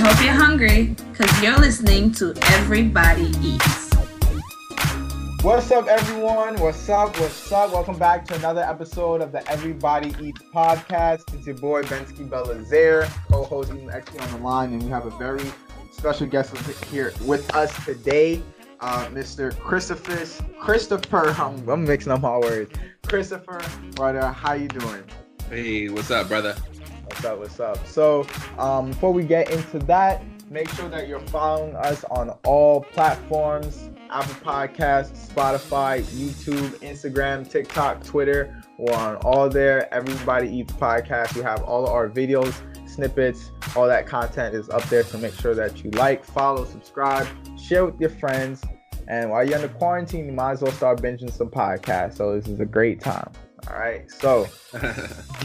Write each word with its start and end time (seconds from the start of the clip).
hope 0.00 0.24
you're 0.24 0.32
hungry 0.32 0.96
because 1.12 1.42
you're 1.42 1.58
listening 1.58 2.10
to 2.10 2.32
Everybody 2.54 3.30
Eats. 3.42 3.90
What's 5.42 5.70
up, 5.70 5.88
everyone? 5.88 6.58
What's 6.58 6.88
up? 6.88 7.20
What's 7.20 7.52
up? 7.52 7.70
Welcome 7.70 7.98
back 7.98 8.24
to 8.28 8.34
another 8.36 8.62
episode 8.62 9.20
of 9.20 9.30
the 9.30 9.46
Everybody 9.50 10.14
Eats 10.18 10.40
podcast. 10.54 11.34
It's 11.34 11.46
your 11.46 11.56
boy 11.56 11.82
Bensky 11.82 12.26
Belazaire, 12.26 13.10
co-host 13.30 13.74
Eden 13.74 13.90
XP 13.90 14.22
on 14.22 14.40
the 14.40 14.42
line, 14.42 14.72
and 14.72 14.82
we 14.82 14.88
have 14.88 15.04
a 15.04 15.10
very 15.18 15.44
special 15.92 16.26
guest 16.26 16.56
here 16.86 17.12
with 17.26 17.54
us 17.54 17.84
today, 17.84 18.42
uh, 18.80 19.04
Mr. 19.08 19.54
Christopher. 19.58 20.24
Christopher, 20.58 21.28
I'm, 21.38 21.68
I'm 21.68 21.84
mixing 21.84 22.10
up 22.10 22.22
my 22.22 22.38
words. 22.38 22.72
Christopher, 23.06 23.60
brother, 23.96 24.28
how 24.28 24.54
you 24.54 24.68
doing? 24.68 25.04
Hey, 25.50 25.90
what's 25.90 26.10
up, 26.10 26.28
brother? 26.28 26.56
What's 27.10 27.24
up? 27.24 27.38
What's 27.40 27.60
up? 27.60 27.86
So, 27.88 28.24
um, 28.56 28.90
before 28.90 29.12
we 29.12 29.24
get 29.24 29.50
into 29.50 29.80
that, 29.80 30.22
make 30.48 30.68
sure 30.70 30.88
that 30.88 31.08
you're 31.08 31.18
following 31.18 31.74
us 31.74 32.04
on 32.04 32.30
all 32.44 32.82
platforms 32.82 33.90
Apple 34.10 34.34
Podcasts, 34.34 35.28
Spotify, 35.28 36.02
YouTube, 36.02 36.70
Instagram, 36.78 37.50
TikTok, 37.50 38.04
Twitter. 38.04 38.62
We're 38.78 38.94
on 38.94 39.16
all 39.16 39.48
there. 39.48 39.92
Everybody 39.92 40.48
Eats 40.56 40.72
Podcast. 40.74 41.34
We 41.34 41.42
have 41.42 41.64
all 41.64 41.88
our 41.88 42.08
videos, 42.08 42.54
snippets, 42.88 43.50
all 43.74 43.88
that 43.88 44.06
content 44.06 44.54
is 44.54 44.70
up 44.70 44.84
there. 44.84 45.02
So 45.02 45.18
make 45.18 45.34
sure 45.34 45.54
that 45.56 45.82
you 45.82 45.90
like, 45.90 46.24
follow, 46.24 46.64
subscribe, 46.64 47.26
share 47.58 47.84
with 47.84 48.00
your 48.00 48.10
friends. 48.10 48.62
And 49.08 49.30
while 49.30 49.44
you're 49.44 49.56
under 49.56 49.68
quarantine, 49.68 50.26
you 50.26 50.32
might 50.32 50.52
as 50.52 50.62
well 50.62 50.72
start 50.72 51.02
binging 51.02 51.32
some 51.32 51.50
podcasts. 51.50 52.18
So 52.18 52.36
this 52.36 52.46
is 52.46 52.60
a 52.60 52.66
great 52.66 53.00
time. 53.00 53.32
All 53.68 53.78
right. 53.78 54.10
So 54.10 54.46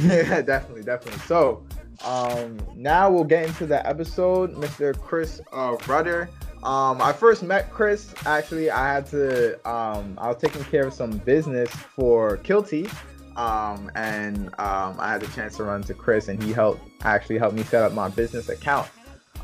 yeah, 0.02 0.42
definitely, 0.42 0.84
definitely. 0.84 1.20
So 1.22 1.66
um 2.04 2.58
now 2.76 3.10
we'll 3.10 3.24
get 3.24 3.46
into 3.46 3.66
the 3.66 3.86
episode. 3.88 4.56
Mr. 4.56 4.98
Chris 5.00 5.42
uh, 5.52 5.78
Rudder. 5.88 6.30
Um, 6.66 7.00
I 7.00 7.14
first 7.14 7.44
met 7.44 7.72
Chris. 7.72 8.12
Actually, 8.26 8.72
I 8.72 8.94
had 8.94 9.06
to. 9.08 9.54
Um, 9.70 10.18
I 10.18 10.30
was 10.30 10.38
taking 10.38 10.64
care 10.64 10.88
of 10.88 10.96
some 10.96 11.12
business 11.20 11.70
for 11.70 12.38
Kilty, 12.38 12.92
um, 13.36 13.92
and 13.94 14.48
um, 14.58 14.96
I 14.98 15.12
had 15.12 15.22
the 15.22 15.28
chance 15.28 15.58
to 15.58 15.64
run 15.64 15.84
to 15.84 15.94
Chris, 15.94 16.28
and 16.28 16.42
he 16.42 16.52
helped 16.52 16.82
actually 17.04 17.38
helped 17.38 17.56
me 17.56 17.62
set 17.62 17.84
up 17.84 17.94
my 17.94 18.10
business 18.10 18.50
account. 18.50 18.90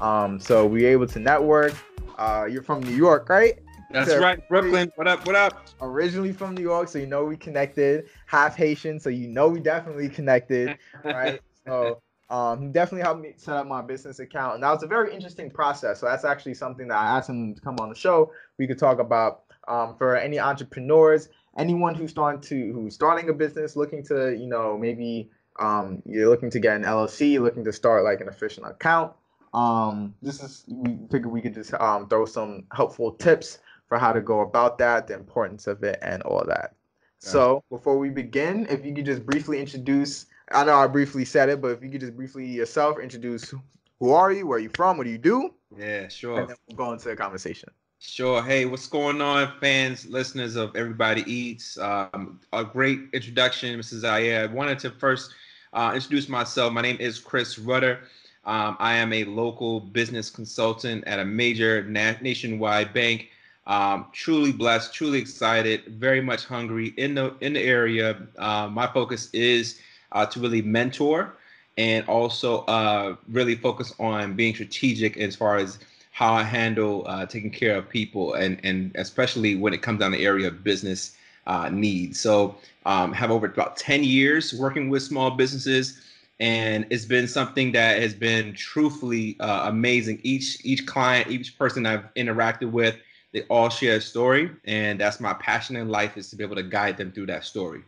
Um, 0.02 0.40
so 0.40 0.66
we 0.66 0.82
were 0.82 0.90
able 0.90 1.06
to 1.08 1.20
network. 1.20 1.76
Uh, 2.18 2.48
you're 2.50 2.64
from 2.64 2.82
New 2.82 2.96
York, 2.96 3.30
right? 3.30 3.60
That's 3.92 4.16
right, 4.16 4.48
Brooklyn. 4.48 4.92
What 4.96 5.08
up? 5.08 5.26
What 5.26 5.36
up? 5.36 5.68
Originally 5.82 6.32
from 6.32 6.56
New 6.56 6.62
York, 6.62 6.88
so 6.88 7.00
you 7.00 7.08
know 7.08 7.26
we 7.26 7.36
connected. 7.36 8.06
Half 8.26 8.56
Haitian, 8.56 9.00
so 9.00 9.10
you 9.10 9.28
know 9.28 9.50
we 9.50 9.60
definitely 9.60 10.10
connected, 10.10 10.78
right? 11.04 11.40
So 11.68 12.02
um, 12.32 12.60
he 12.60 12.68
definitely 12.70 13.04
helped 13.04 13.22
me 13.22 13.34
set 13.38 13.56
up 13.56 13.68
my 13.68 13.84
business 13.84 14.18
account, 14.18 14.56
and 14.56 14.64
that 14.64 14.72
was 14.72 14.82
a 14.82 14.88
very 14.88 15.14
interesting 15.14 15.52
process. 15.52 16.00
So 16.00 16.08
that's 16.08 16.26
actually 16.26 16.56
something 16.56 16.88
that 16.88 16.98
I 16.98 17.18
asked 17.18 17.30
him 17.30 17.54
to 17.54 17.62
come 17.62 17.76
on 17.80 17.90
the 17.90 17.96
show. 17.96 18.32
We 18.58 18.66
could 18.66 18.80
talk 18.80 18.98
about 18.98 19.44
um, 19.68 19.96
for 19.96 20.18
any 20.18 20.40
entrepreneurs, 20.40 21.30
anyone 21.56 21.94
who's 21.94 22.10
starting 22.10 22.42
to 22.42 22.74
who's 22.74 22.96
starting 22.96 23.30
a 23.30 23.34
business, 23.34 23.76
looking 23.76 24.04
to 24.06 24.36
you 24.36 24.48
know 24.48 24.76
maybe 24.76 25.30
um, 25.60 26.02
you're 26.04 26.30
looking 26.30 26.50
to 26.50 26.60
get 26.60 26.78
an 26.78 26.84
LLC, 26.84 27.40
looking 27.40 27.64
to 27.64 27.72
start 27.72 28.04
like 28.04 28.22
an 28.22 28.28
official 28.28 28.66
account. 28.66 29.14
Um, 29.54 30.16
this 30.24 30.42
is 30.42 30.66
we 30.68 30.98
figured 31.12 31.32
we 31.32 31.42
could 31.42 31.54
just 31.54 31.76
um, 31.76 32.08
throw 32.10 32.26
some 32.26 32.64
helpful 32.72 33.12
tips 33.12 33.60
for 33.92 33.98
how 33.98 34.14
to 34.14 34.22
go 34.22 34.40
about 34.40 34.78
that, 34.78 35.08
the 35.08 35.14
importance 35.14 35.68
of 35.68 35.84
it, 35.84 36.00
and 36.02 36.24
all 36.24 36.46
that. 36.48 36.76
So 37.20 37.62
before 37.70 37.98
we 37.98 38.10
begin, 38.10 38.66
if 38.70 38.86
you 38.86 38.96
could 38.96 39.06
just 39.06 39.26
briefly 39.26 39.60
introduce 39.60 40.28
I 40.54 40.64
know 40.64 40.76
I 40.76 40.88
briefly 40.88 41.26
said 41.26 41.50
it, 41.50 41.62
but 41.62 41.72
if 41.72 41.84
you 41.84 41.90
could 41.90 42.00
just 42.00 42.16
briefly 42.16 42.46
yourself 42.46 43.00
introduce 43.00 43.54
who 44.00 44.12
are 44.12 44.32
you, 44.32 44.48
where 44.48 44.58
are 44.58 44.62
you 44.62 44.70
from, 44.70 44.98
what 44.98 45.04
do 45.04 45.10
you 45.10 45.18
do? 45.18 45.54
Yeah, 45.78 46.08
sure. 46.08 46.40
And 46.40 46.50
then 46.50 46.56
we'll 46.68 46.78
go 46.78 46.94
into 46.94 47.10
the 47.10 47.16
conversation. 47.18 47.70
Sure. 48.00 48.42
Hey, 48.42 48.66
what's 48.66 48.88
going 48.88 49.22
on, 49.22 49.52
fans, 49.60 50.08
listeners 50.08 50.56
of 50.56 50.76
Everybody 50.76 51.24
Eats? 51.32 51.78
Um, 51.78 52.40
a 52.54 52.64
great 52.64 53.00
introduction, 53.14 53.78
Mrs. 53.78 54.04
Aya. 54.04 54.44
I 54.44 54.46
wanted 54.48 54.80
to 54.80 54.90
first 54.92 55.34
uh, 55.74 55.92
introduce 55.94 56.28
myself. 56.28 56.74
My 56.74 56.82
name 56.82 56.98
is 57.00 57.20
Chris 57.20 57.60
Rudder. 57.60 58.00
Um, 58.44 58.76
I 58.80 58.96
am 58.96 59.14
a 59.14 59.24
local 59.26 59.80
business 59.80 60.30
consultant 60.30 61.04
at 61.06 61.20
a 61.20 61.26
major 61.26 61.84
na- 61.84 62.16
nationwide 62.22 62.94
bank. 62.94 63.30
Um, 63.68 64.08
truly 64.12 64.52
blessed, 64.52 64.94
truly 64.94 65.20
excited, 65.20 65.86
very 65.86 66.22
much 66.22 66.46
hungry 66.46 66.94
in 66.98 67.16
the 67.16 67.36
in 67.42 67.54
the 67.54 67.62
area. 67.62 68.28
Uh, 68.38 68.68
my 68.68 68.88
focus 68.88 69.30
is 69.34 69.80
uh, 70.12 70.26
to 70.26 70.40
really 70.40 70.62
mentor 70.62 71.36
and 71.78 72.06
also 72.08 72.60
uh, 72.66 73.16
really 73.30 73.56
focus 73.56 73.94
on 74.00 74.36
being 74.36 74.54
strategic 74.54 75.18
as 75.18 75.36
far 75.36 75.58
as 75.58 75.80
how 76.12 76.34
I 76.34 76.44
handle 76.44 77.06
uh, 77.08 77.26
taking 77.26 77.52
care 77.52 77.76
of 77.76 77.88
people 77.88 78.34
and 78.34 78.60
and 78.64 78.92
especially 78.96 79.56
when 79.56 79.74
it 79.74 79.82
comes 79.82 80.00
down 80.00 80.12
to 80.12 80.18
the 80.18 80.26
area 80.26 80.48
of 80.48 80.64
business 80.64 81.16
uh, 81.48 81.70
needs. 81.70 82.20
So 82.20 82.56
um, 82.86 83.14
have 83.14 83.32
over 83.32 83.46
about 83.46 83.78
10 83.78 84.04
years 84.04 84.54
working 84.54 84.90
with 84.90 85.04
small 85.04 85.32
businesses 85.32 86.02
and 86.40 86.88
it's 86.90 87.06
been 87.06 87.28
something 87.28 87.72
that 87.74 88.02
has 88.02 88.16
been 88.16 88.54
truthfully 88.54 89.38
uh, 89.40 89.70
amazing. 89.70 90.20
Each 90.24 90.58
each 90.66 90.88
client, 90.88 91.30
each 91.30 91.58
person 91.58 91.86
I've 91.86 92.12
interacted 92.16 92.72
with, 92.72 92.98
they 93.34 93.44
all 93.44 93.70
share 93.70 93.98
a 93.98 94.02
story 94.02 94.52
and 94.66 95.00
that's 95.00 95.20
my 95.20 95.34
passion 95.34 95.76
in 95.76 95.90
life 95.90 96.18
is 96.18 96.30
to 96.30 96.36
be 96.36 96.44
able 96.44 96.56
to 96.56 96.64
guide 96.64 96.98
them 96.98 97.12
through 97.12 97.28
that 97.28 97.46
story. 97.46 97.82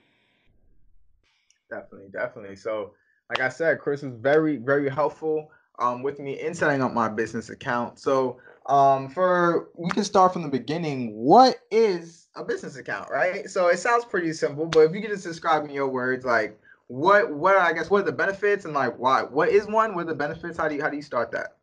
Definitely, 1.69 2.09
definitely. 2.11 2.55
So, 2.55 2.91
like 3.29 3.39
I 3.39 3.49
said, 3.49 3.79
Chris 3.79 4.03
was 4.03 4.13
very, 4.13 4.57
very 4.57 4.89
helpful 4.89 5.49
um, 5.79 6.03
with 6.03 6.19
me 6.19 6.39
in 6.39 6.53
setting 6.53 6.81
up 6.81 6.93
my 6.93 7.09
business 7.09 7.49
account. 7.49 7.99
So, 7.99 8.39
um, 8.67 9.09
for 9.09 9.69
we 9.75 9.89
can 9.89 10.03
start 10.03 10.33
from 10.33 10.43
the 10.43 10.49
beginning. 10.49 11.15
What 11.15 11.57
is 11.71 12.27
a 12.35 12.43
business 12.43 12.77
account, 12.77 13.09
right? 13.09 13.49
So 13.49 13.67
it 13.67 13.77
sounds 13.77 14.05
pretty 14.05 14.33
simple, 14.33 14.65
but 14.65 14.81
if 14.81 14.93
you 14.93 15.01
could 15.01 15.09
just 15.09 15.23
describe 15.23 15.65
in 15.65 15.71
your 15.71 15.87
words, 15.87 16.25
like 16.25 16.59
what, 16.87 17.33
what 17.33 17.57
I 17.57 17.73
guess, 17.73 17.89
what 17.89 18.01
are 18.01 18.05
the 18.05 18.11
benefits 18.11 18.65
and 18.65 18.73
like 18.73 18.97
why? 18.97 19.23
What 19.23 19.49
is 19.49 19.67
one? 19.67 19.95
What 19.95 20.01
are 20.01 20.09
the 20.09 20.15
benefits? 20.15 20.57
How 20.57 20.67
do 20.67 20.75
you 20.75 20.81
how 20.81 20.89
do 20.89 20.95
you 20.95 21.01
start 21.01 21.31
that? 21.31 21.57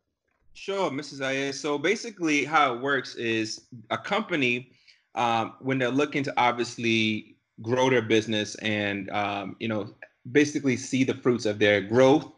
Sure, 0.54 0.90
Mrs. 0.90 1.24
Aya. 1.24 1.52
So 1.52 1.78
basically, 1.78 2.44
how 2.44 2.74
it 2.74 2.80
works 2.80 3.14
is 3.14 3.62
a 3.90 3.98
company 3.98 4.72
um, 5.14 5.54
when 5.60 5.78
they're 5.78 5.90
looking 5.90 6.22
to 6.24 6.34
obviously 6.36 7.36
grow 7.62 7.90
their 7.90 8.02
business 8.02 8.54
and 8.56 9.10
um, 9.10 9.56
you 9.58 9.68
know 9.68 9.88
basically 10.32 10.76
see 10.76 11.04
the 11.04 11.14
fruits 11.14 11.46
of 11.46 11.58
their 11.58 11.80
growth 11.80 12.30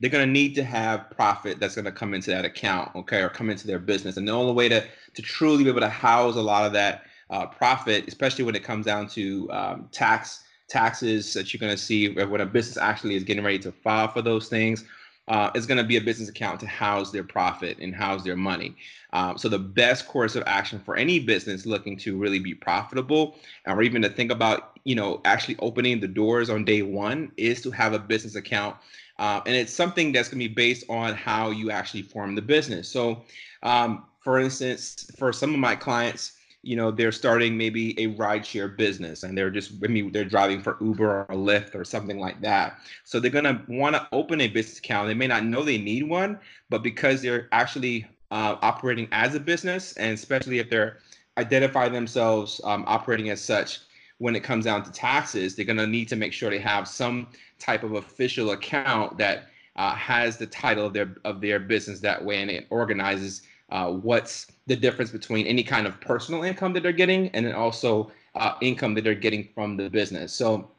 they're 0.00 0.10
going 0.10 0.26
to 0.26 0.32
need 0.32 0.54
to 0.54 0.62
have 0.62 1.10
profit 1.10 1.58
that's 1.58 1.74
going 1.74 1.84
to 1.84 1.92
come 1.92 2.14
into 2.14 2.30
that 2.30 2.44
account 2.44 2.94
okay 2.94 3.20
or 3.22 3.28
come 3.28 3.50
into 3.50 3.66
their 3.66 3.78
business 3.78 4.16
and 4.16 4.28
the 4.28 4.32
only 4.32 4.52
way 4.52 4.68
to 4.68 4.84
to 5.14 5.22
truly 5.22 5.64
be 5.64 5.70
able 5.70 5.80
to 5.80 5.88
house 5.88 6.36
a 6.36 6.40
lot 6.40 6.64
of 6.64 6.72
that 6.72 7.02
uh, 7.30 7.46
profit 7.46 8.06
especially 8.06 8.44
when 8.44 8.54
it 8.54 8.62
comes 8.62 8.86
down 8.86 9.06
to 9.06 9.50
um, 9.50 9.88
tax 9.92 10.44
taxes 10.68 11.32
that 11.32 11.52
you're 11.52 11.58
going 11.58 11.72
to 11.72 11.82
see 11.82 12.08
when 12.12 12.40
a 12.40 12.46
business 12.46 12.76
actually 12.76 13.14
is 13.14 13.24
getting 13.24 13.44
ready 13.44 13.58
to 13.58 13.72
file 13.72 14.08
for 14.08 14.22
those 14.22 14.48
things 14.48 14.84
uh, 15.28 15.50
is 15.54 15.66
going 15.66 15.78
to 15.78 15.84
be 15.84 15.96
a 15.96 16.00
business 16.00 16.28
account 16.28 16.58
to 16.60 16.66
house 16.66 17.12
their 17.12 17.22
profit 17.22 17.78
and 17.78 17.94
house 17.94 18.24
their 18.24 18.36
money. 18.36 18.74
Um, 19.12 19.38
so 19.38 19.48
the 19.48 19.58
best 19.58 20.08
course 20.08 20.34
of 20.36 20.42
action 20.46 20.80
for 20.80 20.96
any 20.96 21.18
business 21.18 21.66
looking 21.66 21.96
to 21.98 22.16
really 22.16 22.38
be 22.38 22.54
profitable, 22.54 23.36
or 23.66 23.82
even 23.82 24.02
to 24.02 24.08
think 24.08 24.32
about, 24.32 24.78
you 24.84 24.94
know, 24.94 25.20
actually 25.24 25.56
opening 25.60 26.00
the 26.00 26.08
doors 26.08 26.50
on 26.50 26.64
day 26.64 26.82
one, 26.82 27.32
is 27.36 27.62
to 27.62 27.70
have 27.70 27.92
a 27.92 27.98
business 27.98 28.34
account. 28.34 28.76
Uh, 29.18 29.40
and 29.46 29.54
it's 29.54 29.72
something 29.72 30.12
that's 30.12 30.28
going 30.28 30.40
to 30.40 30.48
be 30.48 30.54
based 30.54 30.84
on 30.88 31.14
how 31.14 31.50
you 31.50 31.70
actually 31.70 32.02
form 32.02 32.34
the 32.34 32.42
business. 32.42 32.88
So, 32.88 33.22
um, 33.62 34.04
for 34.20 34.38
instance, 34.38 35.10
for 35.18 35.32
some 35.32 35.52
of 35.52 35.60
my 35.60 35.74
clients, 35.74 36.37
you 36.62 36.76
know 36.76 36.90
they're 36.90 37.12
starting 37.12 37.56
maybe 37.56 37.98
a 38.00 38.08
rideshare 38.16 38.76
business 38.76 39.22
and 39.22 39.38
they're 39.38 39.50
just 39.50 39.72
I 39.82 39.86
mean 39.86 40.10
they're 40.12 40.24
driving 40.24 40.60
for 40.60 40.76
Uber 40.80 41.26
or 41.28 41.34
Lyft 41.34 41.74
or 41.74 41.84
something 41.84 42.18
like 42.18 42.40
that. 42.42 42.78
So 43.04 43.20
they're 43.20 43.30
gonna 43.30 43.64
want 43.68 43.94
to 43.94 44.08
open 44.12 44.40
a 44.40 44.48
business 44.48 44.78
account. 44.78 45.08
They 45.08 45.14
may 45.14 45.28
not 45.28 45.44
know 45.44 45.62
they 45.62 45.78
need 45.78 46.08
one, 46.08 46.38
but 46.68 46.82
because 46.82 47.22
they're 47.22 47.48
actually 47.52 48.06
uh, 48.30 48.56
operating 48.60 49.08
as 49.12 49.34
a 49.34 49.40
business, 49.40 49.96
and 49.96 50.12
especially 50.12 50.58
if 50.58 50.68
they're 50.68 50.98
identify 51.38 51.88
themselves 51.88 52.60
um, 52.64 52.84
operating 52.88 53.30
as 53.30 53.40
such, 53.40 53.78
when 54.18 54.34
it 54.34 54.42
comes 54.42 54.64
down 54.64 54.82
to 54.82 54.90
taxes, 54.90 55.54
they're 55.54 55.64
gonna 55.64 55.86
need 55.86 56.08
to 56.08 56.16
make 56.16 56.32
sure 56.32 56.50
they 56.50 56.58
have 56.58 56.88
some 56.88 57.28
type 57.60 57.84
of 57.84 57.92
official 57.92 58.50
account 58.50 59.16
that 59.16 59.48
uh, 59.76 59.94
has 59.94 60.36
the 60.36 60.46
title 60.46 60.84
of 60.84 60.92
their 60.92 61.14
of 61.24 61.40
their 61.40 61.60
business 61.60 62.00
that 62.00 62.24
way, 62.24 62.42
and 62.42 62.50
it 62.50 62.66
organizes 62.70 63.42
uh, 63.70 63.90
what's 63.90 64.46
the 64.66 64.76
difference 64.76 65.10
between 65.10 65.46
any 65.46 65.62
kind 65.62 65.86
of 65.86 66.00
personal 66.00 66.42
income 66.42 66.72
that 66.72 66.82
they're 66.82 66.92
getting 66.92 67.28
and 67.28 67.46
then 67.46 67.54
also 67.54 68.10
uh, 68.34 68.54
income 68.60 68.94
that 68.94 69.04
they're 69.04 69.14
getting 69.14 69.48
from 69.54 69.76
the 69.76 69.88
business. 69.90 70.32
So 70.32 70.70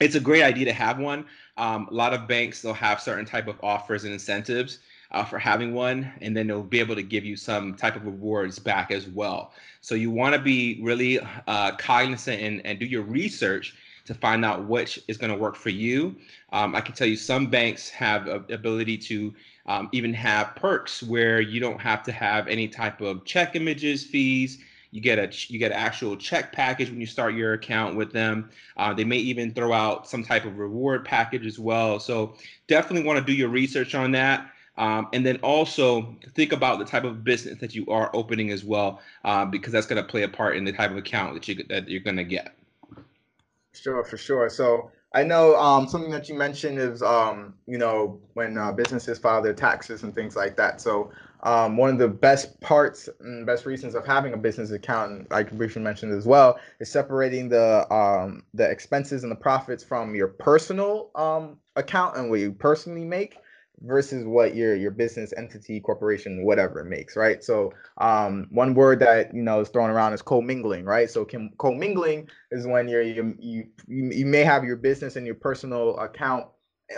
it's 0.00 0.14
a 0.14 0.20
great 0.20 0.42
idea 0.42 0.66
to 0.66 0.72
have 0.72 0.98
one. 0.98 1.26
Um, 1.56 1.88
a 1.90 1.94
lot 1.94 2.12
of 2.12 2.28
banks 2.28 2.60
they'll 2.60 2.74
have 2.74 3.00
certain 3.00 3.24
type 3.24 3.48
of 3.48 3.56
offers 3.62 4.04
and 4.04 4.12
incentives 4.12 4.80
uh, 5.12 5.24
for 5.24 5.38
having 5.38 5.72
one, 5.72 6.12
and 6.20 6.36
then 6.36 6.46
they'll 6.46 6.62
be 6.62 6.80
able 6.80 6.94
to 6.94 7.02
give 7.02 7.24
you 7.24 7.36
some 7.36 7.74
type 7.74 7.96
of 7.96 8.04
rewards 8.04 8.58
back 8.58 8.90
as 8.90 9.06
well. 9.06 9.52
So 9.80 9.94
you 9.94 10.10
want 10.10 10.34
to 10.34 10.40
be 10.40 10.80
really 10.82 11.20
uh, 11.46 11.76
cognizant 11.76 12.42
and, 12.42 12.66
and 12.66 12.78
do 12.78 12.86
your 12.86 13.02
research 13.02 13.74
to 14.06 14.14
find 14.14 14.44
out 14.44 14.66
which 14.66 15.00
is 15.08 15.18
going 15.18 15.32
to 15.32 15.38
work 15.38 15.56
for 15.56 15.70
you. 15.70 16.16
Um, 16.52 16.74
I 16.74 16.80
can 16.80 16.94
tell 16.94 17.06
you 17.06 17.16
some 17.16 17.46
banks 17.46 17.88
have 17.90 18.28
a 18.28 18.36
ability 18.50 18.98
to 18.98 19.34
um, 19.66 19.88
even 19.92 20.14
have 20.14 20.54
perks 20.56 21.02
where 21.02 21.40
you 21.40 21.60
don't 21.60 21.80
have 21.80 22.02
to 22.04 22.12
have 22.12 22.48
any 22.48 22.68
type 22.68 23.00
of 23.00 23.24
check 23.24 23.56
images 23.56 24.04
fees. 24.04 24.58
You 24.92 25.00
get 25.00 25.18
a 25.18 25.52
you 25.52 25.58
get 25.58 25.72
an 25.72 25.76
actual 25.76 26.16
check 26.16 26.52
package 26.52 26.88
when 26.88 27.00
you 27.00 27.06
start 27.06 27.34
your 27.34 27.52
account 27.52 27.96
with 27.96 28.12
them. 28.12 28.48
Uh, 28.76 28.94
they 28.94 29.04
may 29.04 29.18
even 29.18 29.52
throw 29.52 29.72
out 29.72 30.08
some 30.08 30.22
type 30.22 30.44
of 30.44 30.58
reward 30.58 31.04
package 31.04 31.44
as 31.44 31.58
well. 31.58 31.98
So 31.98 32.34
definitely 32.68 33.06
want 33.06 33.18
to 33.18 33.24
do 33.24 33.36
your 33.36 33.48
research 33.48 33.94
on 33.94 34.12
that. 34.12 34.50
Um, 34.78 35.08
and 35.12 35.24
then 35.24 35.36
also 35.38 36.14
think 36.34 36.52
about 36.52 36.78
the 36.78 36.84
type 36.84 37.04
of 37.04 37.24
business 37.24 37.58
that 37.60 37.74
you 37.74 37.86
are 37.88 38.10
opening 38.12 38.50
as 38.50 38.62
well, 38.62 39.00
uh, 39.24 39.44
because 39.46 39.72
that's 39.72 39.86
going 39.86 40.02
to 40.02 40.08
play 40.08 40.22
a 40.22 40.28
part 40.28 40.56
in 40.56 40.64
the 40.64 40.72
type 40.72 40.90
of 40.90 40.96
account 40.96 41.34
that 41.34 41.48
you 41.48 41.64
that 41.68 41.88
you're 41.88 42.00
going 42.00 42.16
to 42.16 42.24
get. 42.24 42.54
Sure, 43.80 44.04
for 44.04 44.16
sure. 44.16 44.48
So 44.48 44.90
I 45.12 45.22
know 45.22 45.56
um, 45.56 45.86
something 45.88 46.10
that 46.10 46.28
you 46.28 46.34
mentioned 46.34 46.78
is, 46.78 47.02
um, 47.02 47.54
you 47.66 47.78
know, 47.78 48.20
when 48.34 48.56
uh, 48.58 48.72
businesses 48.72 49.18
file 49.18 49.42
their 49.42 49.54
taxes 49.54 50.02
and 50.02 50.14
things 50.14 50.36
like 50.36 50.56
that. 50.56 50.80
So 50.80 51.12
um, 51.42 51.76
one 51.76 51.90
of 51.90 51.98
the 51.98 52.08
best 52.08 52.58
parts 52.60 53.08
and 53.20 53.46
best 53.46 53.66
reasons 53.66 53.94
of 53.94 54.06
having 54.06 54.32
a 54.32 54.36
business 54.36 54.70
account, 54.72 55.12
and 55.12 55.26
like 55.30 55.52
briefly 55.52 55.82
mentioned 55.82 56.12
as 56.12 56.26
well, 56.26 56.58
is 56.80 56.90
separating 56.90 57.48
the 57.48 57.92
um, 57.92 58.42
the 58.54 58.68
expenses 58.68 59.22
and 59.22 59.30
the 59.30 59.36
profits 59.36 59.84
from 59.84 60.14
your 60.14 60.28
personal 60.28 61.10
um, 61.14 61.58
account 61.76 62.16
and 62.16 62.30
what 62.30 62.40
you 62.40 62.52
personally 62.52 63.04
make 63.04 63.38
versus 63.82 64.24
what 64.24 64.54
your 64.54 64.74
your 64.74 64.90
business 64.90 65.32
entity 65.36 65.80
corporation 65.80 66.44
whatever 66.44 66.84
makes 66.84 67.16
right? 67.16 67.44
So 67.44 67.72
um 67.98 68.46
one 68.50 68.74
word 68.74 69.00
that 69.00 69.34
you 69.34 69.42
know 69.42 69.60
is 69.60 69.68
thrown 69.68 69.90
around 69.90 70.14
is 70.14 70.22
co-mingling 70.22 70.84
right? 70.84 71.10
So 71.10 71.26
co-mingling 71.58 72.28
is 72.50 72.66
when 72.66 72.88
you're 72.88 73.02
you, 73.02 73.36
you 73.38 73.68
you 73.86 74.26
may 74.26 74.44
have 74.44 74.64
your 74.64 74.76
business 74.76 75.16
and 75.16 75.26
your 75.26 75.34
personal 75.36 75.96
account 75.98 76.46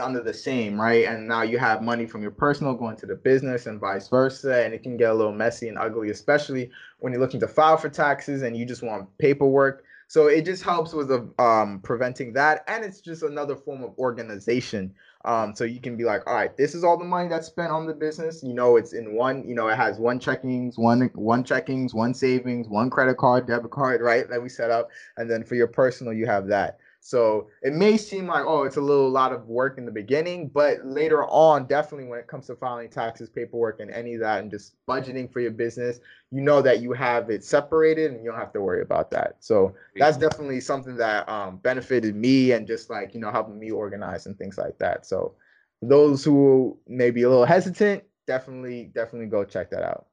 under 0.00 0.22
the 0.22 0.34
same 0.34 0.80
right? 0.80 1.06
And 1.06 1.26
now 1.26 1.42
you 1.42 1.58
have 1.58 1.82
money 1.82 2.06
from 2.06 2.22
your 2.22 2.30
personal 2.30 2.74
going 2.74 2.96
to 2.98 3.06
the 3.06 3.16
business 3.16 3.66
and 3.66 3.80
vice 3.80 4.08
versa 4.08 4.64
and 4.64 4.74
it 4.74 4.82
can 4.82 4.96
get 4.96 5.10
a 5.10 5.14
little 5.14 5.32
messy 5.32 5.68
and 5.68 5.78
ugly 5.78 6.10
especially 6.10 6.70
when 7.00 7.12
you're 7.12 7.22
looking 7.22 7.40
to 7.40 7.48
file 7.48 7.76
for 7.76 7.88
taxes 7.88 8.42
and 8.42 8.56
you 8.56 8.64
just 8.66 8.82
want 8.82 9.08
paperwork. 9.18 9.84
So 10.06 10.28
it 10.28 10.46
just 10.46 10.62
helps 10.62 10.94
with 10.94 11.10
um, 11.38 11.80
preventing 11.82 12.32
that 12.34 12.64
and 12.68 12.84
it's 12.84 13.00
just 13.00 13.22
another 13.22 13.56
form 13.56 13.82
of 13.82 13.98
organization 13.98 14.94
um, 15.24 15.54
so 15.54 15.64
you 15.64 15.80
can 15.80 15.96
be 15.96 16.04
like, 16.04 16.26
all 16.26 16.34
right, 16.34 16.56
this 16.56 16.74
is 16.74 16.84
all 16.84 16.96
the 16.96 17.04
money 17.04 17.28
that's 17.28 17.48
spent 17.48 17.72
on 17.72 17.86
the 17.86 17.94
business. 17.94 18.42
You 18.42 18.54
know, 18.54 18.76
it's 18.76 18.92
in 18.92 19.14
one. 19.14 19.46
You 19.48 19.54
know, 19.54 19.68
it 19.68 19.76
has 19.76 19.98
one 19.98 20.20
checkings, 20.20 20.78
one 20.78 21.10
one 21.14 21.42
checkings, 21.42 21.92
one 21.92 22.14
savings, 22.14 22.68
one 22.68 22.88
credit 22.88 23.16
card, 23.16 23.46
debit 23.46 23.70
card, 23.70 24.00
right? 24.00 24.28
That 24.28 24.40
we 24.40 24.48
set 24.48 24.70
up, 24.70 24.90
and 25.16 25.28
then 25.28 25.42
for 25.42 25.56
your 25.56 25.66
personal, 25.66 26.12
you 26.12 26.26
have 26.26 26.46
that. 26.48 26.78
So 27.08 27.48
it 27.62 27.72
may 27.72 27.96
seem 27.96 28.26
like, 28.26 28.44
oh, 28.44 28.64
it's 28.64 28.76
a 28.76 28.82
little 28.82 29.08
lot 29.08 29.32
of 29.32 29.46
work 29.46 29.78
in 29.78 29.86
the 29.86 29.90
beginning, 29.90 30.48
but 30.48 30.84
later 30.84 31.24
on, 31.24 31.66
definitely 31.66 32.06
when 32.06 32.18
it 32.18 32.26
comes 32.26 32.48
to 32.48 32.56
filing 32.56 32.90
taxes, 32.90 33.30
paperwork, 33.30 33.80
and 33.80 33.90
any 33.90 34.12
of 34.12 34.20
that, 34.20 34.40
and 34.40 34.50
just 34.50 34.74
budgeting 34.86 35.32
for 35.32 35.40
your 35.40 35.52
business, 35.52 36.00
you 36.30 36.42
know 36.42 36.60
that 36.60 36.82
you 36.82 36.92
have 36.92 37.30
it 37.30 37.42
separated 37.42 38.10
and 38.10 38.22
you 38.22 38.30
don't 38.30 38.38
have 38.38 38.52
to 38.52 38.60
worry 38.60 38.82
about 38.82 39.10
that. 39.12 39.36
So 39.40 39.74
that's 39.96 40.18
definitely 40.18 40.60
something 40.60 40.96
that 40.98 41.26
um, 41.30 41.56
benefited 41.56 42.14
me 42.14 42.52
and 42.52 42.66
just 42.66 42.90
like, 42.90 43.14
you 43.14 43.20
know, 43.20 43.30
helping 43.30 43.58
me 43.58 43.70
organize 43.70 44.26
and 44.26 44.36
things 44.36 44.58
like 44.58 44.76
that. 44.76 45.06
So 45.06 45.32
those 45.80 46.22
who 46.22 46.78
may 46.86 47.10
be 47.10 47.22
a 47.22 47.30
little 47.30 47.46
hesitant, 47.46 48.04
definitely, 48.26 48.90
definitely 48.94 49.28
go 49.28 49.46
check 49.46 49.70
that 49.70 49.82
out. 49.82 50.08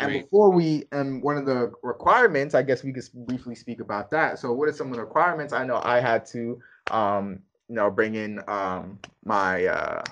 And 0.00 0.12
before 0.12 0.50
we, 0.50 0.84
and 0.92 1.22
one 1.22 1.36
of 1.36 1.44
the 1.44 1.72
requirements, 1.82 2.54
I 2.54 2.62
guess 2.62 2.82
we 2.82 2.92
could 2.92 3.04
briefly 3.26 3.54
speak 3.54 3.80
about 3.80 4.10
that. 4.12 4.38
So, 4.38 4.52
what 4.52 4.68
are 4.68 4.72
some 4.72 4.88
of 4.88 4.94
the 4.94 5.02
requirements? 5.02 5.52
I 5.52 5.64
know 5.64 5.80
I 5.84 6.00
had 6.00 6.24
to, 6.26 6.58
um, 6.90 7.40
you 7.68 7.74
know, 7.74 7.90
bring 7.90 8.14
in 8.14 8.40
um, 8.48 8.98
my 9.24 9.66
uh, 9.66 10.02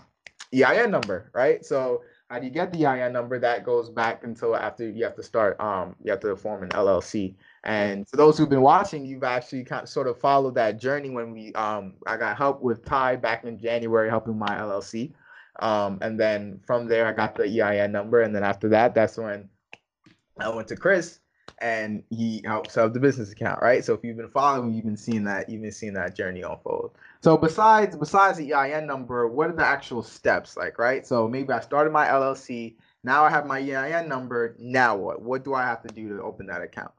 EIN 0.53 0.91
number, 0.91 1.31
right? 1.33 1.65
So, 1.65 2.03
how 2.29 2.39
do 2.39 2.45
you 2.45 2.51
get 2.51 2.73
the 2.73 2.85
EIN 2.85 3.13
number? 3.13 3.39
That 3.39 3.65
goes 3.65 3.89
back 3.89 4.25
until 4.25 4.55
after 4.55 4.89
you 4.89 5.05
have 5.05 5.17
to 5.17 5.23
start, 5.23 5.59
um, 5.59 5.97
you 6.03 6.11
have 6.11 6.21
to 6.21 6.37
form 6.37 6.63
an 6.63 6.69
LLC. 6.71 7.35
And 7.65 8.07
for 8.09 8.17
those 8.17 8.37
who've 8.37 8.49
been 8.49 8.63
watching, 8.63 9.07
you've 9.07 9.25
actually 9.25 9.65
kind 9.65 9.85
of 9.85 9.89
sort 9.89 10.07
of 10.07 10.19
followed 10.19 10.55
that 10.57 10.81
journey 10.81 11.11
when 11.11 11.33
we, 11.33 11.53
um, 11.55 11.95
I 12.07 12.17
got 12.17 12.37
help 12.37 12.61
with 12.61 12.85
Ty 12.85 13.17
back 13.17 13.45
in 13.45 13.59
January 13.59 14.11
helping 14.11 14.39
my 14.39 14.49
LLC. 14.49 15.13
Um, 15.61 15.99
and 16.01 16.19
then 16.19 16.61
from 16.67 16.89
there, 16.89 17.07
I 17.07 17.13
got 17.13 17.35
the 17.35 17.45
EIN 17.45 17.93
number. 17.93 18.23
And 18.23 18.35
then 18.35 18.43
after 18.43 18.69
that, 18.71 18.95
that's 18.95 19.17
when 19.17 19.49
I 20.39 20.49
went 20.49 20.69
to 20.69 20.77
Chris 20.77 21.21
and 21.61 22.03
he 22.11 22.43
helped 22.45 22.73
set 22.73 22.85
up 22.85 22.93
the 22.93 23.01
business 23.01 23.31
account, 23.31 23.61
right? 23.63 23.85
So 23.85 23.95
if 23.95 24.01
you've 24.03 24.17
been 24.17 24.31
following, 24.31 24.73
you've 24.73 24.85
been 24.85 24.97
seeing 24.97 25.25
that, 25.25 25.49
you've 25.49 25.63
been 25.63 25.73
seeing 25.73 25.95
that 25.95 26.17
journey 26.17 26.43
unfold. 26.43 26.93
So 27.21 27.37
besides 27.37 27.97
besides 27.97 28.39
the 28.39 28.53
EIN 28.55 28.87
number, 28.87 29.29
what 29.29 29.51
are 29.51 29.57
the 29.57 29.67
actual 29.67 30.03
steps 30.03 30.57
like, 30.57 30.79
right? 30.79 31.07
So 31.07 31.29
maybe 31.29 31.53
I 31.53 31.61
started 31.61 31.93
my 31.93 32.07
LLC, 32.07 32.75
now 33.05 33.25
I 33.25 33.31
have 33.31 33.47
my 33.47 33.59
EIN 33.59 34.09
number. 34.09 34.55
Now 34.59 34.97
what? 34.97 35.23
What 35.23 35.45
do 35.45 35.55
I 35.55 35.63
have 35.63 35.83
to 35.83 35.89
do 35.89 36.09
to 36.09 36.23
open 36.23 36.47
that 36.47 36.63
account? 36.63 36.93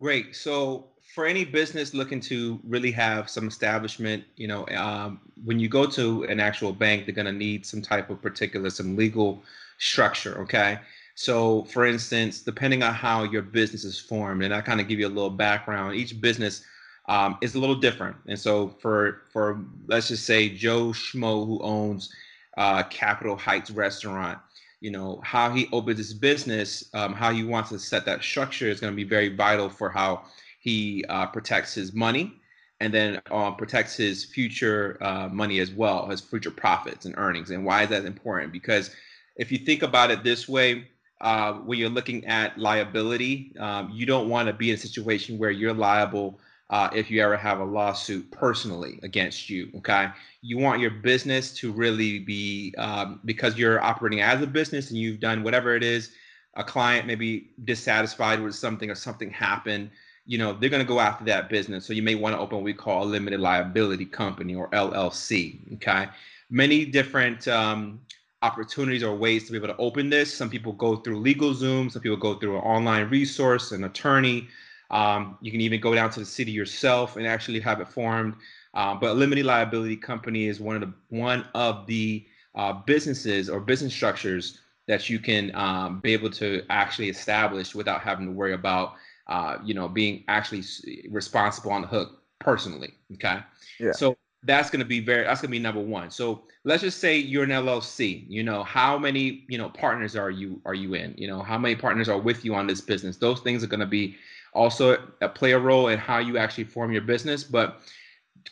Great. 0.00 0.34
So 0.34 0.88
for 1.14 1.26
any 1.26 1.44
business 1.44 1.94
looking 1.94 2.20
to 2.20 2.58
really 2.64 2.90
have 2.92 3.28
some 3.28 3.46
establishment, 3.46 4.24
you 4.36 4.48
know, 4.48 4.66
um, 4.68 5.20
when 5.44 5.58
you 5.58 5.68
go 5.68 5.86
to 5.86 6.24
an 6.24 6.40
actual 6.40 6.72
bank, 6.72 7.04
they're 7.04 7.14
going 7.14 7.26
to 7.26 7.32
need 7.32 7.66
some 7.66 7.82
type 7.82 8.08
of 8.08 8.22
particular, 8.22 8.70
some 8.70 8.96
legal 8.96 9.42
structure. 9.78 10.40
Okay. 10.42 10.78
So, 11.14 11.64
for 11.64 11.86
instance, 11.86 12.40
depending 12.40 12.82
on 12.82 12.94
how 12.94 13.24
your 13.24 13.42
business 13.42 13.84
is 13.84 13.98
formed, 13.98 14.42
and 14.42 14.54
I 14.54 14.60
kind 14.60 14.80
of 14.80 14.88
give 14.88 14.98
you 14.98 15.06
a 15.06 15.08
little 15.08 15.30
background, 15.30 15.94
each 15.94 16.20
business 16.20 16.64
um, 17.08 17.38
is 17.42 17.54
a 17.54 17.58
little 17.58 17.74
different. 17.76 18.16
And 18.26 18.38
so, 18.38 18.68
for 18.80 19.22
for 19.32 19.64
let's 19.86 20.08
just 20.08 20.24
say 20.24 20.48
Joe 20.48 20.88
Schmo, 20.88 21.46
who 21.46 21.60
owns 21.62 22.12
uh, 22.56 22.82
Capitol 22.84 23.36
Heights 23.36 23.70
Restaurant, 23.70 24.38
you 24.80 24.90
know 24.90 25.20
how 25.22 25.50
he 25.50 25.68
opens 25.72 25.98
his 25.98 26.14
business, 26.14 26.88
um, 26.94 27.12
how 27.12 27.32
he 27.32 27.44
wants 27.44 27.70
to 27.70 27.78
set 27.78 28.04
that 28.06 28.22
structure 28.22 28.68
is 28.68 28.80
going 28.80 28.92
to 28.92 28.96
be 28.96 29.04
very 29.04 29.34
vital 29.34 29.68
for 29.68 29.90
how 29.90 30.24
he 30.60 31.04
uh, 31.08 31.26
protects 31.26 31.74
his 31.74 31.92
money 31.92 32.34
and 32.80 32.92
then 32.92 33.20
uh, 33.30 33.50
protects 33.52 33.96
his 33.96 34.24
future 34.24 34.98
uh, 35.00 35.28
money 35.28 35.60
as 35.60 35.70
well, 35.70 36.08
his 36.08 36.20
future 36.20 36.50
profits 36.50 37.04
and 37.04 37.14
earnings. 37.16 37.50
And 37.50 37.64
why 37.64 37.84
is 37.84 37.90
that 37.90 38.04
important? 38.04 38.52
Because 38.52 38.90
if 39.36 39.52
you 39.52 39.58
think 39.58 39.82
about 39.82 40.10
it 40.10 40.24
this 40.24 40.48
way, 40.48 40.88
uh, 41.22 41.54
when 41.54 41.78
you're 41.78 41.88
looking 41.88 42.26
at 42.26 42.58
liability, 42.58 43.54
um, 43.58 43.90
you 43.92 44.04
don't 44.04 44.28
want 44.28 44.48
to 44.48 44.52
be 44.52 44.70
in 44.70 44.74
a 44.74 44.78
situation 44.78 45.38
where 45.38 45.50
you're 45.50 45.72
liable 45.72 46.40
uh, 46.70 46.88
if 46.92 47.10
you 47.10 47.22
ever 47.22 47.36
have 47.36 47.60
a 47.60 47.64
lawsuit 47.64 48.28
personally 48.32 48.98
against 49.02 49.48
you. 49.48 49.70
Okay, 49.76 50.08
you 50.40 50.58
want 50.58 50.80
your 50.80 50.90
business 50.90 51.54
to 51.54 51.70
really 51.70 52.18
be 52.18 52.74
um, 52.76 53.20
because 53.24 53.56
you're 53.56 53.80
operating 53.80 54.20
as 54.20 54.42
a 54.42 54.46
business 54.46 54.90
and 54.90 54.98
you've 54.98 55.20
done 55.20 55.44
whatever 55.44 55.76
it 55.76 55.84
is. 55.84 56.12
A 56.54 56.64
client 56.64 57.06
may 57.06 57.14
be 57.14 57.50
dissatisfied 57.64 58.40
with 58.40 58.54
something 58.54 58.90
or 58.90 58.94
something 58.94 59.30
happened. 59.30 59.90
You 60.26 60.38
know 60.38 60.54
they're 60.54 60.70
going 60.70 60.84
to 60.84 60.88
go 60.88 60.98
after 60.98 61.24
that 61.26 61.48
business. 61.48 61.86
So 61.86 61.92
you 61.92 62.02
may 62.02 62.16
want 62.16 62.34
to 62.34 62.40
open 62.40 62.56
what 62.58 62.64
we 62.64 62.74
call 62.74 63.04
a 63.04 63.06
limited 63.06 63.38
liability 63.38 64.06
company 64.06 64.54
or 64.54 64.68
LLC. 64.70 65.74
Okay, 65.74 66.08
many 66.50 66.84
different 66.84 67.46
um, 67.46 68.00
opportunities 68.42 69.02
or 69.02 69.14
ways 69.14 69.44
to 69.46 69.52
be 69.52 69.58
able 69.58 69.68
to 69.68 69.76
open 69.76 70.10
this. 70.10 70.32
Some 70.34 70.50
people 70.50 70.72
go 70.72 70.96
through 70.96 71.22
LegalZoom, 71.22 71.90
some 71.90 72.02
people 72.02 72.16
go 72.16 72.34
through 72.34 72.56
an 72.56 72.62
online 72.62 73.08
resource, 73.08 73.72
an 73.72 73.84
attorney. 73.84 74.48
Um, 74.90 75.38
you 75.40 75.50
can 75.50 75.60
even 75.60 75.80
go 75.80 75.94
down 75.94 76.10
to 76.10 76.20
the 76.20 76.26
city 76.26 76.52
yourself 76.52 77.16
and 77.16 77.26
actually 77.26 77.60
have 77.60 77.80
it 77.80 77.88
formed. 77.88 78.34
Uh, 78.74 78.94
but 78.94 79.10
a 79.10 79.14
limited 79.14 79.46
liability 79.46 79.96
company 79.96 80.46
is 80.46 80.60
one 80.60 80.76
of 80.76 80.82
the 80.82 80.92
one 81.08 81.46
of 81.54 81.86
the 81.86 82.26
uh, 82.54 82.72
businesses 82.72 83.48
or 83.48 83.60
business 83.60 83.92
structures 83.92 84.58
that 84.88 85.08
you 85.08 85.18
can 85.18 85.54
um, 85.54 86.00
be 86.00 86.12
able 86.12 86.30
to 86.30 86.62
actually 86.68 87.08
establish 87.08 87.74
without 87.74 88.00
having 88.00 88.26
to 88.26 88.32
worry 88.32 88.54
about 88.54 88.94
uh, 89.28 89.58
you 89.64 89.74
know 89.74 89.88
being 89.88 90.24
actually 90.28 90.62
responsible 91.10 91.70
on 91.70 91.82
the 91.82 91.88
hook 91.88 92.22
personally. 92.38 92.92
Okay. 93.14 93.38
Yeah. 93.78 93.92
So 93.92 94.16
that's 94.44 94.70
going 94.70 94.80
to 94.80 94.86
be 94.86 95.00
very 95.00 95.24
that's 95.24 95.40
going 95.40 95.50
to 95.50 95.52
be 95.52 95.58
number 95.58 95.80
one. 95.80 96.10
So 96.10 96.42
let's 96.64 96.82
just 96.82 96.98
say 97.00 97.16
you're 97.16 97.44
an 97.44 97.50
llc 97.50 98.24
you 98.28 98.42
know 98.42 98.62
how 98.62 98.96
many 98.98 99.44
you 99.48 99.58
know 99.58 99.68
partners 99.68 100.16
are 100.16 100.30
you 100.30 100.60
are 100.64 100.74
you 100.74 100.94
in? 100.94 101.14
You 101.16 101.28
know 101.28 101.42
how 101.42 101.58
many 101.58 101.76
partners 101.76 102.08
are 102.08 102.18
with 102.18 102.44
you 102.44 102.54
on 102.54 102.66
this 102.66 102.80
business? 102.80 103.16
Those 103.16 103.40
things 103.40 103.62
are 103.62 103.68
going 103.68 103.80
to 103.80 103.86
be 103.86 104.16
also 104.52 104.96
play 105.34 105.52
a 105.52 105.58
role 105.58 105.88
in 105.88 105.98
how 105.98 106.18
you 106.18 106.38
actually 106.38 106.64
form 106.64 106.92
your 106.92 107.02
business 107.02 107.42
but 107.42 107.80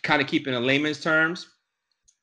kind 0.03 0.23
of 0.23 0.29
keep 0.29 0.47
in 0.47 0.67
layman's 0.67 1.01
terms 1.01 1.49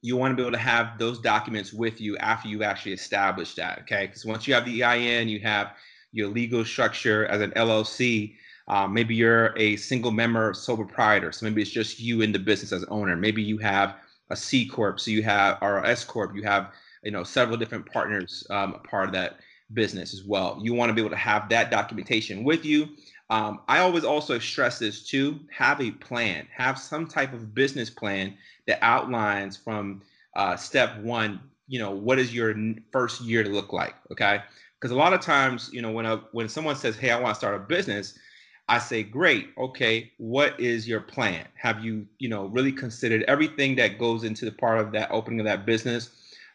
you 0.01 0.15
want 0.15 0.31
to 0.31 0.35
be 0.35 0.41
able 0.41 0.51
to 0.51 0.57
have 0.57 0.97
those 0.97 1.19
documents 1.19 1.73
with 1.73 1.99
you 2.01 2.17
after 2.17 2.47
you 2.47 2.63
actually 2.63 2.93
establish 2.93 3.55
that 3.55 3.79
okay? 3.79 4.07
Because 4.07 4.25
once 4.25 4.47
you 4.47 4.53
have 4.53 4.65
the 4.65 4.83
ein 4.83 5.27
you 5.27 5.39
have 5.41 5.73
your 6.11 6.27
legal 6.27 6.65
structure 6.65 7.25
as 7.27 7.41
an 7.41 7.51
llc 7.51 8.33
um, 8.67 8.93
maybe 8.93 9.15
you're 9.15 9.53
a 9.57 9.75
single 9.77 10.11
member 10.11 10.53
sole 10.53 10.77
proprietor, 10.77 11.31
so 11.31 11.45
maybe 11.45 11.61
it's 11.61 11.71
just 11.71 11.99
you 11.99 12.21
in 12.21 12.31
the 12.31 12.39
business 12.39 12.71
as 12.73 12.83
owner. 12.85 13.15
Maybe 13.15 13.41
you 13.41 13.57
have 13.59 13.95
a 14.29 14.35
C 14.35 14.67
corp, 14.67 14.99
so 14.99 15.11
you 15.11 15.23
have 15.23 15.57
or 15.61 15.85
S 15.85 16.03
corp. 16.03 16.35
You 16.35 16.43
have 16.43 16.71
you 17.03 17.11
know 17.11 17.23
several 17.23 17.57
different 17.57 17.85
partners 17.91 18.45
um, 18.49 18.81
part 18.89 19.07
of 19.07 19.13
that 19.13 19.37
business 19.73 20.13
as 20.13 20.23
well. 20.23 20.59
You 20.61 20.73
want 20.73 20.89
to 20.89 20.93
be 20.93 21.01
able 21.01 21.11
to 21.11 21.15
have 21.17 21.49
that 21.49 21.71
documentation 21.71 22.43
with 22.43 22.65
you. 22.65 22.89
um, 23.29 23.61
I 23.67 23.79
always 23.79 24.03
also 24.05 24.39
stress 24.39 24.79
this 24.79 25.05
too 25.05 25.39
have 25.51 25.81
a 25.81 25.91
plan, 25.91 26.47
have 26.55 26.77
some 26.79 27.07
type 27.07 27.33
of 27.33 27.53
business 27.53 27.89
plan 27.89 28.37
that 28.67 28.79
outlines 28.81 29.57
from 29.57 30.01
uh, 30.35 30.55
step 30.55 30.97
one, 30.99 31.39
you 31.67 31.79
know, 31.79 31.91
what 31.91 32.19
is 32.19 32.33
your 32.33 32.55
first 32.91 33.21
year 33.21 33.43
to 33.43 33.49
look 33.49 33.73
like? 33.73 33.95
Okay. 34.11 34.41
Because 34.79 34.91
a 34.91 34.95
lot 34.95 35.13
of 35.13 35.21
times, 35.21 35.69
you 35.73 35.81
know, 35.81 35.91
when 35.91 36.05
a 36.05 36.17
when 36.31 36.47
someone 36.47 36.75
says, 36.75 36.95
"Hey, 36.95 37.09
I 37.09 37.19
want 37.19 37.33
to 37.33 37.39
start 37.39 37.55
a 37.55 37.59
business," 37.59 38.17
I 38.69 38.79
say, 38.79 39.03
"Great, 39.03 39.49
okay. 39.57 40.11
What 40.17 40.59
is 40.59 40.87
your 40.87 40.99
plan? 40.99 41.47
Have 41.55 41.83
you, 41.83 42.05
you 42.19 42.27
know, 42.27 42.47
really 42.47 42.71
considered 42.71 43.23
everything 43.23 43.75
that 43.77 43.97
goes 43.97 44.23
into 44.23 44.45
the 44.45 44.51
part 44.51 44.79
of 44.79 44.91
that 44.91 45.09
opening 45.11 45.39
of 45.39 45.45
that 45.45 45.65
business? 45.65 46.09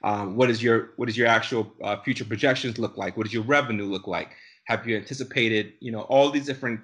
Um, 0.04 0.36
what 0.36 0.50
is 0.50 0.62
your 0.62 0.90
what 0.96 1.08
is 1.08 1.16
your 1.16 1.28
actual 1.28 1.72
uh, 1.82 1.96
future 2.02 2.24
projections 2.24 2.78
look 2.78 2.96
like? 2.96 3.16
What 3.16 3.24
does 3.24 3.32
your 3.32 3.44
revenue 3.44 3.84
look 3.84 4.06
like? 4.06 4.30
Have 4.64 4.86
you 4.86 4.96
anticipated, 4.96 5.72
you 5.80 5.92
know, 5.92 6.02
all 6.02 6.30
these 6.30 6.46
different 6.46 6.80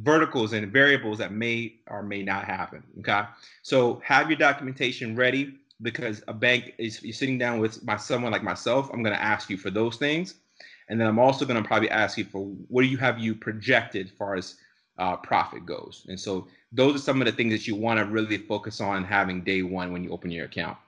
verticals 0.00 0.52
and 0.52 0.72
variables 0.72 1.18
that 1.18 1.32
may 1.32 1.74
or 1.86 2.02
may 2.02 2.22
not 2.22 2.44
happen? 2.44 2.82
Okay, 3.00 3.22
so 3.62 4.00
have 4.04 4.30
your 4.30 4.38
documentation 4.38 5.14
ready 5.14 5.54
because 5.82 6.22
a 6.28 6.32
bank 6.32 6.74
is 6.78 7.02
you're 7.02 7.12
sitting 7.12 7.38
down 7.38 7.58
with 7.58 7.84
my 7.84 7.96
someone 7.96 8.32
like 8.32 8.42
myself. 8.42 8.90
I'm 8.92 9.02
going 9.02 9.14
to 9.14 9.22
ask 9.22 9.50
you 9.50 9.56
for 9.58 9.70
those 9.70 9.96
things, 9.96 10.34
and 10.88 11.00
then 11.00 11.06
I'm 11.06 11.18
also 11.18 11.44
going 11.44 11.62
to 11.62 11.66
probably 11.66 11.90
ask 11.90 12.16
you 12.16 12.24
for 12.24 12.44
what 12.68 12.82
do 12.82 12.88
you 12.88 12.98
have 12.98 13.18
you 13.18 13.34
projected 13.34 14.06
as 14.06 14.12
far 14.12 14.34
as 14.34 14.56
uh, 15.02 15.16
profit 15.16 15.66
goes. 15.66 16.06
And 16.08 16.18
so 16.18 16.46
those 16.70 16.94
are 16.94 16.98
some 16.98 17.20
of 17.20 17.26
the 17.26 17.32
things 17.32 17.52
that 17.52 17.66
you 17.66 17.74
want 17.74 17.98
to 17.98 18.04
really 18.06 18.38
focus 18.38 18.80
on 18.80 19.02
having 19.02 19.42
day 19.42 19.62
one 19.62 19.92
when 19.92 20.04
you 20.04 20.10
open 20.12 20.30
your 20.30 20.44
account. 20.44 20.78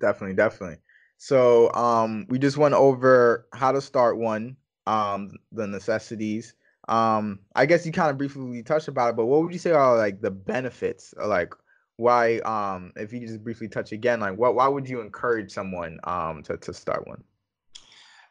Definitely, 0.00 0.34
definitely. 0.34 0.78
So 1.18 1.72
um, 1.74 2.26
we 2.28 2.40
just 2.40 2.56
went 2.56 2.74
over 2.74 3.46
how 3.52 3.70
to 3.70 3.80
start 3.80 4.18
one, 4.18 4.56
um, 4.88 5.36
the 5.52 5.68
necessities. 5.68 6.54
Um, 6.88 7.38
I 7.54 7.66
guess 7.66 7.86
you 7.86 7.92
kind 7.92 8.10
of 8.10 8.18
briefly 8.18 8.64
touched 8.64 8.88
about 8.88 9.10
it, 9.10 9.16
but 9.16 9.26
what 9.26 9.42
would 9.42 9.52
you 9.52 9.60
say 9.60 9.70
are 9.70 9.96
like 9.96 10.20
the 10.20 10.32
benefits? 10.32 11.14
Or, 11.16 11.28
like 11.28 11.54
why, 11.98 12.38
um, 12.38 12.92
if 12.96 13.12
you 13.12 13.20
just 13.20 13.44
briefly 13.44 13.68
touch 13.68 13.92
again, 13.92 14.18
like 14.18 14.36
what, 14.36 14.56
why 14.56 14.66
would 14.66 14.88
you 14.88 15.00
encourage 15.00 15.52
someone 15.52 16.00
um, 16.02 16.42
to 16.42 16.56
to 16.56 16.74
start 16.74 17.06
one? 17.06 17.22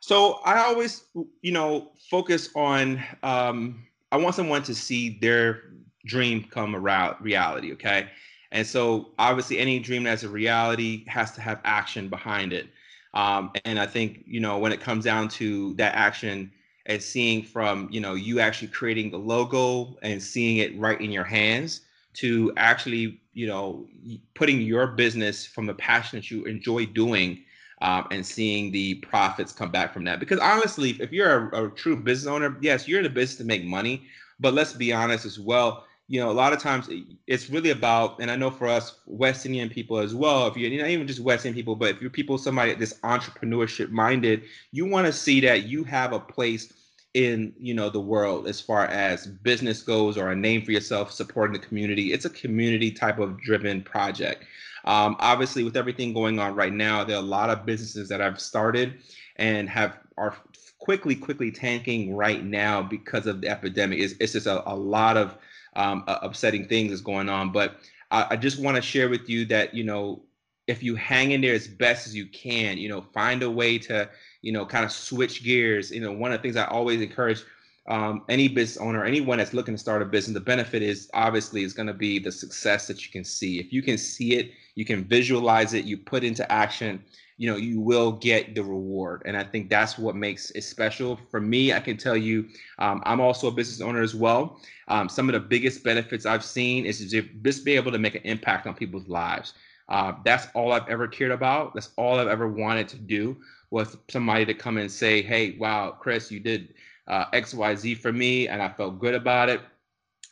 So 0.01 0.39
I 0.43 0.57
always, 0.63 1.03
you 1.41 1.51
know, 1.51 1.91
focus 2.09 2.49
on. 2.55 3.01
Um, 3.23 3.85
I 4.11 4.17
want 4.17 4.35
someone 4.35 4.63
to 4.63 4.75
see 4.75 5.19
their 5.21 5.61
dream 6.05 6.43
come 6.43 6.75
around 6.75 7.15
reality. 7.21 7.71
Okay, 7.73 8.09
and 8.51 8.65
so 8.65 9.11
obviously, 9.19 9.59
any 9.59 9.79
dream 9.79 10.03
that's 10.03 10.23
a 10.23 10.29
reality 10.29 11.05
has 11.07 11.31
to 11.33 11.41
have 11.41 11.61
action 11.63 12.09
behind 12.09 12.51
it. 12.51 12.67
Um, 13.13 13.51
and 13.63 13.79
I 13.79 13.85
think 13.85 14.23
you 14.25 14.39
know 14.39 14.57
when 14.57 14.71
it 14.71 14.81
comes 14.81 15.05
down 15.05 15.29
to 15.29 15.75
that 15.75 15.93
action 15.93 16.51
and 16.87 17.01
seeing 17.01 17.43
from 17.43 17.87
you 17.91 18.01
know 18.01 18.15
you 18.15 18.39
actually 18.39 18.69
creating 18.69 19.11
the 19.11 19.19
logo 19.19 19.97
and 20.01 20.21
seeing 20.21 20.57
it 20.57 20.77
right 20.79 20.99
in 20.99 21.11
your 21.11 21.25
hands 21.25 21.81
to 22.13 22.51
actually 22.57 23.21
you 23.33 23.45
know 23.45 23.85
putting 24.33 24.61
your 24.61 24.87
business 24.87 25.45
from 25.45 25.67
the 25.67 25.75
passion 25.75 26.17
that 26.17 26.31
you 26.31 26.43
enjoy 26.45 26.87
doing 26.87 27.43
um, 27.81 28.07
and 28.11 28.25
seeing 28.25 28.71
the 28.71 28.95
profits 28.95 29.51
come 29.51 29.71
back 29.71 29.93
from 29.93 30.03
that. 30.05 30.19
Because 30.19 30.39
honestly 30.39 30.91
if 30.99 31.11
you're 31.11 31.49
a, 31.49 31.65
a 31.65 31.69
true 31.71 31.95
business 31.95 32.31
owner 32.31 32.57
yes 32.61 32.87
you're 32.87 32.99
in 32.99 33.03
the 33.03 33.09
business 33.09 33.37
to 33.37 33.43
make 33.43 33.63
money. 33.63 34.03
But 34.39 34.53
let's 34.53 34.73
be 34.73 34.91
honest 34.91 35.25
as 35.25 35.39
well 35.39 35.85
you 36.11 36.19
know, 36.19 36.29
a 36.29 36.33
lot 36.33 36.51
of 36.51 36.59
times 36.59 36.89
it's 37.25 37.49
really 37.49 37.69
about, 37.69 38.19
and 38.19 38.29
I 38.29 38.35
know 38.35 38.51
for 38.51 38.67
us 38.67 38.99
West 39.05 39.45
Indian 39.45 39.69
people 39.69 39.97
as 39.97 40.13
well, 40.13 40.45
if 40.45 40.57
you're 40.57 40.69
not 40.81 40.89
even 40.89 41.07
just 41.07 41.21
West 41.21 41.45
Indian 41.45 41.55
people, 41.63 41.77
but 41.77 41.89
if 41.89 42.01
you're 42.01 42.09
people, 42.09 42.37
somebody 42.37 42.73
that's 42.75 42.95
entrepreneurship 42.95 43.91
minded, 43.91 44.43
you 44.73 44.85
want 44.85 45.07
to 45.07 45.13
see 45.13 45.39
that 45.39 45.67
you 45.67 45.85
have 45.85 46.11
a 46.11 46.19
place 46.19 46.73
in, 47.13 47.53
you 47.59 47.73
know, 47.73 47.89
the 47.89 47.99
world 47.99 48.47
as 48.47 48.61
far 48.61 48.85
as 48.85 49.27
business 49.27 49.81
goes 49.81 50.17
or 50.17 50.31
a 50.31 50.35
name 50.35 50.63
for 50.63 50.71
yourself, 50.71 51.11
supporting 51.11 51.53
the 51.59 51.65
community. 51.67 52.13
It's 52.13 52.25
a 52.25 52.29
community 52.29 52.91
type 52.91 53.19
of 53.19 53.41
driven 53.41 53.81
project. 53.83 54.45
Um, 54.85 55.15
obviously, 55.19 55.63
with 55.63 55.77
everything 55.77 56.13
going 56.13 56.39
on 56.39 56.55
right 56.55 56.73
now, 56.73 57.03
there 57.03 57.17
are 57.17 57.19
a 57.19 57.25
lot 57.25 57.49
of 57.49 57.65
businesses 57.65 58.09
that 58.09 58.21
i've 58.21 58.39
started 58.39 58.95
and 59.35 59.69
have 59.69 59.99
are 60.17 60.35
quickly, 60.79 61.15
quickly 61.15 61.51
tanking 61.51 62.15
right 62.15 62.43
now 62.43 62.81
because 62.81 63.27
of 63.27 63.41
the 63.41 63.47
epidemic. 63.47 63.99
It's, 63.99 64.15
it's 64.19 64.33
just 64.33 64.47
a, 64.47 64.67
a 64.69 64.75
lot 64.75 65.17
of 65.17 65.37
um, 65.75 66.03
upsetting 66.07 66.67
things 66.67 66.91
is 66.91 67.01
going 67.01 67.29
on. 67.29 67.51
But 67.51 67.77
I, 68.09 68.27
I 68.31 68.35
just 68.35 68.59
want 68.59 68.75
to 68.75 68.81
share 68.81 69.09
with 69.09 69.29
you 69.29 69.45
that 69.45 69.73
you 69.73 69.83
know 69.83 70.21
if 70.67 70.83
you 70.83 70.95
hang 70.95 71.31
in 71.31 71.41
there 71.41 71.53
as 71.53 71.67
best 71.67 72.07
as 72.07 72.15
you 72.15 72.25
can, 72.27 72.77
you 72.77 72.89
know, 72.89 73.01
find 73.01 73.43
a 73.43 73.49
way 73.49 73.77
to 73.79 74.09
you 74.41 74.51
know 74.51 74.65
kind 74.65 74.85
of 74.85 74.91
switch 74.91 75.43
gears. 75.43 75.91
You 75.91 76.01
know, 76.01 76.11
one 76.11 76.31
of 76.31 76.39
the 76.39 76.41
things 76.41 76.55
I 76.55 76.65
always 76.65 77.01
encourage 77.01 77.43
um, 77.87 78.23
any 78.29 78.47
business 78.47 78.77
owner, 78.77 79.03
anyone 79.03 79.39
that's 79.39 79.53
looking 79.53 79.73
to 79.73 79.77
start 79.77 80.01
a 80.01 80.05
business, 80.05 80.35
the 80.35 80.39
benefit 80.39 80.83
is 80.83 81.09
obviously 81.13 81.63
is 81.63 81.73
going 81.73 81.87
to 81.87 81.93
be 81.93 82.19
the 82.19 82.31
success 82.31 82.87
that 82.87 83.05
you 83.05 83.11
can 83.11 83.23
see. 83.23 83.59
If 83.59 83.73
you 83.73 83.81
can 83.81 83.97
see 83.97 84.35
it, 84.35 84.51
you 84.75 84.85
can 84.85 85.03
visualize 85.03 85.73
it, 85.73 85.85
you 85.85 85.97
put 85.97 86.23
into 86.23 86.49
action, 86.51 87.03
you 87.37 87.49
know, 87.49 87.57
you 87.57 87.81
will 87.81 88.11
get 88.11 88.53
the 88.53 88.63
reward. 88.63 89.23
And 89.25 89.35
I 89.35 89.43
think 89.43 89.69
that's 89.69 89.97
what 89.97 90.15
makes 90.15 90.51
it 90.51 90.61
special. 90.61 91.19
For 91.31 91.41
me, 91.41 91.73
I 91.73 91.79
can 91.79 91.97
tell 91.97 92.15
you, 92.15 92.47
um, 92.77 93.01
I'm 93.05 93.19
also 93.19 93.47
a 93.47 93.51
business 93.51 93.81
owner 93.81 94.01
as 94.01 94.13
well. 94.13 94.61
Um, 94.87 95.09
some 95.09 95.27
of 95.27 95.33
the 95.33 95.39
biggest 95.39 95.83
benefits 95.83 96.27
I've 96.27 96.45
seen 96.45 96.85
is 96.85 96.99
just 97.11 97.65
be 97.65 97.75
able 97.75 97.91
to 97.91 97.97
make 97.97 98.13
an 98.13 98.21
impact 98.25 98.67
on 98.67 98.75
people's 98.75 99.07
lives. 99.07 99.53
Uh, 99.91 100.13
that's 100.23 100.47
all 100.55 100.71
I've 100.71 100.87
ever 100.87 101.05
cared 101.05 101.31
about. 101.31 101.73
That's 101.73 101.89
all 101.97 102.17
I've 102.17 102.29
ever 102.29 102.47
wanted 102.47 102.87
to 102.89 102.97
do 102.97 103.35
was 103.71 103.97
somebody 104.09 104.45
to 104.45 104.53
come 104.53 104.77
and 104.77 104.89
say, 104.89 105.21
"Hey, 105.21 105.57
wow, 105.59 105.91
Chris, 105.99 106.31
you 106.31 106.39
did 106.39 106.73
uh, 107.07 107.25
X, 107.33 107.53
Y, 107.53 107.75
Z 107.75 107.95
for 107.95 108.13
me, 108.13 108.47
and 108.47 108.61
I 108.61 108.69
felt 108.69 108.99
good 108.99 109.13
about 109.13 109.49
it, 109.49 109.59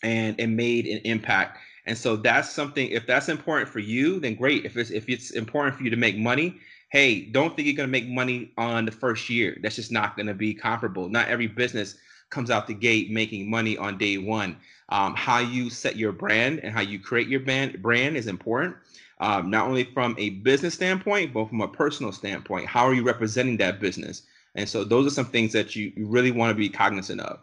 and 0.02 0.40
it 0.40 0.48
made 0.48 0.88
an 0.88 1.00
impact." 1.04 1.58
And 1.86 1.98
so 1.98 2.16
that's 2.16 2.50
something. 2.50 2.88
If 2.88 3.06
that's 3.06 3.28
important 3.28 3.70
for 3.70 3.80
you, 3.80 4.22
then 4.22 4.36
great. 4.36 4.64
If 4.64 4.78
it's 4.78 4.92
if 4.92 5.10
it's 5.10 5.32
important 5.32 5.76
for 5.76 5.84
you 5.84 5.90
to 5.90 5.98
make 5.98 6.18
money, 6.18 6.56
hey, 6.92 7.26
don't 7.26 7.54
think 7.54 7.66
you're 7.68 7.76
going 7.76 7.90
to 7.90 7.92
make 7.92 8.08
money 8.08 8.54
on 8.58 8.86
the 8.86 8.92
first 8.92 9.30
year. 9.30 9.58
That's 9.62 9.76
just 9.76 9.92
not 9.92 10.16
going 10.16 10.28
to 10.28 10.34
be 10.34 10.54
comparable. 10.54 11.10
Not 11.10 11.28
every 11.28 11.48
business 11.48 11.98
comes 12.30 12.50
out 12.50 12.68
the 12.68 12.74
gate 12.74 13.12
making 13.12 13.50
money 13.50 13.78
on 13.78 13.98
day 13.98 14.18
one. 14.18 14.56
Um, 14.90 15.16
how 15.16 15.40
you 15.40 15.70
set 15.70 15.98
your 15.98 16.14
brand 16.14 16.60
and 16.64 16.74
how 16.74 16.82
you 16.82 17.00
create 17.00 17.28
your 17.28 17.42
brand 17.42 17.82
brand 17.82 18.16
is 18.16 18.28
important. 18.28 18.76
Um, 19.22 19.50
not 19.50 19.68
only 19.68 19.84
from 19.84 20.16
a 20.18 20.30
business 20.30 20.74
standpoint, 20.74 21.34
but 21.34 21.50
from 21.50 21.60
a 21.62 21.68
personal 21.68 22.12
standpoint. 22.14 22.68
How 22.68 22.86
are 22.86 22.94
you 22.94 23.04
representing 23.04 23.58
that 23.58 23.82
business? 23.82 24.24
And 24.56 24.68
so 24.68 24.84
those 24.84 25.06
are 25.06 25.10
some 25.10 25.26
things 25.26 25.52
that 25.54 25.76
you, 25.76 25.92
you 25.96 26.08
really 26.08 26.32
want 26.32 26.52
to 26.52 26.56
be 26.56 26.70
cognizant 26.70 27.22
of. 27.22 27.40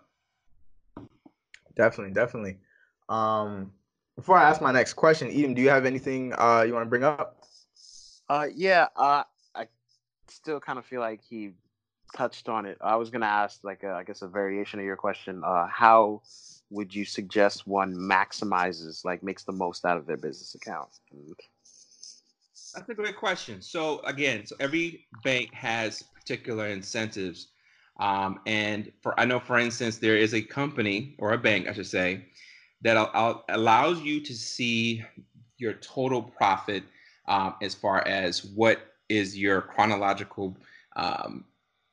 Definitely, 1.76 2.14
definitely. 2.14 2.56
Um, 3.09 3.73
before 4.16 4.38
I 4.38 4.49
ask 4.49 4.62
my 4.62 4.73
next 4.73 4.95
question, 4.95 5.30
Eden, 5.30 5.52
do 5.54 5.61
you 5.61 5.68
have 5.68 5.85
anything 5.85 6.33
uh, 6.38 6.64
you 6.66 6.73
want 6.73 6.85
to 6.85 6.88
bring 6.88 7.04
up? 7.04 7.45
Uh, 8.28 8.47
yeah, 8.54 8.88
uh, 8.97 9.23
I 9.54 9.66
still 10.28 10.59
kind 10.59 10.78
of 10.78 10.87
feel 10.87 11.00
like 11.00 11.21
he 11.23 11.52
touched 12.14 12.49
on 12.49 12.66
it. 12.66 12.78
I 12.80 12.97
was 12.97 13.11
gonna 13.11 13.26
ask 13.26 13.62
like 13.62 13.83
a, 13.83 13.92
I 13.92 14.02
guess 14.02 14.23
a 14.23 14.28
variation 14.28 14.80
of 14.80 14.87
your 14.87 14.97
question. 14.97 15.42
Uh, 15.45 15.66
how 15.66 16.23
would 16.71 16.95
you 16.95 17.04
suggest 17.04 17.66
one 17.66 17.95
maximizes 17.95 19.04
like 19.04 19.23
makes 19.23 19.45
the 19.45 19.52
most 19.52 19.85
out 19.85 19.97
of 19.97 20.06
their 20.06 20.16
business 20.16 20.54
account? 20.54 20.88
That's 22.76 22.90
a 22.90 22.95
great 22.95 23.16
question. 23.16 23.62
So 23.62 24.00
again, 24.00 24.45
so 24.45 24.54
every 24.61 25.06
bank 25.25 25.52
has 25.54 26.02
particular 26.02 26.66
incentives, 26.66 27.49
um, 27.99 28.40
and 28.45 28.92
for 29.02 29.18
I 29.18 29.25
know, 29.25 29.40
for 29.40 29.59
instance, 29.59 29.97
there 29.97 30.16
is 30.16 30.35
a 30.35 30.42
company 30.42 31.16
or 31.18 31.33
a 31.33 31.38
bank, 31.38 31.68
I 31.68 31.73
should 31.73 31.87
say, 31.87 32.26
that 32.83 32.97
allows 33.49 34.02
you 34.02 34.21
to 34.21 34.35
see 34.35 35.02
your 35.56 35.73
total 35.75 36.23
profit 36.23 36.83
um, 37.28 37.54
as 37.62 37.75
far 37.75 38.06
as 38.06 38.45
what 38.45 38.78
is 39.09 39.38
your 39.38 39.62
chronological 39.62 40.54
um, 40.97 41.47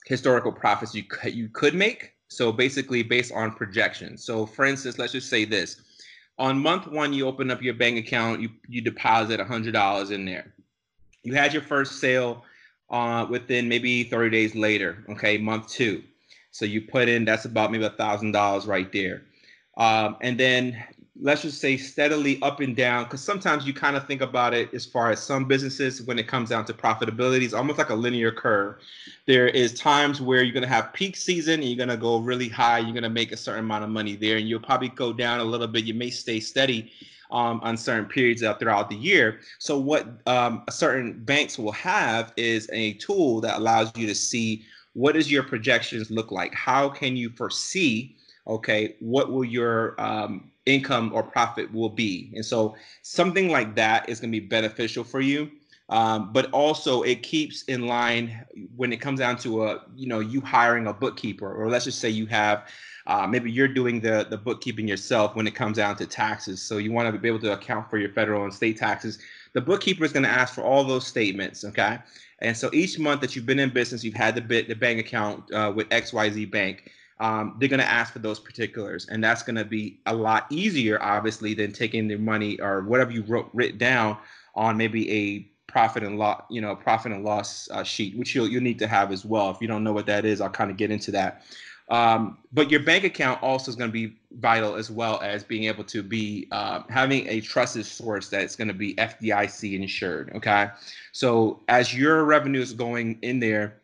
historical 0.05 0.51
profits 0.51 0.93
you 0.93 1.03
could, 1.03 1.33
you 1.33 1.47
could 1.47 1.75
make. 1.75 2.11
So 2.27 2.51
basically 2.51 3.03
based 3.03 3.31
on 3.31 3.53
projections. 3.53 4.25
So 4.25 4.45
for 4.45 4.65
instance, 4.65 4.97
let's 4.97 5.13
just 5.13 5.29
say 5.29 5.45
this. 5.45 5.81
On 6.39 6.59
month 6.59 6.87
one, 6.87 7.13
you 7.13 7.27
open 7.27 7.51
up 7.51 7.61
your 7.61 7.75
bank 7.75 7.97
account, 7.97 8.41
you, 8.41 8.49
you 8.67 8.81
deposit 8.81 9.39
$100 9.39 10.11
in 10.11 10.25
there. 10.25 10.53
You 11.23 11.33
had 11.33 11.53
your 11.53 11.61
first 11.61 11.99
sale 11.99 12.43
uh, 12.89 13.25
within 13.29 13.67
maybe 13.67 14.03
30 14.03 14.29
days 14.29 14.55
later, 14.55 15.03
okay, 15.09 15.37
month 15.37 15.69
two. 15.69 16.03
So 16.51 16.65
you 16.65 16.81
put 16.81 17.09
in, 17.09 17.25
that's 17.25 17.45
about 17.45 17.71
maybe 17.71 17.85
a 17.85 17.89
$1,000 17.89 18.67
right 18.67 18.91
there. 18.91 19.23
Um, 19.77 20.17
and 20.21 20.39
then 20.39 20.83
let's 21.19 21.43
just 21.43 21.61
say 21.61 21.77
steadily 21.77 22.41
up 22.41 22.59
and 22.59 22.75
down 22.75 23.03
because 23.03 23.23
sometimes 23.23 23.67
you 23.67 23.73
kind 23.73 23.95
of 23.95 24.05
think 24.07 24.21
about 24.21 24.53
it 24.53 24.73
as 24.73 24.85
far 24.85 25.11
as 25.11 25.21
some 25.21 25.45
businesses 25.45 26.01
when 26.01 26.17
it 26.17 26.27
comes 26.27 26.49
down 26.49 26.65
to 26.65 26.73
profitability 26.73 27.43
it's 27.43 27.53
almost 27.53 27.77
like 27.77 27.91
a 27.91 27.95
linear 27.95 28.31
curve 28.31 28.75
there 29.27 29.47
is 29.47 29.73
times 29.75 30.19
where 30.19 30.41
you're 30.41 30.53
going 30.53 30.63
to 30.63 30.67
have 30.67 30.91
peak 30.91 31.15
season 31.15 31.55
and 31.55 31.65
you're 31.65 31.77
going 31.77 31.87
to 31.87 31.97
go 31.97 32.17
really 32.17 32.49
high 32.49 32.79
you're 32.79 32.93
going 32.93 33.03
to 33.03 33.09
make 33.09 33.31
a 33.31 33.37
certain 33.37 33.63
amount 33.63 33.83
of 33.83 33.91
money 33.91 34.15
there 34.15 34.37
and 34.37 34.49
you'll 34.49 34.59
probably 34.59 34.89
go 34.89 35.13
down 35.13 35.39
a 35.39 35.43
little 35.43 35.67
bit 35.67 35.85
you 35.85 35.93
may 35.93 36.09
stay 36.09 36.39
steady 36.39 36.91
um, 37.31 37.59
on 37.63 37.77
certain 37.77 38.05
periods 38.05 38.43
throughout 38.59 38.89
the 38.89 38.95
year 38.95 39.39
so 39.59 39.77
what 39.77 40.07
um, 40.27 40.63
certain 40.69 41.23
banks 41.23 41.57
will 41.57 41.71
have 41.71 42.33
is 42.37 42.69
a 42.73 42.93
tool 42.93 43.41
that 43.41 43.57
allows 43.57 43.91
you 43.95 44.07
to 44.07 44.15
see 44.15 44.63
what 44.93 45.13
does 45.13 45.31
your 45.31 45.43
projections 45.43 46.11
look 46.11 46.31
like 46.31 46.53
how 46.53 46.89
can 46.89 47.15
you 47.15 47.29
foresee 47.29 48.15
okay, 48.47 48.95
what 48.99 49.31
will 49.31 49.45
your 49.45 49.99
um, 49.99 50.51
income 50.65 51.11
or 51.13 51.23
profit 51.23 51.71
will 51.73 51.89
be? 51.89 52.31
And 52.35 52.45
so 52.45 52.75
something 53.01 53.49
like 53.49 53.75
that 53.75 54.07
is 54.09 54.19
going 54.19 54.31
to 54.31 54.39
be 54.39 54.45
beneficial 54.45 55.03
for 55.03 55.21
you. 55.21 55.49
Um, 55.89 56.31
but 56.31 56.49
also 56.51 57.01
it 57.03 57.23
keeps 57.23 57.63
in 57.63 57.87
line 57.87 58.45
when 58.75 58.93
it 58.93 58.97
comes 58.97 59.19
down 59.19 59.37
to 59.39 59.65
a 59.65 59.81
you 59.95 60.07
know 60.07 60.21
you 60.21 60.39
hiring 60.39 60.87
a 60.87 60.93
bookkeeper 60.93 61.53
or 61.53 61.69
let's 61.69 61.83
just 61.83 61.99
say 61.99 62.09
you 62.09 62.25
have 62.27 62.69
uh, 63.05 63.27
maybe 63.27 63.51
you're 63.51 63.67
doing 63.67 63.99
the 63.99 64.25
the 64.29 64.37
bookkeeping 64.37 64.87
yourself 64.87 65.35
when 65.35 65.45
it 65.45 65.55
comes 65.55 65.77
down 65.77 65.97
to 65.97 66.05
taxes. 66.05 66.61
So 66.61 66.77
you 66.77 66.93
want 66.93 67.13
to 67.13 67.19
be 67.19 67.27
able 67.27 67.39
to 67.39 67.51
account 67.51 67.89
for 67.89 67.97
your 67.97 68.09
federal 68.09 68.43
and 68.45 68.53
state 68.53 68.77
taxes. 68.77 69.19
The 69.51 69.61
bookkeeper 69.61 70.05
is 70.05 70.13
going 70.13 70.23
to 70.23 70.29
ask 70.29 70.55
for 70.55 70.61
all 70.61 70.85
those 70.85 71.05
statements 71.05 71.65
okay? 71.65 71.99
And 72.39 72.55
so 72.55 72.69
each 72.73 72.97
month 72.97 73.21
that 73.21 73.35
you've 73.35 73.45
been 73.45 73.59
in 73.59 73.69
business 73.69 74.03
you've 74.03 74.13
had 74.13 74.35
the 74.35 74.41
bit 74.41 74.69
the 74.69 74.75
bank 74.75 74.99
account 74.99 75.51
uh, 75.53 75.71
with 75.75 75.89
xyz 75.89 76.49
bank 76.49 76.91
um, 77.19 77.55
they're 77.57 77.69
going 77.69 77.79
to 77.79 77.89
ask 77.89 78.11
for 78.11 78.19
those 78.19 78.39
particulars. 78.39 79.07
And 79.09 79.23
that's 79.23 79.43
going 79.43 79.55
to 79.55 79.65
be 79.65 79.99
a 80.05 80.13
lot 80.13 80.45
easier 80.49 81.01
obviously 81.01 81.53
than 81.53 81.71
taking 81.71 82.07
the 82.07 82.17
money 82.17 82.59
or 82.59 82.81
whatever 82.81 83.11
you 83.11 83.23
wrote 83.23 83.49
written 83.53 83.77
down 83.77 84.17
on 84.55 84.77
maybe 84.77 85.09
a 85.11 85.49
profit 85.73 86.03
and 86.03 86.19
loss, 86.19 86.43
you 86.51 86.61
know, 86.61 86.75
profit 86.75 87.11
and 87.11 87.25
loss 87.25 87.67
uh, 87.71 87.83
sheet, 87.83 88.15
which 88.15 88.35
you'll 88.35 88.47
you'll 88.47 88.61
need 88.61 88.77
to 88.77 88.87
have 88.87 89.11
as 89.11 89.25
well. 89.25 89.49
If 89.49 89.57
you 89.59 89.67
don't 89.67 89.83
know 89.83 89.91
what 89.91 90.05
that 90.05 90.23
is, 90.23 90.39
I'll 90.39 90.49
kind 90.49 90.69
of 90.69 90.77
get 90.77 90.91
into 90.91 91.09
that. 91.11 91.41
Um, 91.89 92.37
but 92.53 92.69
your 92.71 92.79
bank 92.79 93.03
account 93.03 93.41
also 93.41 93.69
is 93.69 93.75
going 93.75 93.89
to 93.89 93.93
be 93.93 94.15
vital 94.33 94.75
as 94.75 94.89
well 94.91 95.19
as 95.21 95.43
being 95.43 95.63
able 95.63 95.83
to 95.85 96.03
be 96.03 96.47
uh, 96.51 96.83
having 96.89 97.27
a 97.27 97.41
trusted 97.41 97.87
source 97.87 98.29
that's 98.29 98.55
going 98.55 98.67
to 98.67 98.73
be 98.73 98.93
FDIC 98.95 99.75
insured. 99.75 100.31
Okay, 100.35 100.69
so 101.11 101.61
as 101.67 101.93
your 101.93 102.23
revenue 102.23 102.61
is 102.61 102.71
going 102.71 103.17
in 103.23 103.39
there, 103.39 103.81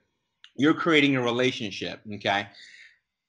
you're 0.55 0.75
creating 0.75 1.15
a 1.15 1.21
relationship. 1.21 2.01
Okay. 2.13 2.47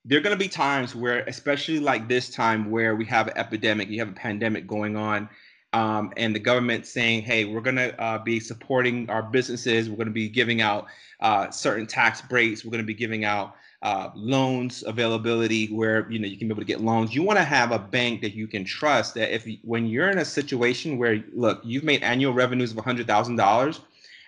There 0.07 0.19
are 0.19 0.23
going 0.23 0.37
to 0.37 0.38
be 0.38 0.49
times 0.49 0.95
where, 0.95 1.21
especially 1.26 1.79
like 1.79 2.09
this 2.09 2.31
time 2.31 2.71
where 2.71 2.97
we 2.97 3.05
have 3.05 3.29
an 3.29 3.37
epidemic, 3.37 3.88
you 3.90 3.99
have 3.99 4.09
a 4.09 4.12
pandemic 4.12 4.67
going 4.67 4.97
on, 4.97 5.29
um, 5.73 6.12
and 6.17 6.35
the 6.35 6.41
government 6.41 6.87
saying, 6.87 7.23
hey, 7.23 7.45
we're 7.45 7.61
going 7.61 7.77
to 7.77 7.99
uh, 8.00 8.19
be 8.19 8.41
supporting 8.41 9.09
our 9.09 9.23
businesses. 9.23 9.89
We're 9.89 9.97
going 9.97 10.09
to 10.09 10.12
be 10.12 10.29
giving 10.29 10.61
out 10.61 10.87
uh, 11.21 11.50
certain 11.50 11.87
tax 11.87 12.21
breaks. 12.23 12.65
We're 12.65 12.73
going 12.73 12.83
to 12.83 12.87
be 12.87 12.95
giving 12.95 13.25
out 13.25 13.57
uh, 13.83 14.11
loans 14.15 14.85
availability 14.87 15.69
where 15.69 16.11
you 16.11 16.19
know 16.19 16.27
you 16.27 16.37
can 16.37 16.49
be 16.49 16.53
able 16.53 16.61
to 16.61 16.67
get 16.67 16.81
loans. 16.81 17.15
You 17.15 17.23
want 17.23 17.39
to 17.39 17.45
have 17.45 17.73
a 17.73 17.79
bank 17.79 18.21
that 18.21 18.35
you 18.35 18.47
can 18.47 18.65
trust. 18.65 19.15
That 19.15 19.35
if 19.35 19.47
when 19.62 19.87
you're 19.87 20.11
in 20.11 20.19
a 20.19 20.25
situation 20.25 20.99
where 20.99 21.25
look, 21.33 21.61
you've 21.65 21.85
made 21.85 22.03
annual 22.03 22.35
revenues 22.35 22.73
of 22.73 22.85
hundred 22.85 23.07
thousand 23.07 23.37
dollars, 23.37 23.81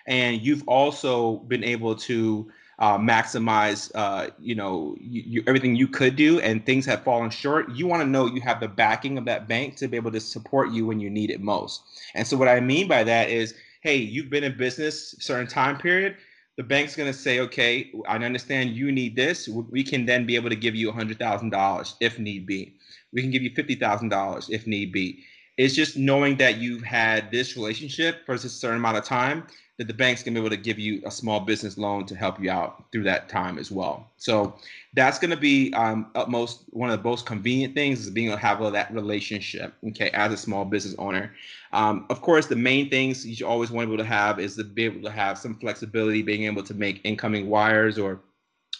and 0.07 0.41
you've 0.41 0.67
also 0.67 1.37
been 1.37 1.63
able 1.63 1.95
to 1.95 2.51
uh, 2.79 2.97
maximize, 2.97 3.91
uh, 3.95 4.29
you 4.39 4.55
know, 4.55 4.95
you, 4.99 5.23
you, 5.25 5.43
everything 5.47 5.75
you 5.75 5.87
could 5.87 6.15
do, 6.15 6.39
and 6.39 6.65
things 6.65 6.85
have 6.85 7.03
fallen 7.03 7.29
short. 7.29 7.69
You 7.71 7.87
want 7.87 8.01
to 8.01 8.07
know 8.07 8.25
you 8.25 8.41
have 8.41 8.59
the 8.59 8.67
backing 8.67 9.17
of 9.17 9.25
that 9.25 9.47
bank 9.47 9.75
to 9.77 9.87
be 9.87 9.97
able 9.97 10.11
to 10.11 10.19
support 10.19 10.71
you 10.71 10.85
when 10.85 10.99
you 10.99 11.09
need 11.09 11.29
it 11.29 11.41
most. 11.41 11.83
And 12.15 12.25
so, 12.25 12.37
what 12.37 12.47
I 12.47 12.59
mean 12.59 12.87
by 12.87 13.03
that 13.03 13.29
is, 13.29 13.53
hey, 13.81 13.97
you've 13.97 14.29
been 14.29 14.43
in 14.43 14.57
business 14.57 15.15
certain 15.19 15.47
time 15.47 15.77
period. 15.77 16.17
The 16.55 16.63
bank's 16.63 16.95
going 16.95 17.11
to 17.11 17.17
say, 17.17 17.39
okay, 17.39 17.91
I 18.07 18.15
understand 18.17 18.71
you 18.71 18.91
need 18.91 19.15
this. 19.15 19.47
We 19.47 19.83
can 19.83 20.05
then 20.05 20.27
be 20.27 20.35
able 20.35 20.49
to 20.49 20.55
give 20.55 20.75
you 20.75 20.91
$100,000 20.91 21.93
if 21.99 22.19
need 22.19 22.45
be. 22.45 22.75
We 23.11 23.21
can 23.21 23.31
give 23.31 23.41
you 23.41 23.49
$50,000 23.51 24.49
if 24.51 24.67
need 24.67 24.91
be. 24.91 25.23
It's 25.57 25.73
just 25.73 25.97
knowing 25.97 26.37
that 26.37 26.57
you've 26.57 26.83
had 26.83 27.31
this 27.31 27.55
relationship 27.55 28.25
for 28.25 28.33
a 28.33 28.39
certain 28.39 28.77
amount 28.77 28.97
of 28.97 29.03
time 29.03 29.45
that 29.77 29.87
the 29.87 29.93
bank's 29.93 30.21
gonna 30.21 30.35
be 30.35 30.39
able 30.39 30.55
to 30.55 30.61
give 30.61 30.77
you 30.77 31.01
a 31.05 31.11
small 31.11 31.39
business 31.39 31.77
loan 31.77 32.05
to 32.05 32.15
help 32.15 32.39
you 32.39 32.51
out 32.51 32.85
through 32.91 33.03
that 33.03 33.27
time 33.27 33.57
as 33.57 33.71
well. 33.71 34.07
So 34.17 34.55
that's 34.93 35.17
gonna 35.17 35.37
be 35.37 35.73
um, 35.73 36.11
utmost 36.13 36.63
one 36.69 36.91
of 36.91 37.01
the 37.01 37.09
most 37.09 37.25
convenient 37.25 37.73
things 37.73 38.01
is 38.01 38.11
being 38.11 38.27
able 38.27 38.37
to 38.37 38.41
have 38.41 38.71
that 38.73 38.93
relationship, 38.93 39.73
okay, 39.89 40.11
as 40.11 40.31
a 40.31 40.37
small 40.37 40.63
business 40.63 40.95
owner. 40.99 41.33
Um, 41.71 42.05
of 42.11 42.21
course, 42.21 42.45
the 42.45 42.55
main 42.55 42.89
things 42.89 43.25
you 43.25 43.47
always 43.47 43.71
want 43.71 43.85
to 43.85 43.87
be 43.87 43.93
able 43.95 44.03
to 44.03 44.09
have 44.09 44.39
is 44.39 44.55
to 44.57 44.63
be 44.63 44.85
able 44.85 45.01
to 45.01 45.11
have 45.11 45.39
some 45.39 45.55
flexibility, 45.55 46.21
being 46.21 46.43
able 46.43 46.63
to 46.63 46.73
make 46.75 47.01
incoming 47.03 47.49
wires 47.49 47.97
or 47.97 48.21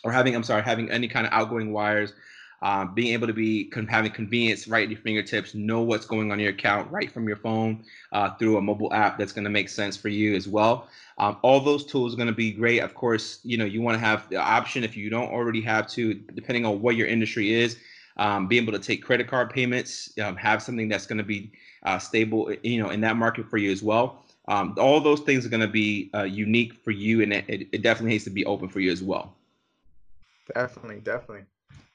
or 0.03 0.11
having 0.11 0.35
I'm 0.35 0.43
sorry, 0.43 0.61
having 0.61 0.91
any 0.91 1.07
kind 1.07 1.25
of 1.25 1.33
outgoing 1.33 1.73
wires 1.73 2.13
um, 2.63 2.93
being 2.93 3.11
able 3.11 3.27
to 3.27 3.33
be 3.33 3.69
having 3.89 4.11
convenience 4.11 4.69
right 4.69 4.83
at 4.85 4.89
your 4.89 4.99
fingertips, 4.99 5.53
know 5.53 5.81
what's 5.81 6.05
going 6.05 6.31
on 6.31 6.39
in 6.39 6.45
your 6.45 6.53
account 6.53 6.89
right 6.89 7.11
from 7.11 7.27
your 7.27 7.35
phone 7.35 7.83
uh, 8.13 8.33
through 8.35 8.55
a 8.57 8.61
mobile 8.61 8.91
app 8.93 9.17
that's 9.17 9.33
going 9.33 9.43
to 9.43 9.49
make 9.49 9.67
sense 9.67 9.97
for 9.97 10.07
you 10.07 10.33
as 10.33 10.47
well. 10.47 10.87
Um, 11.17 11.37
all 11.41 11.59
those 11.59 11.85
tools 11.85 12.13
are 12.13 12.17
going 12.17 12.27
to 12.27 12.33
be 12.33 12.51
great. 12.51 12.79
Of 12.79 12.95
course, 12.95 13.39
you 13.43 13.57
know 13.57 13.65
you 13.65 13.81
want 13.81 13.95
to 13.95 13.99
have 13.99 14.29
the 14.29 14.37
option 14.37 14.85
if 14.85 14.95
you 14.95 15.09
don't 15.09 15.27
already 15.27 15.61
have 15.61 15.87
to, 15.89 16.13
depending 16.13 16.65
on 16.65 16.81
what 16.81 16.95
your 16.95 17.07
industry 17.07 17.53
is, 17.53 17.77
um, 18.15 18.47
be 18.47 18.55
able 18.57 18.71
to 18.71 18.79
take 18.79 19.03
credit 19.03 19.27
card 19.27 19.49
payments, 19.49 20.17
um, 20.23 20.37
have 20.37 20.63
something 20.63 20.87
that's 20.87 21.05
going 21.05 21.17
to 21.17 21.23
be 21.23 21.51
uh, 21.83 21.99
stable, 21.99 22.49
you 22.63 22.81
know, 22.81 22.91
in 22.91 23.01
that 23.01 23.17
market 23.17 23.49
for 23.49 23.57
you 23.57 23.71
as 23.73 23.83
well. 23.83 24.23
Um, 24.47 24.73
all 24.79 25.01
those 25.01 25.19
things 25.19 25.45
are 25.45 25.49
going 25.49 25.61
to 25.61 25.67
be 25.67 26.09
uh, 26.13 26.23
unique 26.23 26.75
for 26.75 26.91
you, 26.91 27.21
and 27.23 27.33
it, 27.33 27.67
it 27.73 27.81
definitely 27.81 28.11
needs 28.11 28.23
to 28.23 28.29
be 28.29 28.45
open 28.45 28.69
for 28.69 28.79
you 28.79 28.91
as 28.91 29.03
well. 29.03 29.35
Definitely, 30.53 31.01
definitely. 31.01 31.45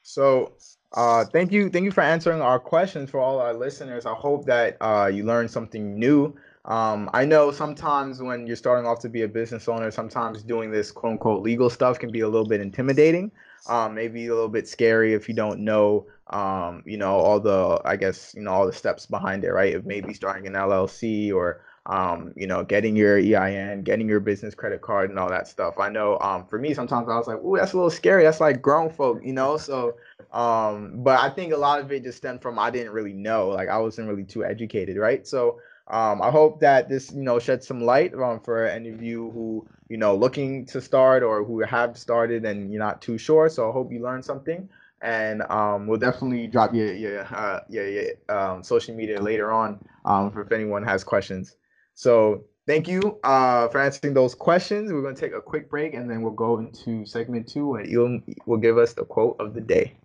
So 0.09 0.53
uh, 0.93 1.23
thank 1.25 1.51
you, 1.51 1.69
thank 1.69 1.85
you 1.85 1.91
for 1.91 2.01
answering 2.01 2.41
our 2.41 2.59
questions 2.59 3.11
for 3.11 3.19
all 3.19 3.37
our 3.37 3.53
listeners. 3.53 4.07
I 4.07 4.15
hope 4.15 4.43
that 4.45 4.75
uh, 4.81 5.05
you 5.13 5.23
learned 5.23 5.51
something 5.51 5.99
new. 5.99 6.35
Um, 6.65 7.11
I 7.13 7.25
know 7.25 7.51
sometimes 7.51 8.19
when 8.19 8.47
you're 8.47 8.55
starting 8.55 8.87
off 8.87 8.99
to 9.01 9.09
be 9.09 9.21
a 9.21 9.27
business 9.27 9.67
owner, 9.67 9.91
sometimes 9.91 10.41
doing 10.41 10.71
this 10.71 10.89
quote 10.91 11.11
unquote 11.11 11.43
legal 11.43 11.69
stuff 11.69 11.99
can 11.99 12.11
be 12.11 12.21
a 12.21 12.27
little 12.27 12.47
bit 12.47 12.59
intimidating. 12.59 13.31
Um, 13.67 13.93
maybe 13.93 14.25
a 14.25 14.33
little 14.33 14.49
bit 14.49 14.67
scary 14.67 15.13
if 15.13 15.29
you 15.29 15.35
don't 15.35 15.59
know, 15.59 16.07
um, 16.31 16.81
you 16.87 16.97
know, 16.97 17.13
all 17.13 17.39
the, 17.39 17.79
I 17.85 17.95
guess, 17.95 18.33
you 18.33 18.41
know, 18.41 18.51
all 18.51 18.65
the 18.65 18.73
steps 18.73 19.05
behind 19.05 19.43
it, 19.43 19.51
right? 19.51 19.75
If 19.75 19.85
maybe 19.85 20.15
starting 20.15 20.47
an 20.47 20.53
LLC 20.53 21.31
or 21.31 21.61
um, 21.89 22.33
you 22.37 22.47
know, 22.47 22.63
getting 22.63 22.95
your 22.95 23.17
EIN, 23.17 23.83
getting 23.83 24.07
your 24.07 24.19
business 24.19 24.55
credit 24.55 24.81
card, 24.81 25.09
and 25.09 25.19
all 25.19 25.29
that 25.29 25.47
stuff. 25.47 25.79
I 25.79 25.89
know 25.89 26.19
um, 26.19 26.45
for 26.45 26.59
me, 26.59 26.73
sometimes 26.73 27.09
I 27.09 27.17
was 27.17 27.27
like, 27.27 27.43
"Ooh, 27.43 27.57
that's 27.57 27.73
a 27.73 27.77
little 27.77 27.89
scary. 27.89 28.23
That's 28.23 28.39
like 28.39 28.61
grown 28.61 28.91
folk," 28.91 29.21
you 29.23 29.33
know. 29.33 29.57
So, 29.57 29.97
um, 30.31 31.03
but 31.03 31.19
I 31.19 31.29
think 31.31 31.53
a 31.53 31.57
lot 31.57 31.79
of 31.79 31.91
it 31.91 32.03
just 32.03 32.19
stemmed 32.19 32.41
from 32.43 32.59
I 32.59 32.69
didn't 32.69 32.93
really 32.93 33.13
know, 33.13 33.49
like 33.49 33.69
I 33.69 33.79
wasn't 33.79 34.07
really 34.07 34.23
too 34.23 34.45
educated, 34.45 34.97
right? 34.97 35.27
So, 35.27 35.59
um, 35.87 36.21
I 36.21 36.29
hope 36.29 36.59
that 36.61 36.89
this, 36.89 37.11
you 37.11 37.23
know, 37.23 37.39
sheds 37.39 37.67
some 37.67 37.81
light 37.81 38.13
um, 38.13 38.39
for 38.41 38.65
any 38.67 38.89
of 38.89 39.01
you 39.01 39.31
who, 39.31 39.67
you 39.89 39.97
know, 39.97 40.15
looking 40.15 40.65
to 40.67 40.81
start 40.81 41.23
or 41.23 41.43
who 41.43 41.61
have 41.61 41.97
started 41.97 42.45
and 42.45 42.71
you're 42.71 42.83
not 42.83 43.01
too 43.01 43.17
sure. 43.17 43.49
So 43.49 43.67
I 43.69 43.73
hope 43.73 43.91
you 43.91 44.01
learned 44.03 44.23
something 44.23 44.69
and 45.01 45.41
um, 45.49 45.87
we'll 45.87 45.99
definitely 45.99 46.47
drop 46.47 46.73
your 46.75 46.93
your 46.93 47.21
uh, 47.35 47.61
your, 47.69 47.87
your 47.89 48.05
um, 48.29 48.63
social 48.63 48.95
media 48.95 49.19
later 49.21 49.51
on 49.51 49.79
um, 50.05 50.31
for 50.31 50.41
if 50.43 50.51
anyone 50.51 50.83
has 50.83 51.03
questions. 51.03 51.55
So 52.01 52.45
thank 52.65 52.87
you 52.87 53.19
uh, 53.25 53.67
for 53.67 53.81
answering 53.81 54.13
those 54.13 54.33
questions. 54.33 54.89
We're 54.89 55.01
going 55.01 55.15
to 55.15 55.19
take 55.19 55.33
a 55.33 55.41
quick 55.41 55.69
break 55.69 55.93
and 55.93 56.09
then 56.09 56.21
we'll 56.21 56.31
go 56.31 56.57
into 56.57 57.05
segment 57.05 57.45
two 57.45 57.75
and 57.75 57.93
Elon 57.93 58.23
will 58.45 58.57
give 58.57 58.77
us 58.77 58.93
the 58.93 59.03
quote 59.03 59.35
of 59.37 59.53
the 59.53 59.59
day. 59.59 59.97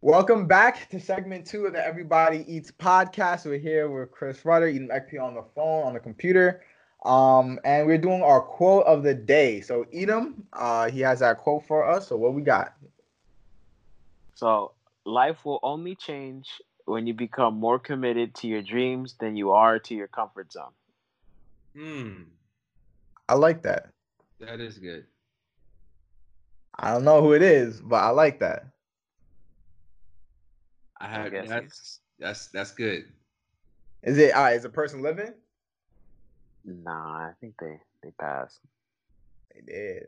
Welcome 0.00 0.46
back 0.46 0.88
to 0.88 0.98
segment 0.98 1.46
two 1.46 1.66
of 1.66 1.74
the 1.74 1.86
Everybody 1.86 2.46
Eats 2.48 2.70
podcast. 2.70 3.44
We're 3.44 3.58
here 3.58 3.90
with 3.90 4.12
Chris 4.12 4.46
Rudder 4.46 4.68
eating 4.68 4.88
XP 4.88 5.22
on 5.22 5.34
the 5.34 5.44
phone, 5.54 5.84
on 5.84 5.92
the 5.92 6.00
computer. 6.00 6.62
Um, 7.04 7.58
and 7.64 7.86
we're 7.86 7.98
doing 7.98 8.22
our 8.22 8.40
quote 8.40 8.86
of 8.86 9.02
the 9.02 9.12
day. 9.12 9.60
So 9.60 9.84
Edom, 9.92 10.46
uh, 10.54 10.90
he 10.90 11.00
has 11.00 11.18
that 11.20 11.36
quote 11.36 11.66
for 11.66 11.86
us. 11.86 12.08
So 12.08 12.16
what 12.16 12.32
we 12.32 12.40
got? 12.40 12.74
So 14.40 14.72
life 15.04 15.44
will 15.44 15.60
only 15.62 15.94
change 15.94 16.48
when 16.86 17.06
you 17.06 17.12
become 17.12 17.60
more 17.60 17.78
committed 17.78 18.34
to 18.36 18.46
your 18.46 18.62
dreams 18.62 19.16
than 19.20 19.36
you 19.36 19.50
are 19.50 19.78
to 19.80 19.94
your 19.94 20.08
comfort 20.08 20.50
zone. 20.50 20.72
Hmm. 21.76 22.22
I 23.28 23.34
like 23.34 23.64
that. 23.64 23.90
That 24.40 24.60
is 24.60 24.78
good. 24.78 25.04
I 26.74 26.90
don't 26.94 27.04
know 27.04 27.20
who 27.20 27.34
it 27.34 27.42
is, 27.42 27.82
but 27.82 27.96
I 27.96 28.08
like 28.08 28.40
that. 28.40 28.64
I 30.98 31.08
have 31.08 31.34
I 31.34 31.42
that's 31.44 32.00
that's 32.18 32.46
that's 32.46 32.70
good. 32.70 33.04
Is 34.02 34.16
it 34.16 34.30
uh, 34.30 34.52
is 34.54 34.64
a 34.64 34.70
person 34.70 35.02
living? 35.02 35.34
Nah, 36.64 37.28
I 37.28 37.32
think 37.42 37.56
they 37.60 37.78
they 38.02 38.10
passed. 38.18 38.58
They 39.54 39.60
did. 39.70 40.06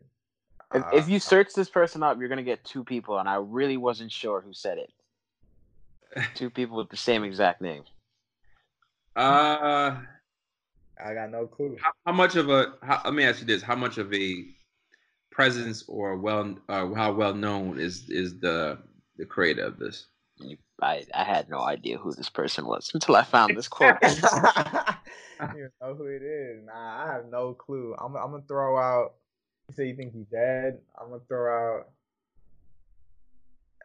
If, 0.75 0.83
uh, 0.83 0.91
if 0.93 1.09
you 1.09 1.19
search 1.19 1.55
this 1.55 1.69
person 1.69 2.03
up, 2.03 2.19
you're 2.19 2.29
gonna 2.29 2.43
get 2.43 2.65
two 2.65 2.85
people, 2.85 3.19
and 3.19 3.29
I 3.29 3.37
really 3.37 3.77
wasn't 3.77 4.13
sure 4.13 4.41
who 4.41 4.53
said 4.53 4.79
it. 4.79 6.31
two 6.35 6.51
people 6.59 6.77
with 6.77 6.89
the 6.91 6.97
same 6.97 7.25
exact 7.25 7.61
name. 7.61 7.85
Uh, 9.15 9.97
I 11.05 11.15
got 11.15 11.31
no 11.31 11.47
clue. 11.47 11.77
How, 11.81 11.93
how 12.07 12.13
much 12.13 12.37
of 12.37 12.49
a? 12.49 12.75
How, 12.83 13.03
let 13.05 13.15
me 13.15 13.25
ask 13.25 13.41
you 13.41 13.47
this: 13.47 13.63
How 13.63 13.77
much 13.77 13.99
of 13.99 14.13
a 14.15 14.45
presence 15.31 15.85
or 15.89 16.17
well, 16.19 16.57
uh, 16.69 16.93
how 16.95 17.13
well 17.13 17.35
known 17.35 17.79
is 17.79 18.09
is 18.09 18.41
the 18.41 18.79
the 19.17 19.27
creator 19.27 19.65
of 19.65 19.79
this? 19.79 20.07
I, 20.81 21.05
I 21.15 21.25
had 21.25 21.49
no 21.49 21.61
idea 21.61 21.99
who 21.99 22.13
this 22.13 22.29
person 22.29 22.67
was 22.67 22.91
until 22.93 23.15
I 23.15 23.23
found 23.23 23.57
this 23.57 23.69
quote. 23.69 23.97
you 24.03 25.69
know 25.81 25.95
who 25.95 26.07
it 26.07 26.23
is? 26.23 26.65
Nah, 26.65 27.05
I 27.05 27.13
have 27.13 27.27
no 27.27 27.55
clue. 27.55 27.95
I'm, 27.99 28.17
I'm 28.17 28.33
gonna 28.33 28.43
throw 28.49 28.79
out. 28.79 29.15
You 29.73 29.77
say 29.77 29.89
you 29.89 29.97
think 29.97 30.13
he's 30.13 30.27
dead? 30.27 30.81
I'm 31.01 31.09
gonna 31.09 31.23
throw 31.27 31.79
out. 31.79 31.89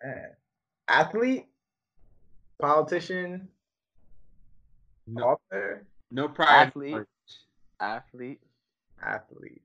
Man, 0.04 0.32
athlete, 0.90 1.46
politician, 2.60 3.48
No, 5.08 5.24
author, 5.24 5.88
no 6.12 6.28
prior. 6.28 6.66
Athlete. 6.68 7.06
Athlete. 7.80 8.42
athlete. 9.02 9.62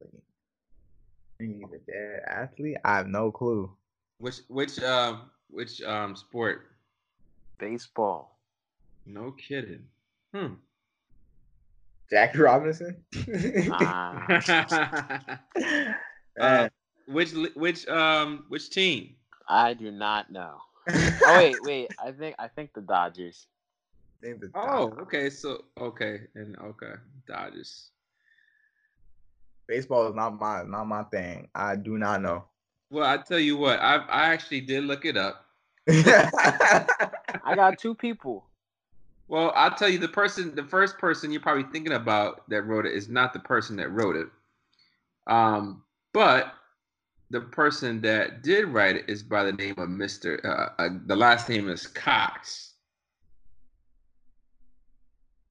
Athlete. 0.00 0.22
He's 1.40 1.72
a 1.74 1.90
dead 1.90 2.20
athlete. 2.28 2.76
I 2.84 2.98
have 2.98 3.08
no 3.08 3.32
clue. 3.32 3.68
Which 4.18 4.42
which 4.46 4.80
um 4.80 5.22
which 5.50 5.82
um 5.82 6.14
sport? 6.14 6.70
Baseball. 7.58 8.38
No 9.06 9.32
kidding. 9.32 9.86
Hmm. 10.32 10.54
Jackie 12.10 12.38
Robinson. 12.38 13.04
Ah, 13.68 14.38
uh, 16.40 16.68
which 17.06 17.32
which 17.54 17.86
um 17.88 18.44
which 18.48 18.70
team? 18.70 19.16
I 19.48 19.74
do 19.74 19.90
not 19.90 20.30
know. 20.30 20.58
Oh 21.24 21.36
wait, 21.36 21.62
wait. 21.62 21.90
I 21.98 22.12
think 22.12 22.36
I 22.38 22.48
think 22.48 22.72
the 22.74 22.80
Dodgers. 22.80 23.46
Name 24.22 24.38
the 24.40 24.50
Oh, 24.54 24.62
Dodgers. 24.62 24.98
okay. 25.02 25.30
So 25.30 25.64
okay, 25.78 26.20
and 26.34 26.56
okay, 26.58 26.92
Dodgers. 27.26 27.90
Baseball 29.66 30.08
is 30.08 30.14
not 30.14 30.38
my 30.40 30.62
not 30.64 30.86
my 30.86 31.02
thing. 31.04 31.48
I 31.54 31.76
do 31.76 31.98
not 31.98 32.22
know. 32.22 32.44
Well, 32.90 33.04
I 33.04 33.18
tell 33.18 33.38
you 33.38 33.56
what, 33.56 33.80
I 33.80 33.96
I 33.96 34.32
actually 34.32 34.62
did 34.62 34.84
look 34.84 35.04
it 35.04 35.16
up. 35.16 35.44
I 37.44 37.54
got 37.54 37.78
two 37.78 37.94
people. 37.94 38.47
Well, 39.28 39.52
I'll 39.54 39.74
tell 39.74 39.90
you 39.90 39.98
the 39.98 40.08
person, 40.08 40.54
the 40.54 40.64
first 40.64 40.98
person 40.98 41.30
you're 41.30 41.42
probably 41.42 41.70
thinking 41.70 41.92
about 41.92 42.48
that 42.48 42.62
wrote 42.62 42.86
it 42.86 42.94
is 42.94 43.08
not 43.08 43.32
the 43.34 43.40
person 43.40 43.76
that 43.76 43.92
wrote 43.92 44.16
it. 44.16 44.26
Um, 45.26 45.82
but 46.14 46.54
the 47.30 47.42
person 47.42 48.00
that 48.00 48.42
did 48.42 48.68
write 48.68 48.96
it 48.96 49.04
is 49.06 49.22
by 49.22 49.44
the 49.44 49.52
name 49.52 49.74
of 49.76 49.90
Mr. 49.90 50.42
Uh, 50.44 50.70
uh, 50.82 50.88
the 51.04 51.14
last 51.14 51.48
name 51.48 51.68
is 51.68 51.86
Cox. 51.86 52.72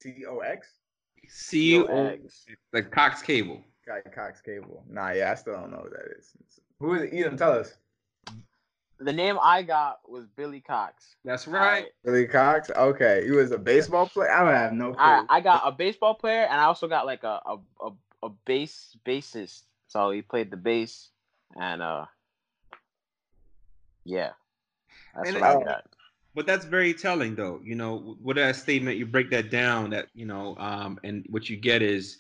T 0.02 0.26
O 0.28 0.40
X. 0.40 0.70
C 1.28 1.80
O, 1.80 2.18
like 2.74 2.90
Cox 2.90 3.22
Cable. 3.22 3.62
Guy 3.86 4.02
Cox 4.14 4.42
Cable. 4.42 4.84
Nah, 4.90 5.12
yeah, 5.12 5.32
I 5.32 5.36
still 5.36 5.54
don't 5.54 5.72
know 5.72 5.84
who 5.84 5.90
that 5.90 6.18
is. 6.18 6.32
Who 6.80 6.94
is 6.96 7.04
it? 7.04 7.14
Edom, 7.14 7.38
tell 7.38 7.54
us. 7.54 7.76
The 9.00 9.14
name 9.14 9.38
I 9.42 9.62
got 9.62 10.00
was 10.10 10.26
Billy 10.36 10.60
Cox. 10.60 11.16
That's 11.24 11.48
right. 11.48 11.88
Billy 12.04 12.26
Cox. 12.26 12.70
Okay, 12.76 13.24
he 13.26 13.32
was 13.32 13.52
a 13.52 13.58
baseball 13.58 14.08
player. 14.08 14.32
I 14.32 14.44
would 14.44 14.56
have 14.56 14.74
no 14.74 14.94
clue. 14.94 15.04
I, 15.04 15.24
I 15.30 15.42
got 15.42 15.62
a 15.66 15.72
baseball 15.72 16.16
player 16.16 16.44
and 16.44 16.60
I 16.60 16.64
also 16.64 16.88
got 16.88 17.06
like 17.06 17.24
a 17.24 17.40
a, 17.46 17.58
a, 17.82 17.92
a 18.24 18.30
bass 18.46 18.98
bassist. 19.06 19.64
So 19.88 20.10
he 20.12 20.22
played 20.22 20.50
the 20.50 20.58
bass 20.58 21.10
and 21.56 21.82
uh 21.82 22.06
yeah. 24.04 24.32
That's 25.16 25.32
And 25.32 25.42
what 25.42 25.50
I 25.50 25.54
it- 25.60 25.66
got. 25.66 25.86
But 26.36 26.46
that's 26.46 26.66
very 26.66 26.94
telling, 26.94 27.34
though. 27.34 27.60
You 27.64 27.74
know, 27.74 28.16
with 28.22 28.38
that 28.38 28.56
statement, 28.56 28.98
you 28.98 29.08
break 29.08 29.32
that 29.32 29.50
down. 29.50 29.90
That 29.90 30.08
you 30.14 30.26
know, 30.26 30.56
um, 30.60 31.00
and 31.04 31.26
what 31.30 31.50
you 31.50 31.58
get 31.58 31.82
is, 31.82 32.20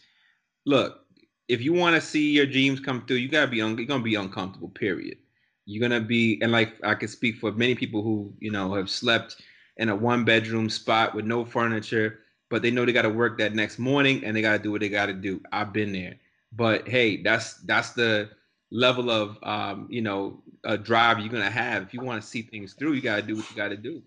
look, 0.66 1.06
if 1.48 1.62
you 1.62 1.72
want 1.72 1.94
to 1.96 2.02
see 2.02 2.32
your 2.32 2.48
dreams 2.48 2.80
come 2.80 3.06
through, 3.06 3.18
you 3.18 3.30
gotta 3.30 3.46
be 3.52 3.62
un- 3.62 3.78
you're 3.78 3.86
gonna 3.86 4.04
be 4.04 4.16
uncomfortable. 4.16 4.70
Period. 4.70 5.20
You're 5.67 5.82
gonna 5.88 6.01
be, 6.01 6.39
and 6.41 6.51
like 6.53 6.75
I 6.84 6.95
can 6.95 7.10
speak 7.10 7.38
for 7.38 7.51
many 7.51 7.75
people 7.75 8.01
who 8.01 8.34
you 8.39 8.51
know 8.51 8.73
have 8.73 8.89
slept 8.89 9.41
in 9.75 9.89
a 9.89 9.95
one 9.95 10.23
bedroom 10.23 10.69
spot 10.69 11.13
with 11.13 11.25
no 11.25 11.43
furniture, 11.43 12.19
but 12.49 12.62
they 12.62 12.71
know 12.71 12.86
they 12.86 12.93
gotta 12.93 13.10
work 13.10 13.38
that 13.39 13.53
next 13.53 13.77
morning 13.77 14.23
and 14.23 14.36
they 14.36 14.41
gotta 14.41 14.63
do 14.63 14.71
what 14.71 14.80
they 14.82 14.89
gotta 14.89 15.13
do. 15.13 15.41
I've 15.51 15.73
been 15.73 15.91
there, 15.91 16.15
but 16.53 16.88
hey, 16.88 17.21
that's 17.21 17.56
that's 17.65 17.91
the 17.91 18.30
level 18.71 19.12
of 19.12 19.38
um, 19.43 19.88
you 19.91 20.01
know 20.01 20.41
uh, 20.63 20.77
drive 20.77 21.19
you're 21.19 21.30
gonna 21.30 21.51
have. 21.51 21.84
If 21.84 21.93
you 21.93 22.01
want 22.01 22.21
to 22.21 22.27
see 22.27 22.43
things 22.43 22.73
through, 22.73 22.93
you 22.93 23.01
gotta 23.01 23.21
do 23.21 23.36
what 23.36 23.49
you 23.49 23.56
gotta 23.58 23.77
do. 23.77 24.01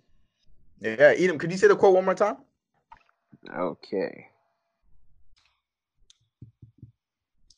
yeah, 0.80 1.12
Edom, 1.16 1.38
could 1.38 1.52
you 1.52 1.58
say 1.58 1.68
the 1.68 1.76
quote 1.76 1.94
one 1.94 2.06
more 2.06 2.14
time? 2.14 2.38
Okay. 3.54 4.28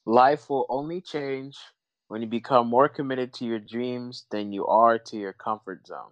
Life 0.05 0.51
will 0.51 0.67
only 0.69 1.01
change 1.01 1.57
when 2.13 2.21
you 2.21 2.29
become 2.29 2.69
more 2.69 2.91
committed 2.91 3.33
to 3.33 3.47
your 3.47 3.59
dreams 3.59 4.27
than 4.31 4.53
you 4.53 4.67
are 4.67 4.99
to 4.99 5.17
your 5.17 5.33
comfort 5.33 5.87
zone. 5.87 6.11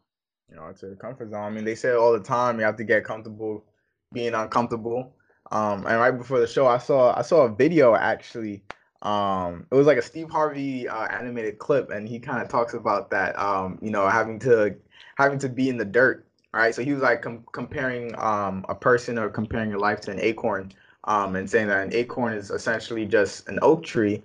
You 0.49 0.57
know, 0.57 0.73
to 0.73 0.87
your 0.87 0.97
comfort 0.97 1.31
zone. 1.31 1.45
I 1.45 1.51
mean, 1.51 1.67
they 1.67 1.75
say 1.75 1.91
it 1.91 1.97
all 1.97 2.15
the 2.15 2.25
time. 2.25 2.59
You 2.59 2.65
have 2.65 2.77
to 2.77 2.85
get 2.85 3.05
comfortable 3.05 3.67
being 4.11 4.33
uncomfortable. 4.33 5.13
Um, 5.53 5.85
and 5.87 6.01
right 6.01 6.17
before 6.17 6.41
the 6.41 6.47
show, 6.47 6.67
I 6.67 6.79
saw 6.79 7.15
I 7.15 7.21
saw 7.21 7.43
a 7.43 7.55
video 7.55 7.95
actually. 7.95 8.63
Um, 9.03 9.67
it 9.71 9.75
was 9.75 9.87
like 9.87 9.99
a 9.99 10.03
Steve 10.03 10.31
Harvey 10.31 10.89
uh, 10.89 11.07
animated 11.09 11.59
clip, 11.59 11.91
and 11.91 12.09
he 12.09 12.19
kind 12.19 12.41
of 12.43 12.49
talks 12.49 12.73
about 12.73 13.11
that. 13.11 13.39
Um, 13.39 13.79
you 13.83 13.91
know, 13.91 14.09
having 14.09 14.39
to 14.39 14.75
having 15.19 15.39
to 15.41 15.51
be 15.51 15.69
in 15.69 15.77
the 15.77 15.85
dirt. 15.85 16.27
Right. 16.55 16.75
So 16.75 16.83
he 16.83 16.95
was 16.95 17.03
like 17.03 17.21
com- 17.21 17.45
comparing 17.53 18.19
um, 18.19 18.65
a 18.71 18.75
person 18.75 19.19
or 19.19 19.29
comparing 19.29 19.69
your 19.69 19.79
life 19.79 20.01
to 20.03 20.13
an 20.13 20.21
acorn, 20.21 20.73
um, 21.05 21.37
and 21.37 21.49
saying 21.49 21.69
that 21.69 21.87
an 21.87 21.93
acorn 21.93 22.33
is 22.33 22.51
essentially 22.51 23.05
just 23.05 23.47
an 23.51 23.59
oak 23.61 23.85
tree. 23.85 24.23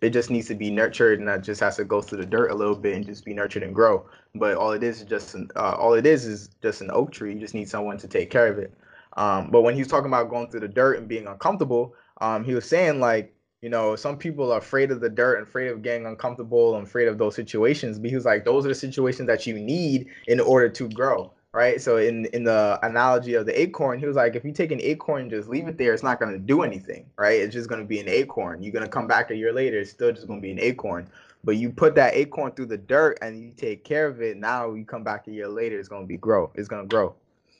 It 0.00 0.10
just 0.10 0.30
needs 0.30 0.46
to 0.48 0.54
be 0.54 0.70
nurtured, 0.70 1.18
and 1.18 1.28
that 1.28 1.42
just 1.42 1.60
has 1.60 1.76
to 1.76 1.84
go 1.84 2.00
through 2.00 2.18
the 2.18 2.26
dirt 2.26 2.50
a 2.50 2.54
little 2.54 2.76
bit 2.76 2.94
and 2.94 3.04
just 3.04 3.24
be 3.24 3.34
nurtured 3.34 3.64
and 3.64 3.74
grow 3.74 4.06
but 4.34 4.56
all 4.56 4.72
it 4.72 4.82
is 4.82 5.00
is 5.00 5.06
just 5.06 5.34
an 5.34 5.48
uh, 5.56 5.76
all 5.78 5.94
it 5.94 6.06
is 6.06 6.26
is 6.26 6.50
just 6.62 6.80
an 6.80 6.90
oak 6.92 7.12
tree. 7.12 7.34
You 7.34 7.40
just 7.40 7.54
need 7.54 7.68
someone 7.68 7.98
to 7.98 8.08
take 8.08 8.30
care 8.30 8.48
of 8.48 8.58
it. 8.58 8.72
Um, 9.16 9.50
but 9.50 9.62
when 9.62 9.74
he 9.74 9.80
was 9.80 9.88
talking 9.88 10.08
about 10.08 10.30
going 10.30 10.50
through 10.50 10.60
the 10.60 10.68
dirt 10.68 10.98
and 10.98 11.08
being 11.08 11.26
uncomfortable, 11.26 11.94
um, 12.20 12.44
he 12.44 12.54
was 12.54 12.68
saying 12.68 13.00
like, 13.00 13.34
you 13.62 13.68
know, 13.68 13.96
some 13.96 14.16
people 14.16 14.52
are 14.52 14.58
afraid 14.58 14.92
of 14.92 15.00
the 15.00 15.08
dirt 15.08 15.38
and 15.38 15.46
afraid 15.46 15.68
of 15.68 15.82
getting 15.82 16.06
uncomfortable 16.06 16.76
and 16.76 16.86
afraid 16.86 17.08
of 17.08 17.18
those 17.18 17.34
situations. 17.34 17.98
But 17.98 18.10
he 18.10 18.14
was 18.14 18.24
like, 18.24 18.44
those 18.44 18.64
are 18.64 18.68
the 18.68 18.74
situations 18.74 19.26
that 19.26 19.46
you 19.46 19.54
need 19.54 20.06
in 20.28 20.38
order 20.38 20.68
to 20.68 20.88
grow, 20.90 21.32
right? 21.52 21.80
So 21.80 21.96
in 21.96 22.26
in 22.26 22.44
the 22.44 22.78
analogy 22.82 23.34
of 23.34 23.46
the 23.46 23.60
acorn, 23.60 23.98
he 23.98 24.06
was 24.06 24.16
like, 24.16 24.36
if 24.36 24.44
you 24.44 24.52
take 24.52 24.72
an 24.72 24.80
acorn 24.80 25.22
and 25.22 25.30
just 25.30 25.48
leave 25.48 25.68
it 25.68 25.78
there, 25.78 25.94
it's 25.94 26.02
not 26.02 26.20
going 26.20 26.32
to 26.32 26.38
do 26.38 26.62
anything, 26.62 27.06
right? 27.16 27.40
It's 27.40 27.54
just 27.54 27.68
going 27.68 27.80
to 27.80 27.86
be 27.86 28.00
an 28.00 28.08
acorn. 28.08 28.62
You're 28.62 28.72
going 28.72 28.84
to 28.84 28.90
come 28.90 29.06
back 29.06 29.30
a 29.30 29.36
year 29.36 29.52
later, 29.52 29.78
it's 29.78 29.90
still 29.90 30.12
just 30.12 30.26
going 30.26 30.40
to 30.40 30.42
be 30.42 30.52
an 30.52 30.60
acorn. 30.60 31.08
But 31.44 31.56
you 31.56 31.70
put 31.70 31.94
that 31.94 32.14
acorn 32.14 32.52
through 32.52 32.66
the 32.66 32.76
dirt 32.76 33.18
and 33.22 33.40
you 33.40 33.52
take 33.52 33.84
care 33.84 34.06
of 34.06 34.20
it. 34.20 34.36
Now 34.36 34.74
you 34.74 34.84
come 34.84 35.04
back 35.04 35.28
a 35.28 35.30
year 35.30 35.48
later, 35.48 35.78
it's 35.78 35.88
gonna 35.88 36.06
be 36.06 36.16
grow. 36.16 36.50
It's 36.54 36.68
gonna 36.68 36.86
grow. 36.86 37.14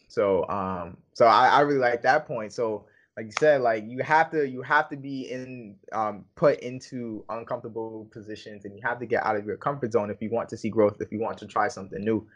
So 0.09 0.49
um, 0.49 0.97
so 1.13 1.27
I, 1.27 1.49
I 1.49 1.61
really 1.61 1.79
like 1.79 2.03
that 2.03 2.27
point. 2.27 2.53
So 2.53 2.87
like 3.17 3.27
you 3.27 3.33
said, 3.39 3.63
like 3.63 3.85
you 3.87 4.03
have 4.03 4.31
to 4.33 4.49
you 4.49 4.63
have 4.63 4.89
to 4.91 4.97
be 4.97 5.31
in 5.31 5.77
um 5.93 6.25
put 6.35 6.61
into 6.61 7.25
uncomfortable 7.29 8.09
positions 8.13 8.65
and 8.65 8.75
you 8.75 8.83
have 8.83 8.99
to 9.01 9.07
get 9.07 9.25
out 9.25 9.37
of 9.37 9.47
your 9.47 9.57
comfort 9.57 9.93
zone 9.93 10.11
if 10.11 10.21
you 10.21 10.31
want 10.31 10.49
to 10.51 10.57
see 10.57 10.71
growth, 10.71 11.01
if 11.01 11.13
you 11.13 11.21
want 11.21 11.39
to 11.39 11.47
try 11.47 11.69
something 11.69 12.03
new. 12.05 12.27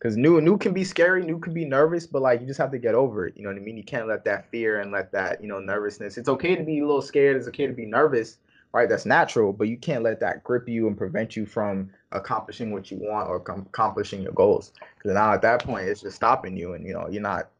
Because 0.00 0.16
new 0.16 0.40
new 0.40 0.56
can 0.56 0.72
be 0.72 0.82
scary, 0.82 1.22
new 1.22 1.38
can 1.38 1.52
be 1.52 1.66
nervous, 1.66 2.06
but 2.06 2.22
like 2.22 2.40
you 2.40 2.46
just 2.46 2.58
have 2.58 2.72
to 2.72 2.78
get 2.78 2.94
over 2.94 3.26
it. 3.26 3.36
You 3.36 3.44
know 3.44 3.50
what 3.50 3.58
I 3.58 3.60
mean? 3.60 3.76
You 3.76 3.84
can't 3.84 4.08
let 4.08 4.24
that 4.24 4.50
fear 4.50 4.80
and 4.80 4.90
let 4.90 5.12
that, 5.12 5.40
you 5.42 5.48
know, 5.48 5.60
nervousness. 5.60 6.16
It's 6.16 6.28
okay 6.28 6.56
to 6.56 6.64
be 6.64 6.80
a 6.80 6.86
little 6.86 7.02
scared, 7.02 7.36
it's 7.36 7.48
okay 7.48 7.66
to 7.66 7.72
be 7.72 7.86
nervous 7.86 8.38
right? 8.72 8.88
That's 8.88 9.06
natural, 9.06 9.52
but 9.52 9.68
you 9.68 9.76
can't 9.76 10.02
let 10.02 10.20
that 10.20 10.44
grip 10.44 10.68
you 10.68 10.86
and 10.86 10.96
prevent 10.96 11.36
you 11.36 11.46
from 11.46 11.90
accomplishing 12.12 12.72
what 12.72 12.90
you 12.90 12.98
want 12.98 13.28
or 13.28 13.40
com- 13.40 13.66
accomplishing 13.68 14.22
your 14.22 14.32
goals. 14.32 14.72
Because 14.96 15.14
now 15.14 15.32
at 15.32 15.42
that 15.42 15.64
point, 15.64 15.88
it's 15.88 16.02
just 16.02 16.16
stopping 16.16 16.56
you, 16.56 16.74
and 16.74 16.86
you 16.86 16.92
know 16.92 17.08
you're 17.08 17.22
not 17.22 17.50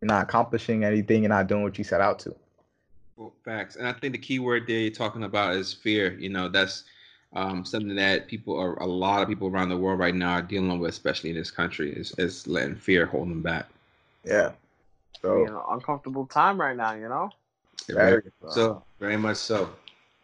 you're 0.00 0.08
not 0.08 0.24
accomplishing 0.24 0.84
anything. 0.84 1.22
You're 1.22 1.30
not 1.30 1.46
doing 1.46 1.62
what 1.62 1.78
you 1.78 1.84
set 1.84 2.00
out 2.00 2.18
to. 2.20 2.34
Well, 3.16 3.32
facts, 3.44 3.76
and 3.76 3.86
I 3.86 3.92
think 3.92 4.12
the 4.12 4.18
key 4.18 4.38
word 4.38 4.66
there 4.66 4.78
you're 4.78 4.90
talking 4.90 5.24
about 5.24 5.54
is 5.54 5.72
fear. 5.72 6.14
You 6.18 6.30
know, 6.30 6.48
that's 6.48 6.84
um, 7.34 7.64
something 7.64 7.94
that 7.96 8.28
people 8.28 8.58
are 8.58 8.74
a 8.76 8.86
lot 8.86 9.22
of 9.22 9.28
people 9.28 9.48
around 9.48 9.68
the 9.68 9.76
world 9.76 9.98
right 9.98 10.14
now 10.14 10.32
are 10.34 10.42
dealing 10.42 10.78
with, 10.78 10.90
especially 10.90 11.30
in 11.30 11.36
this 11.36 11.50
country, 11.50 11.92
is, 11.92 12.14
is 12.18 12.46
letting 12.46 12.76
fear 12.76 13.06
hold 13.06 13.28
them 13.28 13.42
back. 13.42 13.66
Yeah. 14.24 14.52
So, 15.20 15.38
you 15.38 15.46
know, 15.46 15.64
uncomfortable 15.70 16.26
time 16.26 16.60
right 16.60 16.76
now, 16.76 16.94
you 16.94 17.08
know? 17.08 17.30
Very, 17.88 18.22
very, 18.22 18.22
so 18.48 18.82
very 19.00 19.16
much 19.16 19.36
so. 19.36 19.68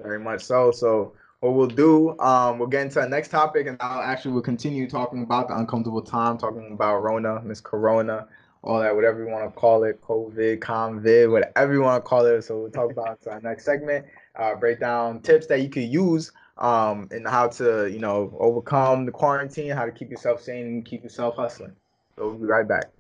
very 0.01 0.21
much 0.21 0.43
so. 0.43 0.71
So 0.71 1.13
what 1.41 1.55
we'll 1.55 1.67
do, 1.67 2.19
um, 2.21 2.59
we'll 2.59 2.69
get 2.69 2.83
into 2.83 3.01
the 3.01 3.09
next 3.09 3.29
topic, 3.29 3.67
and 3.67 3.77
I'll 3.81 4.03
actually 4.03 4.33
we'll 4.33 4.43
continue 4.43 4.89
talking 4.89 5.23
about 5.23 5.49
the 5.49 5.57
uncomfortable 5.57 6.03
time, 6.03 6.39
talking 6.39 6.71
about 6.73 7.03
Rona, 7.03 7.41
Miss 7.43 7.61
Corona, 7.61 8.29
all 8.63 8.81
that, 8.81 8.95
whatever 8.95 9.25
you 9.25 9.31
want 9.31 9.53
to 9.53 9.59
call 9.59 9.85
it, 9.85 10.01
COVID, 10.03 10.59
convid, 10.59 11.31
whatever 11.31 11.73
you 11.73 11.81
want 11.81 12.03
to 12.03 12.09
call 12.09 12.27
it. 12.27 12.43
So 12.43 12.61
we'll 12.61 12.71
talk 12.71 12.91
about 12.91 13.19
our 13.27 13.41
next 13.41 13.65
segment, 13.65 14.07
uh, 14.37 14.55
break 14.55 14.81
down 14.81 15.21
tips 15.21 15.47
that 15.47 15.61
you 15.61 15.71
could 15.71 15.85
use 15.85 16.31
um, 16.61 17.09
and 17.11 17.27
how 17.27 17.49
to, 17.49 17.91
you 17.91 17.99
know, 17.99 18.37
overcome 18.39 19.07
the 19.07 19.13
quarantine, 19.13 19.71
how 19.71 19.87
to 19.87 19.93
keep 19.93 20.11
yourself 20.11 20.43
sane 20.43 20.67
and 20.67 20.85
keep 20.85 21.03
yourself 21.03 21.37
hustling. 21.37 21.75
So 22.17 22.29
we'll 22.29 22.39
be 22.39 22.47
right 22.47 22.69
back. 22.69 22.91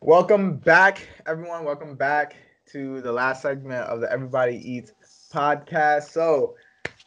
Welcome 0.00 0.56
back, 0.56 1.06
everyone. 1.26 1.64
Welcome 1.64 1.96
back 1.96 2.36
to 2.72 3.00
the 3.02 3.12
last 3.12 3.42
segment 3.42 3.86
of 3.86 4.00
the 4.00 4.10
Everybody 4.10 4.56
Eats 4.56 4.92
podcast. 5.32 6.04
So 6.04 6.54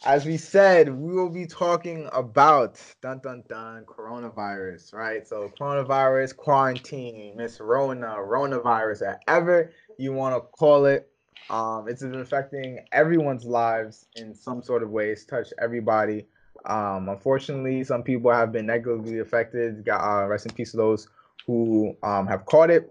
as 0.04 0.24
we 0.24 0.36
said, 0.36 0.88
we 0.88 1.14
will 1.14 1.28
be 1.28 1.46
talking 1.46 2.08
about 2.12 2.80
dun 3.02 3.18
dun 3.18 3.42
dun 3.48 3.84
coronavirus, 3.84 4.94
right? 4.94 5.26
So 5.26 5.50
coronavirus, 5.58 6.36
quarantine, 6.36 7.36
Miss 7.36 7.58
Rona, 7.60 8.06
coronavirus, 8.06 9.16
whatever 9.26 9.72
you 9.98 10.12
want 10.12 10.36
to 10.36 10.40
call 10.40 10.86
it. 10.86 11.10
Um, 11.50 11.88
it's 11.88 12.02
been 12.02 12.20
affecting 12.20 12.80
everyone's 12.92 13.44
lives 13.44 14.06
in 14.16 14.34
some 14.34 14.62
sort 14.62 14.82
of 14.82 14.90
ways, 14.90 15.24
touched 15.24 15.52
everybody. 15.60 16.26
Um, 16.66 17.08
unfortunately, 17.08 17.84
some 17.84 18.02
people 18.02 18.30
have 18.30 18.52
been 18.52 18.66
negatively 18.66 19.20
affected. 19.20 19.84
Got 19.84 20.00
uh, 20.02 20.26
rest 20.26 20.46
in 20.46 20.52
peace 20.52 20.72
to 20.72 20.76
those 20.76 21.08
who 21.46 21.96
um, 22.02 22.26
have 22.26 22.44
caught 22.44 22.70
it, 22.70 22.90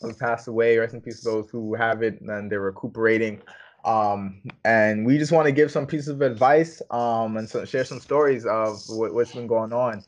who 0.00 0.12
passed 0.14 0.48
away. 0.48 0.76
Rest 0.78 0.94
in 0.94 1.00
peace 1.00 1.20
to 1.20 1.30
those 1.30 1.50
who 1.50 1.74
have 1.74 2.02
it 2.02 2.20
and 2.20 2.50
they're 2.50 2.60
recuperating. 2.60 3.40
Um, 3.84 4.42
and 4.64 5.06
we 5.06 5.18
just 5.18 5.32
want 5.32 5.46
to 5.46 5.52
give 5.52 5.70
some 5.70 5.86
pieces 5.86 6.08
of 6.08 6.20
advice 6.20 6.82
um, 6.90 7.36
and 7.36 7.48
so 7.48 7.64
share 7.64 7.84
some 7.84 8.00
stories 8.00 8.44
of 8.44 8.80
what, 8.88 9.12
has 9.16 9.32
been 9.32 9.46
going 9.46 9.72
on. 9.72 10.02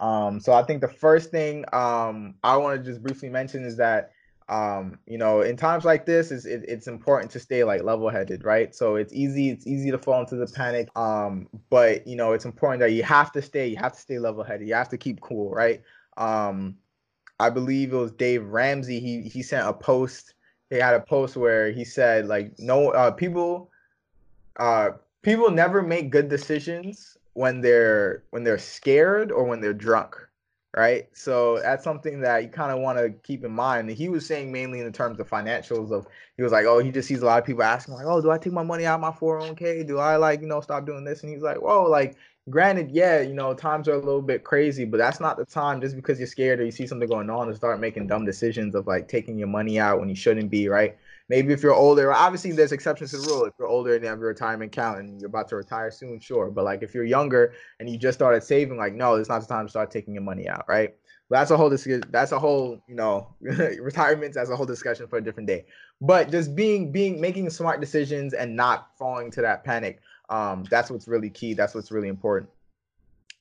Um, 0.00 0.40
so 0.40 0.52
I 0.52 0.62
think 0.62 0.80
the 0.80 0.88
first 0.88 1.30
thing 1.30 1.64
um, 1.72 2.34
I 2.42 2.56
want 2.56 2.78
to 2.78 2.90
just 2.90 3.02
briefly 3.02 3.30
mention 3.30 3.64
is 3.64 3.76
that 3.78 4.12
um, 4.48 4.98
you 5.06 5.18
know 5.18 5.40
in 5.40 5.56
times 5.56 5.84
like 5.84 6.06
this 6.06 6.30
is 6.30 6.46
it, 6.46 6.64
it's 6.68 6.86
important 6.86 7.30
to 7.32 7.40
stay 7.40 7.64
like 7.64 7.82
level 7.82 8.08
headed, 8.08 8.44
right? 8.44 8.74
So 8.74 8.96
it's 8.96 9.12
easy 9.12 9.50
it's 9.50 9.66
easy 9.66 9.90
to 9.90 9.98
fall 9.98 10.20
into 10.20 10.36
the 10.36 10.46
panic, 10.46 10.88
um, 10.96 11.48
but 11.70 12.06
you 12.06 12.16
know 12.16 12.32
it's 12.32 12.44
important 12.44 12.80
that 12.80 12.92
you 12.92 13.02
have 13.02 13.32
to 13.32 13.42
stay 13.42 13.68
you 13.68 13.76
have 13.76 13.92
to 13.92 14.00
stay 14.00 14.18
level 14.18 14.44
headed. 14.44 14.68
You 14.68 14.74
have 14.74 14.90
to 14.90 14.98
keep 14.98 15.20
cool, 15.20 15.50
right? 15.50 15.82
Um, 16.16 16.76
I 17.40 17.50
believe 17.50 17.92
it 17.92 17.96
was 17.96 18.12
Dave 18.12 18.44
Ramsey. 18.44 19.00
He 19.00 19.22
he 19.22 19.42
sent 19.42 19.68
a 19.68 19.72
post 19.72 20.34
he 20.70 20.76
had 20.76 20.94
a 20.94 21.00
post 21.00 21.36
where 21.36 21.70
he 21.70 21.84
said 21.84 22.26
like 22.26 22.52
no 22.58 22.90
uh, 22.90 23.10
people 23.10 23.70
uh, 24.58 24.90
people 25.22 25.50
never 25.50 25.82
make 25.82 26.10
good 26.10 26.28
decisions 26.28 27.16
when 27.34 27.60
they're 27.60 28.24
when 28.30 28.44
they're 28.44 28.58
scared 28.58 29.32
or 29.32 29.44
when 29.44 29.60
they're 29.60 29.72
drunk 29.72 30.16
right? 30.76 31.08
So 31.12 31.60
that's 31.60 31.84
something 31.84 32.20
that 32.20 32.42
you 32.42 32.48
kind 32.48 32.72
of 32.72 32.80
want 32.80 32.98
to 32.98 33.10
keep 33.22 33.44
in 33.44 33.52
mind 33.52 33.90
he 33.90 34.08
was 34.08 34.26
saying 34.26 34.50
mainly 34.50 34.80
in 34.80 34.86
the 34.86 34.92
terms 34.92 35.20
of 35.20 35.28
financials 35.28 35.92
of 35.92 36.06
he 36.36 36.42
was 36.42 36.52
like 36.52 36.66
oh 36.66 36.78
he 36.78 36.90
just 36.90 37.08
sees 37.08 37.22
a 37.22 37.26
lot 37.26 37.38
of 37.38 37.44
people 37.44 37.62
asking 37.62 37.94
like 37.94 38.06
oh 38.06 38.20
do 38.20 38.30
i 38.30 38.38
take 38.38 38.52
my 38.52 38.62
money 38.62 38.86
out 38.86 38.96
of 38.96 39.00
my 39.00 39.10
401k 39.10 39.86
do 39.86 39.98
i 39.98 40.16
like 40.16 40.40
you 40.40 40.46
know 40.46 40.60
stop 40.60 40.86
doing 40.86 41.04
this? 41.04 41.22
And 41.22 41.32
he's 41.32 41.42
like 41.42 41.58
whoa 41.58 41.84
like 41.84 42.16
granted, 42.50 42.90
yeah, 42.90 43.20
you 43.20 43.34
know, 43.34 43.54
times 43.54 43.88
are 43.88 43.94
a 43.94 43.98
little 43.98 44.22
bit 44.22 44.44
crazy, 44.44 44.84
but 44.84 44.98
that's 44.98 45.20
not 45.20 45.36
the 45.36 45.44
time 45.44 45.80
just 45.80 45.96
because 45.96 46.18
you're 46.18 46.26
scared 46.26 46.60
or 46.60 46.64
you 46.64 46.70
see 46.70 46.86
something 46.86 47.08
going 47.08 47.30
on 47.30 47.46
to 47.48 47.54
start 47.54 47.80
making 47.80 48.06
dumb 48.06 48.24
decisions 48.24 48.74
of 48.74 48.86
like 48.86 49.08
taking 49.08 49.38
your 49.38 49.48
money 49.48 49.78
out 49.78 49.98
when 50.00 50.08
you 50.08 50.14
shouldn't 50.14 50.50
be, 50.50 50.68
right? 50.68 50.96
Maybe 51.28 51.52
if 51.52 51.62
you're 51.62 51.74
older, 51.74 52.12
obviously 52.12 52.52
there's 52.52 52.72
exceptions 52.72 53.10
to 53.12 53.18
the 53.18 53.26
rule. 53.28 53.44
If 53.44 53.54
you're 53.58 53.68
older 53.68 53.94
and 53.94 54.02
you 54.02 54.08
have 54.08 54.18
your 54.18 54.28
retirement 54.28 54.72
account 54.72 55.00
and 55.00 55.20
you're 55.20 55.28
about 55.28 55.48
to 55.48 55.56
retire 55.56 55.90
soon, 55.90 56.20
sure. 56.20 56.50
But 56.50 56.64
like 56.64 56.82
if 56.82 56.94
you're 56.94 57.04
younger 57.04 57.54
and 57.80 57.88
you 57.88 57.96
just 57.96 58.18
started 58.18 58.42
saving, 58.42 58.76
like 58.76 58.94
no, 58.94 59.14
it's 59.14 59.28
not 59.28 59.40
the 59.40 59.46
time 59.46 59.66
to 59.66 59.70
start 59.70 59.90
taking 59.90 60.14
your 60.14 60.22
money 60.22 60.48
out, 60.48 60.64
right? 60.68 60.94
That's 61.30 61.50
a 61.50 61.56
whole 61.56 61.70
discussion. 61.70 62.04
That's 62.10 62.32
a 62.32 62.38
whole, 62.38 62.82
you 62.86 62.94
know, 62.94 63.34
retirements. 63.40 64.36
as 64.36 64.50
a 64.50 64.56
whole 64.56 64.66
discussion 64.66 65.06
for 65.08 65.16
a 65.16 65.24
different 65.24 65.48
day. 65.48 65.64
But 66.00 66.30
just 66.30 66.54
being, 66.54 66.92
being, 66.92 67.20
making 67.20 67.48
smart 67.48 67.80
decisions 67.80 68.34
and 68.34 68.54
not 68.54 68.90
falling 68.98 69.30
to 69.32 69.40
that 69.40 69.64
panic 69.64 70.00
um, 70.28 70.64
that's 70.70 70.90
what's 70.90 71.08
really 71.08 71.30
key. 71.30 71.54
That's 71.54 71.74
what's 71.74 71.90
really 71.90 72.08
important. 72.08 72.50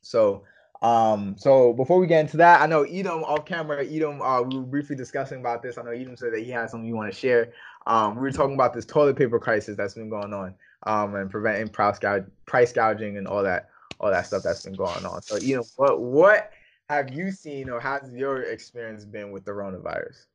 So, 0.01 0.43
um, 0.81 1.35
so 1.37 1.71
before 1.73 1.97
we 1.97 2.07
get 2.07 2.19
into 2.19 2.37
that, 2.37 2.61
I 2.61 2.65
know 2.65 2.83
Edom 2.83 3.23
off 3.23 3.45
camera, 3.45 3.85
Edom, 3.85 4.21
uh, 4.21 4.41
we 4.41 4.57
were 4.57 4.63
briefly 4.63 4.95
discussing 4.97 5.39
about 5.39 5.63
this. 5.63 5.77
I 5.77 5.83
know 5.83 5.91
Edom 5.91 6.17
said 6.17 6.33
that 6.33 6.43
he 6.43 6.51
had 6.51 6.69
something 6.69 6.87
you 6.87 6.95
want 6.95 7.11
to 7.11 7.17
share. 7.17 7.53
Um, 7.85 8.15
we 8.15 8.21
were 8.21 8.31
talking 8.31 8.55
about 8.55 8.73
this 8.73 8.85
toilet 8.85 9.17
paper 9.17 9.39
crisis 9.39 9.75
that's 9.75 9.93
been 9.93 10.09
going 10.09 10.33
on, 10.33 10.55
um, 10.83 11.15
and 11.15 11.29
preventing 11.29 11.69
price, 11.69 11.99
gouge, 11.99 12.25
price 12.45 12.71
gouging 12.71 13.17
and 13.17 13.27
all 13.27 13.43
that, 13.43 13.69
all 13.99 14.09
that 14.09 14.25
stuff 14.25 14.43
that's 14.43 14.63
been 14.63 14.73
going 14.73 15.05
on. 15.05 15.21
So, 15.21 15.35
Edom, 15.35 15.65
what 15.75 15.99
what 15.99 16.51
have 16.89 17.13
you 17.13 17.31
seen 17.31 17.69
or 17.69 17.79
has 17.79 18.13
your 18.13 18.43
experience 18.43 19.05
been 19.05 19.31
with 19.31 19.45
the 19.45 19.51
coronavirus? 19.51 20.25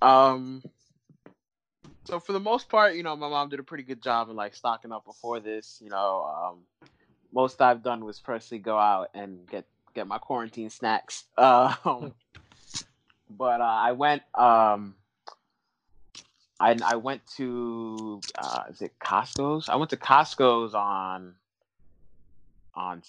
Um, 0.00 0.62
so 2.04 2.18
for 2.18 2.32
the 2.32 2.40
most 2.40 2.68
part, 2.68 2.94
you 2.94 3.02
know, 3.02 3.16
my 3.16 3.28
mom 3.28 3.48
did 3.48 3.60
a 3.60 3.62
pretty 3.62 3.84
good 3.84 4.02
job 4.02 4.28
in 4.28 4.36
like 4.36 4.54
stocking 4.54 4.92
up 4.92 5.04
before 5.04 5.40
this. 5.40 5.80
You 5.82 5.90
know, 5.90 6.24
um, 6.24 6.88
most 7.32 7.62
I've 7.62 7.82
done 7.82 8.04
was 8.04 8.20
personally 8.20 8.60
go 8.60 8.76
out 8.76 9.10
and 9.14 9.48
get 9.48 9.64
get 9.94 10.06
my 10.06 10.18
quarantine 10.18 10.70
snacks. 10.70 11.24
Um, 11.38 12.14
but 13.30 13.60
uh, 13.60 13.64
I 13.64 13.92
went. 13.92 14.22
Um, 14.34 14.94
I 16.62 16.76
I 16.84 16.96
went 16.96 17.26
to 17.36 18.20
uh, 18.38 18.62
is 18.70 18.82
it 18.82 18.92
Costco's? 18.98 19.68
I 19.68 19.76
went 19.76 19.90
to 19.90 19.96
Costco's 19.96 20.74
on 20.74 21.34
on 22.74 23.02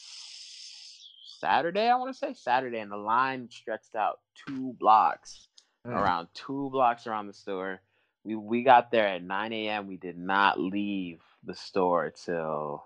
Saturday. 1.39 1.87
I 1.87 1.95
want 1.95 2.13
to 2.13 2.17
say 2.17 2.33
Saturday, 2.33 2.79
and 2.79 2.91
the 2.91 2.97
line 2.97 3.49
stretched 3.51 3.95
out 3.95 4.19
two 4.47 4.75
blocks, 4.79 5.47
mm. 5.85 5.91
around 5.91 6.27
two 6.33 6.69
blocks 6.71 7.07
around 7.07 7.27
the 7.27 7.33
store 7.33 7.79
we 8.23 8.35
we 8.35 8.63
got 8.63 8.91
there 8.91 9.07
at 9.07 9.23
9 9.23 9.53
a.m. 9.53 9.87
We 9.87 9.97
did 9.97 10.17
not 10.17 10.59
leave 10.59 11.19
the 11.43 11.55
store 11.55 12.11
till 12.11 12.83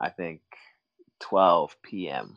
I 0.00 0.10
think 0.10 0.40
12 1.20 1.76
p.m. 1.82 2.36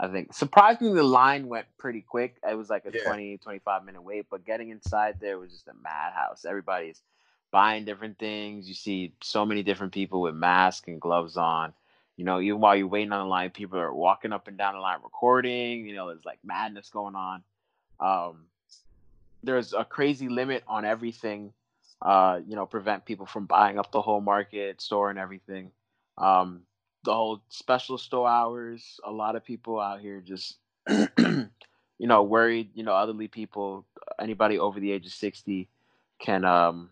I 0.00 0.08
think 0.08 0.32
surprisingly 0.32 0.94
the 0.94 1.02
line 1.02 1.48
went 1.48 1.66
pretty 1.76 2.02
quick. 2.02 2.36
It 2.48 2.56
was 2.56 2.70
like 2.70 2.86
a 2.86 2.92
yeah. 2.94 3.04
20 3.04 3.38
25 3.38 3.84
minute 3.84 4.02
wait, 4.02 4.26
but 4.30 4.44
getting 4.44 4.70
inside 4.70 5.16
there 5.20 5.38
was 5.38 5.50
just 5.50 5.68
a 5.68 5.74
madhouse. 5.82 6.44
Everybody's 6.44 7.02
buying 7.50 7.84
different 7.84 8.18
things. 8.18 8.68
You 8.68 8.74
see 8.74 9.12
so 9.22 9.44
many 9.44 9.62
different 9.62 9.92
people 9.92 10.20
with 10.20 10.34
masks 10.34 10.86
and 10.86 11.00
gloves 11.00 11.36
on. 11.36 11.72
You 12.16 12.24
know, 12.24 12.40
even 12.40 12.60
while 12.60 12.76
you're 12.76 12.88
waiting 12.88 13.12
on 13.12 13.24
the 13.24 13.30
line, 13.30 13.50
people 13.50 13.78
are 13.78 13.94
walking 13.94 14.32
up 14.32 14.48
and 14.48 14.58
down 14.58 14.74
the 14.74 14.80
line 14.80 14.98
recording. 15.02 15.86
You 15.86 15.94
know, 15.94 16.08
there's 16.08 16.24
like 16.24 16.38
madness 16.44 16.90
going 16.90 17.14
on. 17.14 17.42
Um, 18.00 18.44
there's 19.42 19.72
a 19.72 19.84
crazy 19.84 20.28
limit 20.28 20.64
on 20.66 20.84
everything. 20.84 21.52
Uh, 22.02 22.40
you 22.46 22.54
know, 22.54 22.66
prevent 22.66 23.04
people 23.04 23.26
from 23.26 23.46
buying 23.46 23.78
up 23.78 23.90
the 23.90 24.02
whole 24.02 24.20
market, 24.20 24.80
store, 24.80 25.10
and 25.10 25.18
everything. 25.18 25.70
Um, 26.16 26.62
the 27.04 27.14
whole 27.14 27.42
special 27.48 27.98
store 27.98 28.28
hours. 28.28 29.00
A 29.04 29.10
lot 29.10 29.36
of 29.36 29.44
people 29.44 29.80
out 29.80 30.00
here 30.00 30.20
just, 30.20 30.56
you 30.88 31.48
know, 32.00 32.22
worried. 32.22 32.70
You 32.74 32.82
know, 32.82 32.96
elderly 32.96 33.28
people, 33.28 33.84
anybody 34.18 34.58
over 34.58 34.80
the 34.80 34.92
age 34.92 35.06
of 35.06 35.12
sixty, 35.12 35.68
can 36.18 36.44
um, 36.44 36.90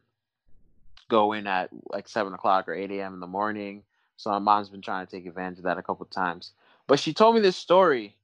go 1.09 1.33
in 1.33 1.47
at 1.47 1.71
like 1.91 2.09
seven 2.09 2.35
o'clock 2.35 2.69
or 2.69 2.75
eight 2.75 2.91
a.m. 2.91 3.15
in 3.15 3.21
the 3.21 3.27
morning. 3.27 3.83
So 4.17 4.31
my 4.31 4.39
mom's 4.39 4.71
been 4.71 4.83
trying 4.83 5.07
to 5.07 5.11
take 5.11 5.27
advantage 5.27 5.59
of 5.59 5.65
that 5.65 5.79
a 5.79 5.83
couple 5.83 6.07
times. 6.07 6.53
But 6.87 6.99
she 6.99 7.13
told 7.13 7.35
me 7.35 7.41
this 7.41 7.57
story 7.57 8.17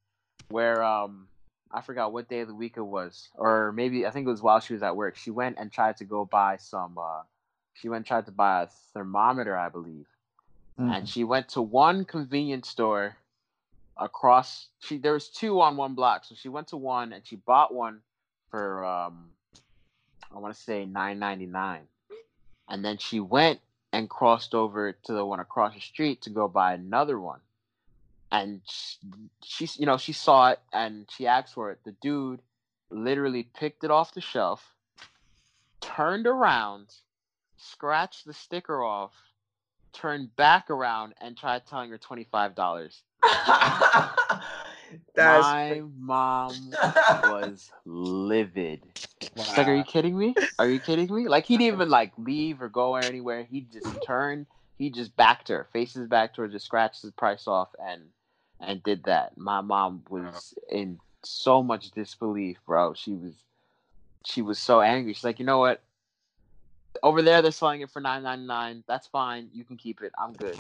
where 0.49 0.83
um, 0.83 1.29
I 1.71 1.81
forgot 1.81 2.13
what 2.13 2.29
day 2.29 2.41
of 2.41 2.49
the 2.49 2.55
week 2.55 2.77
it 2.77 2.83
was, 2.83 3.29
or 3.35 3.73
maybe 3.73 4.07
I 4.07 4.11
think 4.11 4.27
it 4.27 4.31
was 4.31 4.43
while 4.43 4.61
she 4.61 4.73
was 4.73 4.83
at 4.83 4.97
work. 4.97 5.17
She 5.17 5.31
went 5.31 5.57
and 5.59 5.71
tried 5.71 5.97
to 5.99 6.05
go 6.05 6.25
buy 6.25 6.57
some. 6.57 6.97
Uh, 6.99 7.23
she 7.75 7.89
went 7.89 8.01
and 8.01 8.07
tried 8.07 8.27
to 8.27 8.33
buy 8.33 8.63
a 8.63 8.67
thermometer, 8.95 9.57
I 9.57 9.69
believe, 9.69 10.07
mm. 10.79 10.91
and 10.95 11.09
she 11.09 11.25
went 11.25 11.49
to 11.51 11.63
one 11.63 12.05
convenience 12.05 12.69
store 12.69 13.17
across. 13.97 14.69
She 14.81 14.99
there 14.99 15.15
was 15.15 15.29
two 15.29 15.61
on 15.61 15.77
one 15.77 15.95
block, 15.95 16.25
so 16.25 16.35
she 16.35 16.49
went 16.49 16.69
to 16.69 16.77
one 16.77 17.13
and 17.13 17.27
she 17.27 17.37
bought 17.37 17.75
one 17.75 18.01
for 18.51 18.85
um, 18.85 19.31
I 20.35 20.39
want 20.39 20.55
to 20.55 20.61
say 20.61 20.85
nine 20.85 21.19
ninety 21.19 21.47
nine, 21.47 21.83
and 22.69 22.85
then 22.85 22.99
she 22.99 23.21
went 23.21 23.61
and 23.93 24.09
crossed 24.09 24.55
over 24.55 24.93
to 24.93 25.13
the 25.13 25.25
one 25.25 25.41
across 25.41 25.75
the 25.75 25.81
street 25.81 26.23
to 26.23 26.31
go 26.31 26.49
buy 26.49 26.73
another 26.73 27.21
one 27.21 27.41
and 28.33 28.63
she, 28.65 28.99
she, 29.67 29.81
you 29.81 29.87
know 29.87 29.99
she 29.99 30.13
saw 30.13 30.51
it 30.51 30.59
and 30.73 31.07
she 31.11 31.27
asked 31.27 31.55
for 31.55 31.71
it 31.71 31.79
the 31.85 31.93
dude 32.03 32.41
literally 32.91 33.47
picked 33.55 33.85
it 33.85 33.91
off 33.91 34.15
the 34.15 34.21
shelf 34.21 34.75
turned 35.81 36.27
around 36.27 36.87
scratched 37.59 38.25
the 38.25 38.33
sticker 38.33 38.83
off 38.83 39.13
turned 39.93 40.35
back 40.37 40.71
around 40.71 41.15
and 41.21 41.37
tried 41.37 41.67
telling 41.67 41.91
her 41.91 41.99
$25 41.99 43.03
That's 45.15 45.43
my 45.43 45.83
mom 45.99 46.55
was 47.25 47.71
livid. 47.85 48.83
Wow. 49.37 49.45
She's 49.45 49.57
like, 49.57 49.69
"Are 49.69 49.75
you 49.75 49.85
kidding 49.85 50.19
me? 50.19 50.35
Are 50.59 50.69
you 50.69 50.81
kidding 50.81 51.15
me?" 51.15 51.29
Like 51.29 51.47
he 51.47 51.57
didn't 51.57 51.75
even 51.75 51.89
like 51.91 52.13
leave 52.19 52.61
or 52.61 52.69
go 52.69 52.97
anywhere. 52.97 53.47
He 53.51 53.67
just 53.73 53.89
turned. 54.05 54.47
He 54.79 54.91
just 54.91 55.17
backed 55.17 55.49
her, 55.49 55.69
faces 55.73 56.09
back 56.09 56.35
to 56.35 56.43
her, 56.43 56.49
just 56.49 56.67
scratched 56.67 57.03
the 57.03 57.13
price 57.13 57.47
off, 57.47 57.69
and 57.83 58.03
and 58.61 58.83
did 58.83 59.05
that. 59.05 59.37
My 59.37 59.61
mom 59.61 60.03
was 60.09 60.55
in 60.71 60.99
so 61.23 61.63
much 61.63 61.91
disbelief, 61.93 62.59
bro. 62.67 62.95
She 62.95 63.13
was 63.13 63.35
she 64.25 64.43
was 64.43 64.59
so 64.59 64.81
angry. 64.81 65.13
She's 65.15 65.25
like, 65.25 65.39
you 65.39 65.47
know 65.47 65.59
what? 65.59 65.83
Over 67.03 67.23
there, 67.23 67.43
they're 67.43 67.51
selling 67.51 67.81
it 67.81 67.91
for 67.91 68.01
nine 68.01 68.23
ninety 68.23 68.47
nine. 68.47 68.85
That's 68.87 69.09
fine. 69.09 69.51
You 69.53 69.65
can 69.65 69.77
keep 69.77 70.03
it. 70.03 70.13
I'm 70.17 70.35
good. 70.35 70.57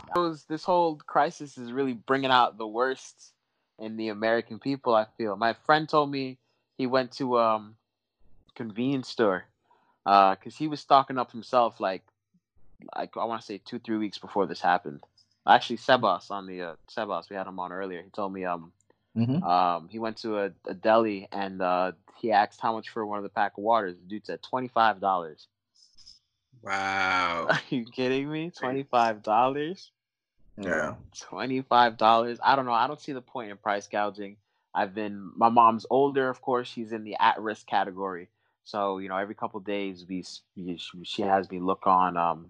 This 0.49 0.65
whole 0.65 0.97
crisis 0.97 1.57
is 1.57 1.73
really 1.73 1.93
bringing 1.95 2.31
out 2.33 2.59
the 2.59 2.67
worst 2.67 3.33
in 3.79 3.97
the 3.97 4.09
American 4.09 4.59
people. 4.59 4.95
I 4.95 5.07
feel. 5.17 5.37
My 5.37 5.53
friend 5.53 5.89
told 5.89 6.11
me 6.11 6.39
he 6.79 6.87
went 6.87 7.13
to 7.13 7.39
um 7.39 7.77
convenience 8.57 9.09
store 9.09 9.45
because 10.05 10.37
uh, 10.47 10.59
he 10.59 10.69
was 10.69 10.81
stocking 10.81 11.19
up 11.19 11.31
himself 11.31 11.81
like 11.81 12.03
like 12.97 13.17
I 13.17 13.25
want 13.25 13.41
to 13.41 13.47
say 13.47 13.61
two 13.65 13.79
three 13.79 13.99
weeks 13.99 14.19
before 14.19 14.47
this 14.47 14.61
happened. 14.61 15.01
Actually, 15.47 15.79
Sebas 15.79 16.31
on 16.31 16.47
the 16.47 16.63
uh, 16.63 16.75
Sebas, 16.91 17.31
we 17.31 17.37
had 17.37 17.47
him 17.47 17.59
on 17.61 17.73
earlier. 17.73 18.03
He 18.03 18.11
told 18.11 18.33
me 18.33 18.45
um 18.45 18.73
Mhm. 19.17 19.43
um 19.43 19.89
he 19.89 19.99
went 19.99 20.17
to 20.19 20.39
a, 20.39 20.53
a 20.67 20.75
deli 20.75 21.29
and 21.31 21.61
uh 21.61 21.93
he 22.19 22.33
asked 22.33 22.61
how 22.61 22.73
much 22.73 22.89
for 22.89 23.05
one 23.05 23.19
of 23.19 23.23
the 23.25 23.29
pack 23.29 23.53
of 23.59 23.63
waters. 23.65 23.97
The 23.97 24.09
dude 24.09 24.27
said 24.27 24.43
twenty 24.43 24.69
five 24.69 25.01
dollars. 25.01 25.47
Wow. 26.63 27.47
Are 27.51 27.61
you 27.71 27.85
kidding 27.85 28.31
me? 28.31 28.51
Twenty 28.51 28.85
five 28.85 29.23
dollars. 29.23 29.91
Yeah. 30.57 30.95
Twenty 31.19 31.63
five 31.63 31.97
dollars. 31.97 32.39
I 32.43 32.57
don't 32.57 32.67
know. 32.67 32.73
I 32.73 32.87
don't 32.87 33.01
see 33.01 33.13
the 33.13 33.21
point 33.21 33.51
in 33.51 33.57
price 33.57 33.87
gouging. 33.87 34.37
I've 34.75 34.95
been. 34.95 35.33
My 35.37 35.49
mom's 35.49 35.87
older, 35.91 36.29
of 36.29 36.41
course. 36.41 36.69
She's 36.69 36.93
in 36.93 37.05
the 37.05 37.17
at 37.21 37.41
risk 37.41 37.67
category. 37.67 38.29
So 38.65 38.99
you 38.99 39.09
know, 39.09 39.17
every 39.17 39.35
couple 39.35 39.61
days 39.61 40.07
we, 40.09 40.25
she 41.03 41.23
has 41.23 41.51
me 41.51 41.59
look 41.59 41.87
on 41.87 42.17
um 42.17 42.49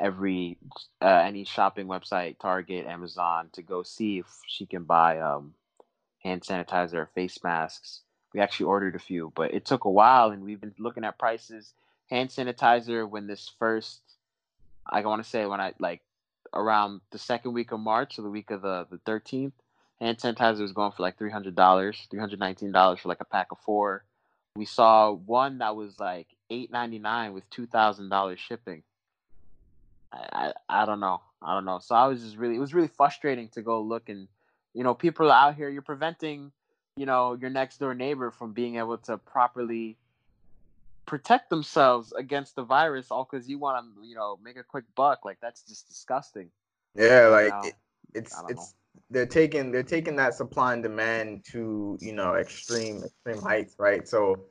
every 0.00 0.58
uh, 1.02 1.06
any 1.06 1.44
shopping 1.44 1.86
website, 1.86 2.38
Target, 2.38 2.86
Amazon, 2.86 3.48
to 3.52 3.62
go 3.62 3.82
see 3.82 4.18
if 4.18 4.26
she 4.46 4.66
can 4.66 4.84
buy 4.84 5.20
um 5.20 5.54
hand 6.22 6.42
sanitizer, 6.42 6.94
or 6.94 7.10
face 7.14 7.42
masks. 7.42 8.02
We 8.32 8.40
actually 8.40 8.66
ordered 8.66 8.96
a 8.96 9.00
few, 9.00 9.32
but 9.34 9.54
it 9.54 9.64
took 9.64 9.84
a 9.84 9.90
while, 9.90 10.30
and 10.30 10.42
we've 10.42 10.60
been 10.60 10.74
looking 10.78 11.04
at 11.04 11.18
prices. 11.18 11.72
Hand 12.10 12.30
sanitizer 12.30 13.08
when 13.08 13.26
this 13.26 13.50
first, 13.58 14.00
I 14.86 15.02
want 15.02 15.22
to 15.22 15.28
say 15.28 15.46
when 15.46 15.60
I 15.60 15.72
like 15.78 16.02
around 16.52 17.00
the 17.10 17.18
second 17.18 17.52
week 17.52 17.72
of 17.72 17.80
March 17.80 18.18
or 18.18 18.22
the 18.22 18.30
week 18.30 18.50
of 18.50 18.62
the 18.62 18.86
the 18.90 18.98
thirteenth, 18.98 19.54
hand 20.00 20.18
sanitizer 20.18 20.60
was 20.60 20.72
going 20.72 20.92
for 20.92 21.02
like 21.02 21.18
three 21.18 21.30
hundred 21.30 21.54
dollars, 21.54 22.06
three 22.10 22.20
hundred 22.20 22.40
nineteen 22.40 22.72
dollars 22.72 23.00
for 23.00 23.08
like 23.08 23.20
a 23.20 23.24
pack 23.24 23.52
of 23.52 23.58
four. 23.58 24.04
We 24.56 24.66
saw 24.66 25.12
one 25.12 25.58
that 25.58 25.76
was 25.76 25.98
like 25.98 26.28
eight 26.50 26.70
ninety 26.70 26.98
nine 26.98 27.32
with 27.32 27.48
two 27.50 27.66
thousand 27.66 28.10
dollars 28.10 28.38
shipping. 28.38 28.82
I, 30.12 30.52
I 30.68 30.82
I 30.82 30.86
don't 30.86 31.00
know. 31.00 31.22
I 31.42 31.54
don't 31.54 31.64
know. 31.64 31.78
So 31.78 31.94
I 31.94 32.06
was 32.06 32.22
just 32.22 32.36
really 32.36 32.56
it 32.56 32.60
was 32.60 32.74
really 32.74 32.88
frustrating 32.88 33.48
to 33.50 33.62
go 33.62 33.80
look 33.80 34.08
and 34.08 34.28
you 34.74 34.84
know 34.84 34.94
people 34.94 35.30
out 35.30 35.56
here. 35.56 35.68
You're 35.68 35.82
preventing 35.82 36.52
you 36.96 37.06
know 37.06 37.34
your 37.34 37.50
next 37.50 37.78
door 37.78 37.94
neighbor 37.94 38.30
from 38.30 38.52
being 38.52 38.76
able 38.76 38.98
to 38.98 39.18
properly 39.18 39.96
protect 41.06 41.50
themselves 41.50 42.12
against 42.12 42.56
the 42.56 42.64
virus 42.64 43.10
all 43.10 43.28
because 43.30 43.48
you 43.48 43.58
want 43.58 43.84
to 43.84 44.06
you 44.06 44.14
know 44.14 44.38
make 44.42 44.56
a 44.56 44.64
quick 44.64 44.84
buck 44.96 45.24
like 45.24 45.38
that's 45.40 45.62
just 45.62 45.88
disgusting 45.88 46.50
Yeah, 46.94 47.28
like 47.28 47.48
know. 47.48 47.62
it, 47.62 47.74
it's 48.14 48.42
it's 48.48 48.74
they're 49.10 49.26
taking 49.26 49.72
they're 49.72 49.82
taking 49.82 50.16
that 50.16 50.34
supply 50.34 50.74
and 50.74 50.82
demand 50.82 51.44
to 51.52 51.98
you 52.00 52.12
know 52.12 52.34
extreme 52.36 53.02
extreme 53.04 53.42
heights, 53.42 53.74
right? 53.78 54.06
So 54.06 54.46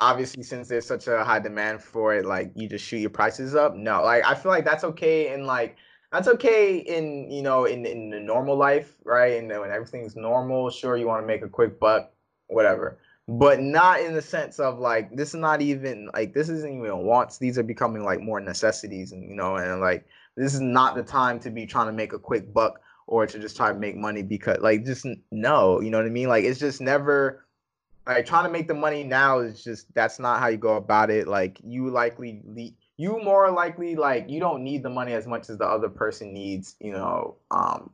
obviously, 0.00 0.42
since 0.42 0.68
there's 0.68 0.86
such 0.86 1.08
a 1.08 1.24
high 1.24 1.40
demand 1.40 1.82
for 1.82 2.14
it, 2.14 2.24
like 2.24 2.52
you 2.54 2.68
just 2.68 2.84
shoot 2.86 2.98
your 2.98 3.10
prices 3.10 3.54
up. 3.54 3.74
No, 3.74 4.02
like 4.02 4.24
I 4.24 4.34
feel 4.34 4.50
like 4.52 4.64
that's 4.64 4.84
okay 4.84 5.34
in 5.34 5.46
like 5.46 5.76
that's 6.10 6.28
okay 6.28 6.78
in 6.78 7.30
you 7.30 7.42
know 7.42 7.64
in 7.66 7.84
in 7.86 8.10
the 8.10 8.20
normal 8.20 8.56
life, 8.56 8.96
right? 9.04 9.34
And 9.38 9.50
then 9.50 9.60
when 9.60 9.70
everything's 9.70 10.16
normal, 10.16 10.70
sure 10.70 10.96
you 10.96 11.06
want 11.06 11.22
to 11.22 11.26
make 11.26 11.42
a 11.42 11.48
quick 11.48 11.78
buck, 11.78 12.12
whatever. 12.48 12.98
But 13.28 13.60
not 13.60 14.00
in 14.00 14.14
the 14.14 14.22
sense 14.22 14.58
of 14.58 14.78
like 14.78 15.14
this 15.14 15.28
is 15.28 15.40
not 15.40 15.62
even 15.62 16.10
like 16.12 16.34
this 16.34 16.48
isn't 16.48 16.78
even 16.78 16.98
wants. 16.98 17.38
These 17.38 17.56
are 17.56 17.62
becoming 17.62 18.02
like 18.04 18.20
more 18.20 18.40
necessities, 18.40 19.12
and 19.12 19.28
you 19.28 19.36
know, 19.36 19.56
and 19.56 19.80
like 19.80 20.06
this 20.36 20.54
is 20.54 20.60
not 20.60 20.96
the 20.96 21.02
time 21.02 21.38
to 21.40 21.50
be 21.50 21.66
trying 21.66 21.86
to 21.86 21.92
make 21.92 22.12
a 22.12 22.18
quick 22.18 22.52
buck 22.52 22.80
or 23.06 23.26
to 23.26 23.38
just 23.38 23.56
try 23.56 23.72
to 23.72 23.78
make 23.78 23.96
money 23.96 24.22
because 24.22 24.58
like 24.60 24.84
just 24.84 25.06
no 25.30 25.80
you 25.80 25.90
know 25.90 25.98
what 25.98 26.06
i 26.06 26.10
mean 26.10 26.28
like 26.28 26.44
it's 26.44 26.58
just 26.58 26.80
never 26.80 27.44
like 28.06 28.26
trying 28.26 28.44
to 28.44 28.50
make 28.50 28.68
the 28.68 28.74
money 28.74 29.04
now 29.04 29.40
is 29.40 29.62
just 29.62 29.92
that's 29.94 30.18
not 30.18 30.40
how 30.40 30.48
you 30.48 30.56
go 30.56 30.76
about 30.76 31.10
it 31.10 31.28
like 31.28 31.60
you 31.64 31.90
likely 31.90 32.42
you 32.96 33.20
more 33.22 33.50
likely 33.50 33.96
like 33.96 34.28
you 34.28 34.40
don't 34.40 34.62
need 34.62 34.82
the 34.82 34.90
money 34.90 35.12
as 35.12 35.26
much 35.26 35.50
as 35.50 35.58
the 35.58 35.66
other 35.66 35.88
person 35.88 36.32
needs 36.32 36.76
you 36.80 36.92
know 36.92 37.36
um 37.50 37.90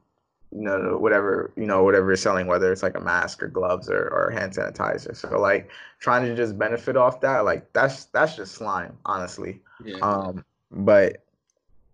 you 0.50 0.62
know 0.62 0.96
whatever 0.98 1.52
you 1.56 1.66
know 1.66 1.82
whatever 1.84 2.06
you're 2.06 2.16
selling 2.16 2.46
whether 2.46 2.72
it's 2.72 2.82
like 2.82 2.96
a 2.96 3.00
mask 3.00 3.42
or 3.42 3.48
gloves 3.48 3.88
or, 3.90 4.08
or 4.08 4.30
hand 4.30 4.52
sanitizer 4.52 5.14
so 5.14 5.38
like 5.38 5.70
trying 6.00 6.24
to 6.24 6.34
just 6.34 6.58
benefit 6.58 6.96
off 6.96 7.20
that 7.20 7.44
like 7.44 7.70
that's 7.72 8.06
that's 8.06 8.34
just 8.36 8.54
slime 8.54 8.96
honestly 9.04 9.60
Yeah. 9.84 9.98
um, 10.00 10.44
but 10.70 11.24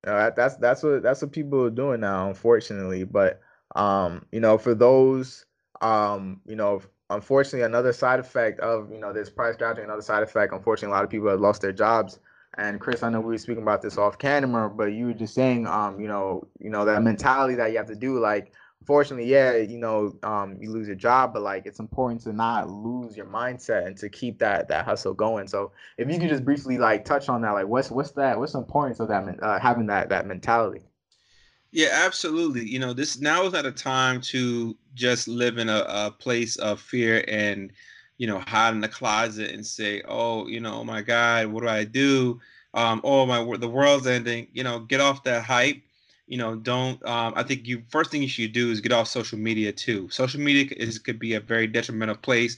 uh, 0.07 0.31
that's 0.31 0.57
that's 0.57 0.83
what 0.83 1.03
that's 1.03 1.23
what 1.23 1.33
people 1.33 1.65
are 1.65 1.71
doing 1.71 2.01
now, 2.01 2.29
unfortunately. 2.29 3.05
But 3.05 3.41
um, 3.75 4.27
you 4.33 4.41
know, 4.41 4.59
for 4.59 4.75
those 4.75 5.47
um, 5.81 6.41
you 6.47 6.57
know, 6.57 6.83
unfortunately, 7.11 7.63
another 7.63 7.93
side 7.93 8.21
effect 8.21 8.61
of 8.61 8.91
you 8.91 8.99
know 8.99 9.13
this 9.13 9.31
price 9.31 9.57
gouging, 9.57 9.85
another 9.85 10.03
side 10.03 10.23
effect. 10.23 10.53
Unfortunately, 10.53 10.93
a 10.93 10.97
lot 10.97 11.05
of 11.05 11.11
people 11.11 11.29
have 11.29 11.41
lost 11.41 11.63
their 11.63 11.73
jobs. 11.73 12.19
And 12.57 12.81
Chris, 12.81 13.03
I 13.03 13.09
know 13.09 13.21
we 13.21 13.33
were 13.33 13.39
speaking 13.39 13.63
about 13.63 13.83
this 13.83 13.99
off 13.99 14.19
camera, 14.19 14.71
but 14.71 14.87
you 14.87 15.07
were 15.07 15.15
just 15.15 15.35
saying, 15.35 15.67
um, 15.67 16.01
you 16.01 16.09
know, 16.09 16.47
you 16.61 16.71
know 16.71 16.85
that 16.85 17.03
mentality 17.03 17.55
that 17.57 17.73
you 17.73 17.79
have 17.79 17.89
to 17.89 17.97
do, 17.97 18.19
like 18.19 18.53
fortunately, 18.85 19.27
yeah, 19.27 19.57
you 19.57 19.79
know, 19.79 20.17
um, 20.23 20.57
you 20.61 20.71
lose 20.71 20.87
your 20.87 20.97
job, 20.97 21.33
but 21.33 21.43
like 21.43 21.67
it's 21.67 21.81
important 21.81 22.21
to 22.23 22.33
not 22.33 22.69
lose 22.69 23.17
your 23.17 23.27
mindset 23.27 23.87
and 23.87 23.97
to 23.99 24.09
keep 24.09 24.39
that 24.39 24.69
that 24.69 24.85
hustle 24.85 25.15
going. 25.15 25.49
So 25.49 25.73
if 25.99 26.11
you 26.11 26.19
could 26.19 26.29
just 26.29 26.45
briefly 26.45 26.79
like 26.79 27.05
touch 27.05 27.29
on 27.29 27.43
that, 27.43 27.53
like 27.53 27.67
what's 27.67 27.91
what's 27.91 28.13
that 28.13 28.39
what's 28.39 28.53
the 28.53 28.59
importance 28.59 29.01
of 29.01 29.09
that 29.09 29.43
uh, 29.43 29.59
having 29.59 29.87
that 29.87 30.09
that 30.11 30.27
mentality? 30.27 30.83
Yeah, 31.73 31.89
absolutely. 31.91 32.69
You 32.69 32.79
know, 32.79 32.93
this 32.93 33.19
now 33.19 33.45
is 33.47 33.53
not 33.53 33.67
a 33.67 33.73
time 33.73 34.21
to 34.23 34.77
just 34.95 35.27
live 35.27 35.59
in 35.59 35.69
a, 35.69 35.85
a 35.89 36.11
place 36.13 36.55
of 36.57 36.81
fear 36.81 37.25
and, 37.27 37.73
you 38.25 38.31
know, 38.31 38.39
hide 38.39 38.73
in 38.73 38.81
the 38.81 38.89
closet 38.89 39.51
and 39.51 39.67
say, 39.67 40.01
oh, 40.09 40.47
you 40.47 40.59
know, 40.59 40.77
oh 40.77 40.85
my 40.85 41.03
God, 41.03 41.49
what 41.49 41.63
do 41.63 41.69
I 41.69 41.85
do? 41.85 42.41
Um, 42.73 43.03
oh 43.05 43.27
my, 43.27 43.45
the 43.59 43.69
world's 43.69 44.07
ending. 44.07 44.47
You 44.55 44.65
know, 44.65 44.79
get 44.79 44.99
off 44.99 45.25
that 45.25 45.45
hype. 45.45 45.77
You 46.27 46.39
know, 46.39 46.57
don't. 46.57 47.05
Um, 47.05 47.35
I 47.37 47.43
think 47.43 47.67
you 47.67 47.83
first 47.91 48.11
thing 48.11 48.23
you 48.23 48.29
should 48.29 48.55
do 48.55 48.71
is 48.71 48.81
get 48.81 48.93
off 48.93 49.09
social 49.09 49.37
media 49.39 49.73
too. 49.73 50.09
Social 50.09 50.41
media 50.41 50.75
is 50.75 50.99
could 50.99 51.19
be 51.19 51.35
a 51.35 51.41
very 51.41 51.67
detrimental 51.67 52.17
place, 52.17 52.57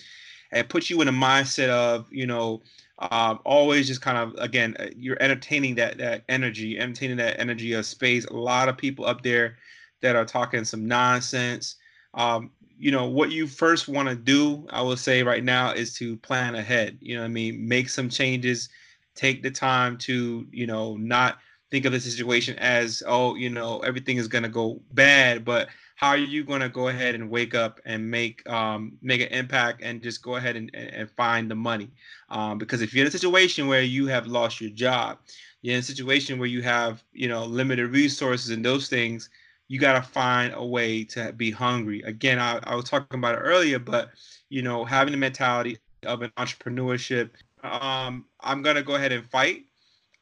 and 0.52 0.68
put 0.68 0.88
you 0.88 1.02
in 1.02 1.08
a 1.08 1.12
mindset 1.12 1.70
of, 1.70 2.06
you 2.12 2.28
know, 2.28 2.62
um, 3.00 3.40
always 3.44 3.88
just 3.88 4.02
kind 4.02 4.18
of 4.18 4.40
again 4.40 4.76
uh, 4.78 4.86
you're 4.96 5.20
entertaining 5.20 5.74
that 5.74 5.98
that 5.98 6.22
energy 6.28 6.78
entertaining 6.78 7.16
that 7.16 7.40
energy 7.40 7.72
of 7.72 7.84
space 7.84 8.24
a 8.26 8.32
lot 8.32 8.68
of 8.68 8.78
people 8.78 9.04
up 9.04 9.22
there 9.22 9.56
that 10.00 10.14
are 10.14 10.24
talking 10.24 10.64
some 10.64 10.86
nonsense 10.86 11.74
um, 12.14 12.52
you 12.78 12.90
know 12.90 13.06
what 13.06 13.30
you 13.30 13.46
first 13.46 13.88
want 13.88 14.08
to 14.08 14.14
do 14.14 14.66
i 14.70 14.80
will 14.82 14.96
say 14.96 15.22
right 15.22 15.44
now 15.44 15.70
is 15.72 15.94
to 15.94 16.16
plan 16.18 16.54
ahead 16.54 16.96
you 17.00 17.16
know 17.16 17.24
i 17.24 17.28
mean? 17.28 17.66
Make 17.66 17.88
some 17.88 18.08
changes 18.08 18.68
take 19.14 19.42
the 19.42 19.50
time 19.50 19.96
to 19.98 20.46
you 20.50 20.66
know 20.66 20.96
not 20.96 21.38
think 21.70 21.84
of 21.84 21.92
the 21.92 22.00
situation 22.00 22.56
as 22.58 23.02
oh 23.06 23.34
you 23.34 23.50
know 23.50 23.80
everything 23.80 24.16
is 24.18 24.28
going 24.28 24.44
to 24.44 24.48
go 24.48 24.80
bad 24.92 25.44
but 25.44 25.68
how 25.96 26.08
are 26.10 26.18
you 26.18 26.44
going 26.44 26.60
to 26.60 26.68
go 26.68 26.88
ahead 26.88 27.14
and 27.14 27.30
wake 27.30 27.54
up 27.54 27.80
and 27.86 28.10
make 28.10 28.46
um, 28.50 28.98
make 29.00 29.22
an 29.22 29.28
impact 29.28 29.80
and 29.82 30.02
just 30.02 30.22
go 30.22 30.36
ahead 30.36 30.54
and, 30.54 30.70
and, 30.74 30.90
and 30.90 31.10
find 31.12 31.50
the 31.50 31.54
money? 31.54 31.90
Um, 32.28 32.58
because 32.58 32.82
if 32.82 32.92
you're 32.92 33.04
in 33.04 33.08
a 33.08 33.10
situation 33.10 33.66
where 33.66 33.80
you 33.80 34.06
have 34.06 34.26
lost 34.26 34.60
your 34.60 34.68
job 34.68 35.18
you're 35.62 35.74
in 35.74 35.80
a 35.80 35.82
situation 35.82 36.38
where 36.38 36.48
you 36.48 36.62
have 36.62 37.02
you 37.12 37.28
know 37.28 37.44
limited 37.44 37.90
resources 37.90 38.50
and 38.50 38.64
those 38.64 38.88
things 38.88 39.30
you 39.68 39.78
got 39.78 39.94
to 39.94 40.02
find 40.02 40.52
a 40.54 40.64
way 40.64 41.04
to 41.04 41.32
be 41.32 41.50
hungry 41.50 42.02
again 42.02 42.38
I, 42.38 42.60
I 42.64 42.74
was 42.74 42.84
talking 42.84 43.18
about 43.18 43.34
it 43.34 43.38
earlier 43.38 43.78
but 43.78 44.10
you 44.48 44.62
know 44.62 44.84
having 44.84 45.12
the 45.12 45.18
mentality 45.18 45.78
of 46.04 46.22
an 46.22 46.30
entrepreneurship 46.36 47.30
um, 47.62 48.26
i'm 48.40 48.62
to 48.62 48.82
go 48.82 48.94
ahead 48.94 49.12
and 49.12 49.24
fight 49.30 49.64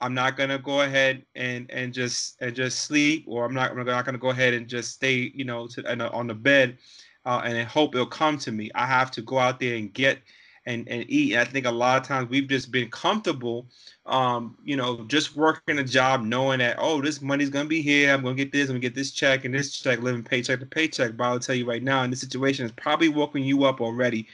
I'm 0.01 0.13
not 0.13 0.37
gonna 0.37 0.59
go 0.59 0.83
ahead 0.83 1.25
and 1.35 1.71
and 1.71 1.95
just 1.95 2.37
and 2.43 2.55
just 2.55 2.81
sleep, 2.81 3.25
or 3.27 3.45
I'm 3.47 3.55
not 3.55 3.71
I'm 3.71 3.87
not 3.87 4.05
gonna 4.05 4.19
go 4.19 4.31
ahead 4.31 4.53
and 4.53 4.69
just 4.69 4.93
stay, 4.93 5.33
you 5.35 5.45
know, 5.45 5.67
to, 5.69 5.87
uh, 5.87 6.11
on 6.13 6.27
the 6.27 6.35
bed 6.35 6.77
uh, 7.25 7.41
and 7.45 7.67
hope 7.67 7.95
it'll 7.95 8.07
come 8.07 8.39
to 8.39 8.53
me. 8.53 8.71
I 8.75 8.87
have 8.87 9.11
to 9.13 9.23
go 9.23 9.39
out 9.39 9.61
there 9.61 9.77
and 9.77 9.93
get 9.93 10.19
and 10.67 10.89
and 10.89 11.05
eat. 11.09 11.33
And 11.33 11.41
I 11.41 11.45
think 11.45 11.67
a 11.67 11.71
lot 11.71 12.01
of 12.01 12.07
times 12.07 12.29
we've 12.29 12.49
just 12.49 12.71
been 12.71 12.91
comfortable, 12.91 13.67
um, 14.07 14.57
you 14.65 14.77
know, 14.77 15.05
just 15.05 15.37
working 15.37 15.79
a 15.79 15.85
job, 15.85 16.23
knowing 16.23 16.59
that 16.61 16.77
oh, 16.79 17.01
this 17.01 17.21
money's 17.21 17.51
gonna 17.51 17.69
be 17.69 17.83
here. 17.83 18.13
I'm 18.13 18.23
gonna 18.23 18.35
get 18.35 18.53
this. 18.53 18.69
I'm 18.69 18.75
gonna 18.75 18.81
get 18.81 18.95
this 18.95 19.11
check 19.11 19.45
and 19.45 19.55
this 19.55 19.79
check, 19.79 20.01
living 20.01 20.23
paycheck 20.23 20.61
to 20.61 20.67
paycheck. 20.67 21.17
But 21.17 21.25
I'll 21.25 21.39
tell 21.39 21.55
you 21.55 21.67
right 21.67 21.83
now, 21.83 22.03
in 22.03 22.11
this 22.11 22.21
situation, 22.21 22.65
it's 22.65 22.75
probably 22.77 23.09
woken 23.09 23.43
you 23.43 23.65
up 23.65 23.81
already, 23.81 24.29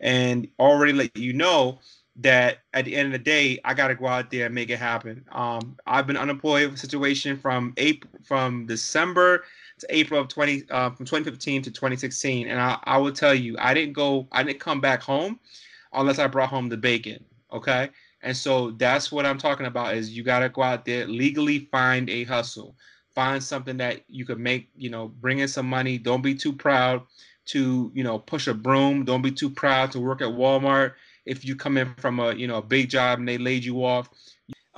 and 0.00 0.48
already 0.58 0.92
let 0.92 1.16
you 1.16 1.32
know 1.32 1.78
that 2.16 2.58
at 2.72 2.84
the 2.84 2.94
end 2.94 3.06
of 3.06 3.12
the 3.12 3.18
day, 3.18 3.58
I 3.64 3.74
got 3.74 3.88
to 3.88 3.96
go 3.96 4.06
out 4.06 4.30
there 4.30 4.46
and 4.46 4.54
make 4.54 4.70
it 4.70 4.78
happen. 4.78 5.24
Um, 5.32 5.76
I've 5.84 6.06
been 6.06 6.16
unemployed 6.16 6.78
situation 6.78 7.36
from 7.36 7.74
April, 7.76 8.12
from 8.22 8.66
December 8.66 9.44
to 9.80 9.86
April 9.90 10.20
of 10.20 10.28
20, 10.28 10.62
uh, 10.70 10.90
from 10.90 11.04
2015 11.06 11.62
to 11.62 11.70
2016. 11.72 12.46
And 12.46 12.60
I, 12.60 12.78
I 12.84 12.98
will 12.98 13.10
tell 13.10 13.34
you, 13.34 13.56
I 13.58 13.74
didn't 13.74 13.94
go, 13.94 14.28
I 14.30 14.44
didn't 14.44 14.60
come 14.60 14.80
back 14.80 15.02
home 15.02 15.40
unless 15.94 16.18
I 16.18 16.26
brought 16.26 16.48
home 16.48 16.68
the 16.68 16.76
bacon. 16.76 17.24
Okay. 17.52 17.90
And 18.22 18.36
so 18.36 18.70
that's 18.72 19.12
what 19.12 19.26
I'm 19.26 19.38
talking 19.38 19.66
about 19.66 19.94
is 19.94 20.16
you 20.16 20.22
got 20.22 20.40
to 20.40 20.48
go 20.48 20.62
out 20.62 20.84
there, 20.84 21.06
legally 21.06 21.68
find 21.70 22.08
a 22.08 22.24
hustle, 22.24 22.74
find 23.14 23.42
something 23.42 23.76
that 23.76 24.00
you 24.08 24.24
could 24.24 24.38
make, 24.38 24.70
you 24.76 24.90
know, 24.90 25.08
bring 25.08 25.40
in 25.40 25.48
some 25.48 25.68
money. 25.68 25.98
Don't 25.98 26.22
be 26.22 26.34
too 26.34 26.52
proud 26.52 27.02
to, 27.46 27.92
you 27.94 28.02
know, 28.02 28.18
push 28.18 28.46
a 28.46 28.54
broom. 28.54 29.04
Don't 29.04 29.22
be 29.22 29.30
too 29.30 29.50
proud 29.50 29.92
to 29.92 30.00
work 30.00 30.22
at 30.22 30.28
Walmart 30.28 30.94
if 31.26 31.44
you 31.44 31.56
come 31.56 31.76
in 31.76 31.94
from 31.96 32.20
a 32.20 32.34
you 32.34 32.46
know 32.46 32.58
a 32.58 32.62
big 32.62 32.88
job 32.88 33.18
and 33.18 33.28
they 33.28 33.38
laid 33.38 33.64
you 33.64 33.84
off 33.84 34.08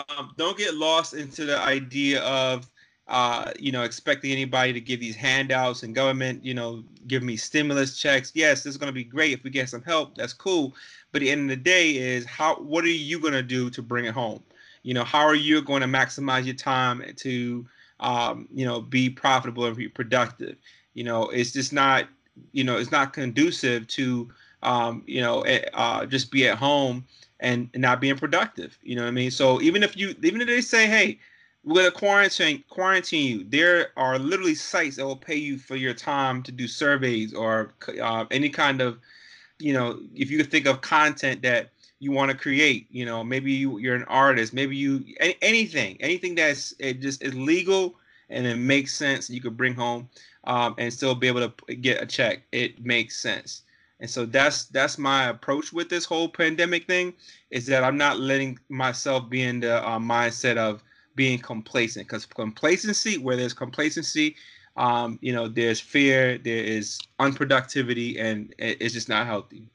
um, 0.09 0.33
don't 0.37 0.59
get 0.59 0.75
lost 0.75 1.14
into 1.14 1.45
the 1.45 1.59
idea 1.59 2.23
of 2.23 2.71
uh, 3.09 3.53
you 3.59 3.71
know, 3.71 3.83
expecting 3.83 4.33
anybody 4.33 4.73
to 4.73 4.81
give 4.81 4.99
these 4.99 5.15
handouts 5.15 5.83
and 5.83 5.95
government, 5.95 6.45
you 6.45 6.55
know, 6.55 6.83
give 7.07 7.23
me 7.23 7.37
stimulus 7.37 7.99
checks. 7.99 8.33
Yes, 8.35 8.65
this 8.65 8.73
is 8.73 8.77
going 8.77 8.89
to 8.89 8.95
be 8.95 9.05
great 9.05 9.33
if 9.33 9.45
we 9.45 9.51
get 9.51 9.69
some 9.69 9.83
help. 9.83 10.17
That's 10.17 10.33
cool. 10.33 10.75
But 11.13 11.21
the 11.21 11.31
end 11.31 11.43
of 11.43 11.49
the 11.49 11.63
day 11.63 11.97
is 11.97 12.27
how 12.27 12.57
what 12.57 12.85
are 12.85 12.89
you 12.89 13.21
going 13.21 13.33
to 13.33 13.43
do 13.43 13.71
to 13.71 13.83
bring 13.83 14.07
it 14.07 14.15
home? 14.15 14.43
You 14.83 14.95
know, 14.95 15.05
how 15.05 15.25
are 15.25 15.35
you 15.35 15.63
going 15.63 15.83
to 15.83 15.89
maximize 15.89 16.45
your 16.45 16.55
time 16.55 17.03
to 17.17 17.67
um, 18.01 18.49
you 18.53 18.67
know, 18.67 18.81
be 18.81 19.09
profitable 19.09 19.65
and 19.65 19.77
be 19.77 19.89
productive? 19.89 20.57
You 20.95 21.05
know, 21.05 21.29
it's 21.29 21.53
just 21.53 21.73
not, 21.73 22.09
you 22.53 22.65
know, 22.65 22.77
it's 22.77 22.91
not 22.91 23.13
conducive 23.13 23.87
to 23.89 24.31
um, 24.63 25.05
you 25.07 25.21
know, 25.21 25.43
eh, 25.43 25.65
uh, 25.75 26.07
just 26.07 26.31
be 26.31 26.49
at 26.49 26.59
home 26.59 27.05
and, 27.41 27.69
and 27.73 27.83
not 27.83 28.01
being 28.01 28.17
productive. 28.17 28.79
You 28.83 28.97
know 28.97 29.03
what 29.03 29.09
I 29.09 29.13
mean? 29.13 29.31
So 29.31 29.61
even 29.61 29.83
if 29.83 29.97
you 29.97 30.15
even 30.23 30.41
if 30.41 30.49
they 30.49 30.61
say, 30.61 30.87
hey, 30.87 31.19
we're 31.67 31.83
gonna 31.83 31.91
quarantine 31.91 32.62
quarantine 32.71 33.39
you. 33.39 33.45
There 33.49 33.89
are 33.97 34.19
literally 34.19 34.55
sites 34.55 34.97
that 34.97 35.05
will 35.05 35.17
pay 35.17 35.35
you 35.35 35.59
for 35.59 35.75
your 35.75 35.95
time 35.95 36.43
to 36.45 36.53
do 36.53 36.69
surveys 36.69 37.35
or 37.35 37.75
uh, 38.01 38.25
any 38.31 38.49
kind 38.49 38.81
of, 38.81 38.99
you 39.59 39.73
know, 39.73 39.99
if 40.14 40.31
you 40.31 40.43
think 40.45 40.67
of 40.67 40.81
content 40.81 41.43
that 41.43 41.71
you 41.99 42.12
want 42.12 42.31
to 42.31 42.37
create. 42.37 42.87
You 42.91 43.05
know, 43.05 43.25
maybe 43.25 43.53
you, 43.53 43.79
you're 43.79 43.97
an 43.97 44.05
artist, 44.05 44.55
maybe 44.55 44.77
you 44.77 45.05
any, 45.19 45.37
anything, 45.43 45.97
anything 45.99 46.37
that's 46.37 46.73
it 46.79 47.01
just 47.01 47.23
is 47.23 47.35
legal 47.35 47.97
and 48.31 48.47
it 48.47 48.57
makes 48.57 48.95
sense. 48.95 49.29
You 49.29 49.41
could 49.41 49.57
bring 49.57 49.75
home 49.75 50.09
um, 50.45 50.77
and 50.79 50.93
still 50.93 51.17
be 51.17 51.27
able 51.27 51.49
to 51.49 51.75
get 51.75 52.01
a 52.01 52.07
check. 52.07 52.43
It 52.53 52.85
makes 52.85 53.17
sense. 53.17 53.62
And 53.99 54.09
so 54.09 54.25
that's 54.25 54.67
that's 54.67 54.99
my 54.99 55.29
approach 55.31 55.73
with 55.73 55.89
this 55.89 56.05
whole 56.05 56.29
pandemic 56.29 56.87
thing 56.87 57.14
is 57.51 57.67
that 57.67 57.83
I'm 57.83 57.97
not 57.97 58.21
letting 58.21 58.59
myself 58.69 59.29
be 59.29 59.43
in 59.43 59.61
the 59.61 59.85
uh, 59.85 59.99
mindset 59.99 60.59
of 60.59 60.83
being 61.17 61.39
complacent 61.39 62.07
because 62.07 62.27
complacency 62.27 63.19
where 63.19 63.37
there's 63.37 63.55
complacency 63.55 64.37
um, 64.77 65.19
you 65.23 65.33
know 65.33 65.49
there's 65.49 65.81
fear 65.81 66.39
there 66.39 66.62
is 66.62 66.99
unproductivity 67.19 68.21
and 68.21 68.55
it's 68.59 68.95
just 68.95 69.09
not 69.09 69.27
healthy. 69.27 69.69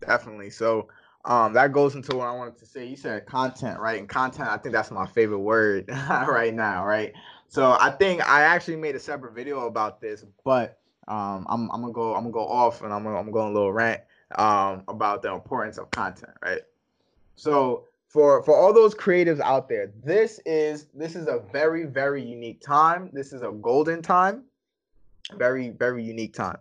Definitely. 0.00 0.50
So 0.50 0.88
um, 1.24 1.54
that 1.54 1.72
goes 1.72 1.94
into 1.94 2.16
what 2.16 2.28
i 2.28 2.32
wanted 2.32 2.58
to 2.58 2.66
say. 2.66 2.86
You 2.86 2.96
said 2.96 3.26
content 3.26 3.80
right? 3.80 3.98
And 3.98 4.08
content 4.08 4.48
i 4.48 4.56
think 4.56 4.72
that's 4.72 4.90
my 4.90 5.06
favorite 5.06 5.40
word 5.40 5.88
right 6.08 6.54
now 6.54 6.86
right? 6.86 7.12
So 7.48 7.76
i 7.80 7.90
think 7.90 8.26
i 8.28 8.42
actually 8.42 8.76
made 8.76 8.94
a 8.94 9.00
separate 9.00 9.34
video 9.34 9.66
about 9.66 10.00
this 10.00 10.24
but 10.44 10.78
um, 11.06 11.46
I'm, 11.50 11.70
I'm 11.70 11.82
gonna 11.82 11.92
go 11.92 12.14
i'm 12.14 12.22
gonna 12.22 12.32
go 12.32 12.46
off 12.46 12.82
and 12.82 12.92
i'm 12.92 13.04
gonna, 13.04 13.18
I'm 13.18 13.30
going 13.30 13.50
a 13.50 13.54
little 13.54 13.72
rant 13.72 14.00
um, 14.36 14.82
about 14.88 15.22
the 15.22 15.32
importance 15.32 15.78
of 15.78 15.90
content 15.90 16.32
right? 16.42 16.62
So 17.36 17.84
for 18.14 18.44
for 18.44 18.56
all 18.56 18.72
those 18.72 18.94
creatives 18.94 19.40
out 19.40 19.68
there 19.68 19.90
this 20.04 20.38
is 20.46 20.86
this 20.94 21.16
is 21.16 21.26
a 21.26 21.42
very 21.52 21.84
very 21.84 22.22
unique 22.22 22.60
time. 22.60 23.10
This 23.12 23.32
is 23.32 23.42
a 23.42 23.50
golden 23.50 24.02
time. 24.02 24.44
Very 25.36 25.70
very 25.70 26.04
unique 26.04 26.32
time. 26.32 26.58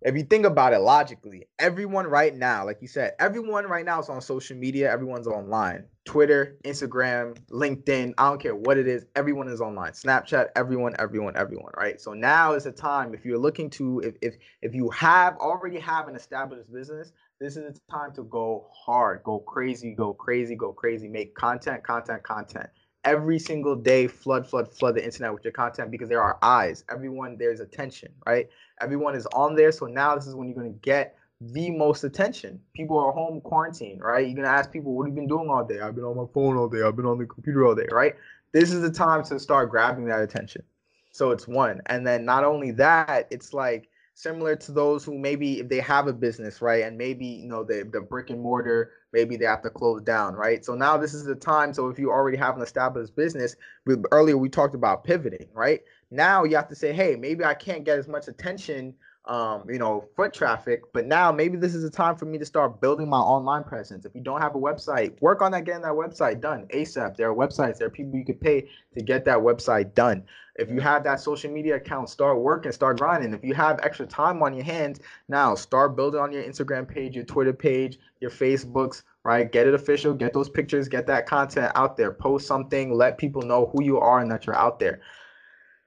If 0.00 0.16
you 0.16 0.22
think 0.22 0.46
about 0.46 0.72
it 0.72 0.78
logically 0.78 1.48
everyone 1.58 2.06
right 2.06 2.34
now 2.34 2.64
like 2.64 2.78
you 2.80 2.88
said 2.88 3.12
everyone 3.18 3.66
right 3.66 3.84
now 3.84 4.00
is 4.00 4.08
on 4.08 4.22
social 4.22 4.56
media. 4.56 4.90
Everyone's 4.90 5.26
online. 5.26 5.84
Twitter 6.06 6.56
instagram 6.64 7.36
linkedin 7.50 8.14
i 8.16 8.30
don't 8.30 8.40
care 8.40 8.56
what 8.56 8.78
it 8.78 8.88
is. 8.88 9.04
Everyone 9.16 9.48
is 9.48 9.60
online. 9.60 9.92
Snapchat 9.92 10.46
everyone 10.56 10.96
everyone 10.98 11.36
everyone 11.36 11.72
right? 11.76 12.00
So 12.00 12.14
now 12.14 12.54
is 12.54 12.64
the 12.64 12.72
time 12.72 13.12
if 13.12 13.22
you're 13.26 13.36
looking 13.36 13.68
to 13.70 14.00
if 14.00 14.14
if, 14.22 14.36
if 14.62 14.74
you 14.74 14.88
have 14.88 15.36
already 15.36 15.78
have 15.78 16.08
an 16.08 16.16
established 16.16 16.72
business 16.72 17.12
this 17.40 17.56
is 17.56 17.74
the 17.74 17.80
time 17.90 18.12
to 18.14 18.24
go 18.24 18.66
hard, 18.72 19.22
go 19.22 19.38
crazy, 19.38 19.92
go 19.92 20.12
crazy, 20.12 20.56
go 20.56 20.72
crazy, 20.72 21.08
make 21.08 21.34
content, 21.34 21.84
content, 21.84 22.22
content. 22.22 22.66
Every 23.04 23.38
single 23.38 23.76
day, 23.76 24.08
flood, 24.08 24.46
flood, 24.46 24.72
flood 24.72 24.96
the 24.96 25.04
internet 25.04 25.32
with 25.32 25.44
your 25.44 25.52
content 25.52 25.90
because 25.90 26.08
there 26.08 26.22
are 26.22 26.36
eyes. 26.42 26.84
Everyone, 26.90 27.36
there's 27.38 27.60
attention, 27.60 28.12
right? 28.26 28.48
Everyone 28.80 29.14
is 29.14 29.26
on 29.26 29.54
there. 29.54 29.70
So 29.70 29.86
now 29.86 30.16
this 30.16 30.26
is 30.26 30.34
when 30.34 30.48
you're 30.48 30.58
going 30.58 30.72
to 30.72 30.80
get 30.80 31.16
the 31.40 31.70
most 31.70 32.02
attention. 32.02 32.60
People 32.74 32.98
are 32.98 33.12
home 33.12 33.40
quarantine, 33.40 34.00
right? 34.00 34.26
You're 34.26 34.34
going 34.34 34.44
to 34.44 34.50
ask 34.50 34.72
people, 34.72 34.94
what 34.96 35.04
have 35.04 35.14
you 35.14 35.20
been 35.20 35.28
doing 35.28 35.48
all 35.48 35.64
day? 35.64 35.80
I've 35.80 35.94
been 35.94 36.04
on 36.04 36.16
my 36.16 36.26
phone 36.34 36.56
all 36.56 36.68
day. 36.68 36.82
I've 36.82 36.96
been 36.96 37.06
on 37.06 37.18
the 37.18 37.26
computer 37.26 37.64
all 37.66 37.76
day, 37.76 37.86
right? 37.92 38.16
This 38.50 38.72
is 38.72 38.82
the 38.82 38.90
time 38.90 39.22
to 39.26 39.38
start 39.38 39.70
grabbing 39.70 40.06
that 40.06 40.20
attention. 40.20 40.64
So 41.12 41.30
it's 41.30 41.46
one. 41.46 41.80
And 41.86 42.04
then 42.04 42.24
not 42.24 42.42
only 42.42 42.72
that, 42.72 43.28
it's 43.30 43.54
like, 43.54 43.88
similar 44.18 44.56
to 44.56 44.72
those 44.72 45.04
who 45.04 45.16
maybe 45.16 45.60
if 45.60 45.68
they 45.68 45.78
have 45.78 46.08
a 46.08 46.12
business, 46.12 46.60
right, 46.60 46.82
and 46.82 46.98
maybe 46.98 47.24
you 47.24 47.46
know 47.46 47.62
the 47.62 47.88
the 47.92 48.00
brick 48.00 48.30
and 48.30 48.40
mortar, 48.40 48.90
maybe 49.12 49.36
they 49.36 49.44
have 49.44 49.62
to 49.62 49.70
close 49.70 50.02
down, 50.02 50.34
right? 50.34 50.64
So 50.64 50.74
now 50.74 50.96
this 50.96 51.14
is 51.14 51.24
the 51.24 51.36
time. 51.36 51.72
So 51.72 51.88
if 51.88 52.00
you 52.00 52.10
already 52.10 52.36
have 52.36 52.56
an 52.56 52.62
established 52.62 53.14
business, 53.14 53.54
we, 53.86 53.94
earlier 54.10 54.36
we 54.36 54.48
talked 54.48 54.74
about 54.74 55.04
pivoting, 55.04 55.46
right? 55.54 55.82
Now 56.10 56.42
you 56.42 56.56
have 56.56 56.68
to 56.68 56.74
say, 56.74 56.92
hey, 56.92 57.14
maybe 57.14 57.44
I 57.44 57.54
can't 57.54 57.84
get 57.84 57.96
as 57.96 58.08
much 58.08 58.26
attention 58.26 58.94
um, 59.28 59.64
you 59.68 59.78
know, 59.78 60.08
foot 60.16 60.32
traffic. 60.32 60.82
But 60.92 61.06
now 61.06 61.30
maybe 61.30 61.56
this 61.56 61.74
is 61.74 61.84
a 61.84 61.90
time 61.90 62.16
for 62.16 62.24
me 62.24 62.38
to 62.38 62.44
start 62.44 62.80
building 62.80 63.08
my 63.08 63.18
online 63.18 63.62
presence. 63.62 64.04
If 64.06 64.14
you 64.14 64.22
don't 64.22 64.40
have 64.40 64.54
a 64.54 64.58
website, 64.58 65.20
work 65.20 65.42
on 65.42 65.52
that 65.52 65.64
getting 65.64 65.82
that 65.82 65.92
website 65.92 66.40
done 66.40 66.66
ASAP. 66.74 67.16
There 67.16 67.30
are 67.30 67.34
websites, 67.34 67.78
there 67.78 67.88
are 67.88 67.90
people 67.90 68.18
you 68.18 68.24
could 68.24 68.40
pay 68.40 68.68
to 68.94 69.02
get 69.02 69.24
that 69.26 69.38
website 69.38 69.94
done. 69.94 70.24
If 70.56 70.70
you 70.70 70.80
have 70.80 71.04
that 71.04 71.20
social 71.20 71.52
media 71.52 71.76
account, 71.76 72.08
start 72.08 72.40
working, 72.40 72.72
start 72.72 72.98
grinding. 72.98 73.32
If 73.32 73.44
you 73.44 73.54
have 73.54 73.78
extra 73.84 74.06
time 74.06 74.42
on 74.42 74.54
your 74.54 74.64
hands, 74.64 74.98
now 75.28 75.54
start 75.54 75.94
building 75.94 76.20
on 76.20 76.32
your 76.32 76.42
Instagram 76.42 76.88
page, 76.88 77.14
your 77.14 77.24
Twitter 77.24 77.52
page, 77.52 77.98
your 78.20 78.30
Facebooks, 78.30 79.02
right? 79.22 79.52
Get 79.52 79.68
it 79.68 79.74
official, 79.74 80.14
get 80.14 80.32
those 80.32 80.48
pictures, 80.48 80.88
get 80.88 81.06
that 81.06 81.26
content 81.26 81.70
out 81.76 81.96
there, 81.96 82.10
post 82.10 82.46
something, 82.46 82.92
let 82.92 83.18
people 83.18 83.42
know 83.42 83.70
who 83.72 83.84
you 83.84 84.00
are 84.00 84.20
and 84.20 84.30
that 84.32 84.46
you're 84.46 84.56
out 84.56 84.80
there. 84.80 85.00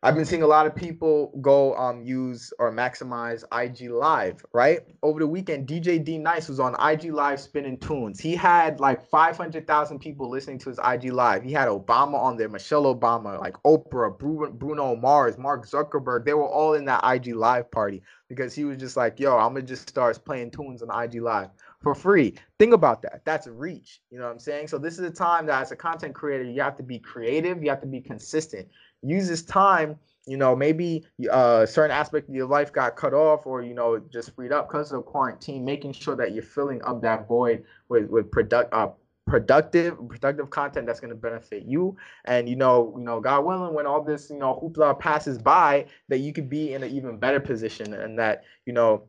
I've 0.03 0.15
been 0.15 0.25
seeing 0.25 0.41
a 0.41 0.47
lot 0.47 0.65
of 0.65 0.75
people 0.75 1.31
go 1.41 1.75
um 1.75 2.01
use 2.01 2.51
or 2.57 2.71
maximize 2.71 3.43
IG 3.53 3.91
Live, 3.91 4.43
right? 4.51 4.79
Over 5.03 5.19
the 5.19 5.27
weekend, 5.27 5.67
DJ 5.67 6.03
D 6.03 6.17
Nice 6.17 6.49
was 6.49 6.59
on 6.59 6.75
IG 6.83 7.13
Live 7.13 7.39
spinning 7.39 7.77
tunes. 7.77 8.19
He 8.19 8.35
had 8.35 8.79
like 8.79 9.07
500,000 9.09 9.99
people 9.99 10.27
listening 10.27 10.57
to 10.57 10.69
his 10.69 10.79
IG 10.83 11.13
Live. 11.13 11.43
He 11.43 11.51
had 11.51 11.67
Obama 11.67 12.15
on 12.15 12.35
there, 12.35 12.49
Michelle 12.49 12.95
Obama, 12.95 13.39
like 13.39 13.53
Oprah, 13.63 14.17
Bruno 14.57 14.95
Mars, 14.95 15.37
Mark 15.37 15.67
Zuckerberg. 15.67 16.25
They 16.25 16.33
were 16.33 16.49
all 16.49 16.73
in 16.73 16.85
that 16.85 17.01
IG 17.03 17.35
Live 17.35 17.69
party 17.69 18.01
because 18.27 18.55
he 18.55 18.63
was 18.63 18.77
just 18.77 18.97
like, 18.97 19.19
yo, 19.19 19.37
I'm 19.37 19.53
gonna 19.53 19.61
just 19.61 19.87
start 19.87 20.17
playing 20.25 20.49
tunes 20.49 20.81
on 20.81 21.03
IG 21.03 21.21
Live 21.21 21.49
for 21.83 21.93
free. 21.93 22.33
Think 22.57 22.73
about 22.73 23.03
that. 23.03 23.21
That's 23.23 23.45
reach. 23.45 24.01
You 24.09 24.17
know 24.17 24.25
what 24.25 24.31
I'm 24.31 24.39
saying? 24.39 24.67
So 24.67 24.79
this 24.79 24.97
is 24.97 25.05
a 25.05 25.11
time 25.11 25.45
that 25.45 25.61
as 25.61 25.71
a 25.71 25.75
content 25.75 26.15
creator, 26.15 26.43
you 26.43 26.61
have 26.61 26.77
to 26.77 26.83
be 26.83 26.97
creative, 26.97 27.61
you 27.61 27.69
have 27.69 27.81
to 27.81 27.87
be 27.87 28.01
consistent 28.01 28.67
use 29.01 29.27
this 29.27 29.43
time 29.43 29.97
you 30.27 30.37
know 30.37 30.55
maybe 30.55 31.03
uh 31.31 31.65
certain 31.65 31.91
aspect 31.91 32.29
of 32.29 32.35
your 32.35 32.47
life 32.47 32.71
got 32.71 32.95
cut 32.95 33.13
off 33.13 33.45
or 33.45 33.61
you 33.61 33.73
know 33.73 33.99
just 34.11 34.35
freed 34.35 34.51
up 34.51 34.67
because 34.67 34.91
of 34.91 35.05
quarantine 35.05 35.65
making 35.65 35.91
sure 35.91 36.15
that 36.15 36.33
you're 36.33 36.43
filling 36.43 36.81
up 36.83 37.01
that 37.01 37.27
void 37.27 37.63
with 37.89 38.07
with 38.09 38.29
product 38.31 38.71
uh 38.73 38.89
productive 39.27 39.97
productive 40.09 40.49
content 40.49 40.87
that's 40.87 40.99
going 40.99 41.09
to 41.09 41.15
benefit 41.15 41.63
you. 41.63 41.95
And 42.25 42.49
you 42.49 42.55
know 42.55 42.93
you 42.97 43.03
know 43.03 43.21
god 43.21 43.45
willing 43.45 43.73
when 43.73 43.85
all 43.85 44.03
this 44.03 44.29
you 44.29 44.37
know 44.37 44.59
hoopla 44.61 44.99
passes 44.99 45.37
by 45.37 45.85
that 46.09 46.17
you 46.17 46.33
could 46.33 46.49
be 46.49 46.73
in 46.73 46.83
an 46.83 46.91
even 46.91 47.17
better 47.17 47.39
position 47.39 47.93
and 47.93 48.17
that 48.19 48.43
you 48.65 48.73
know 48.73 49.03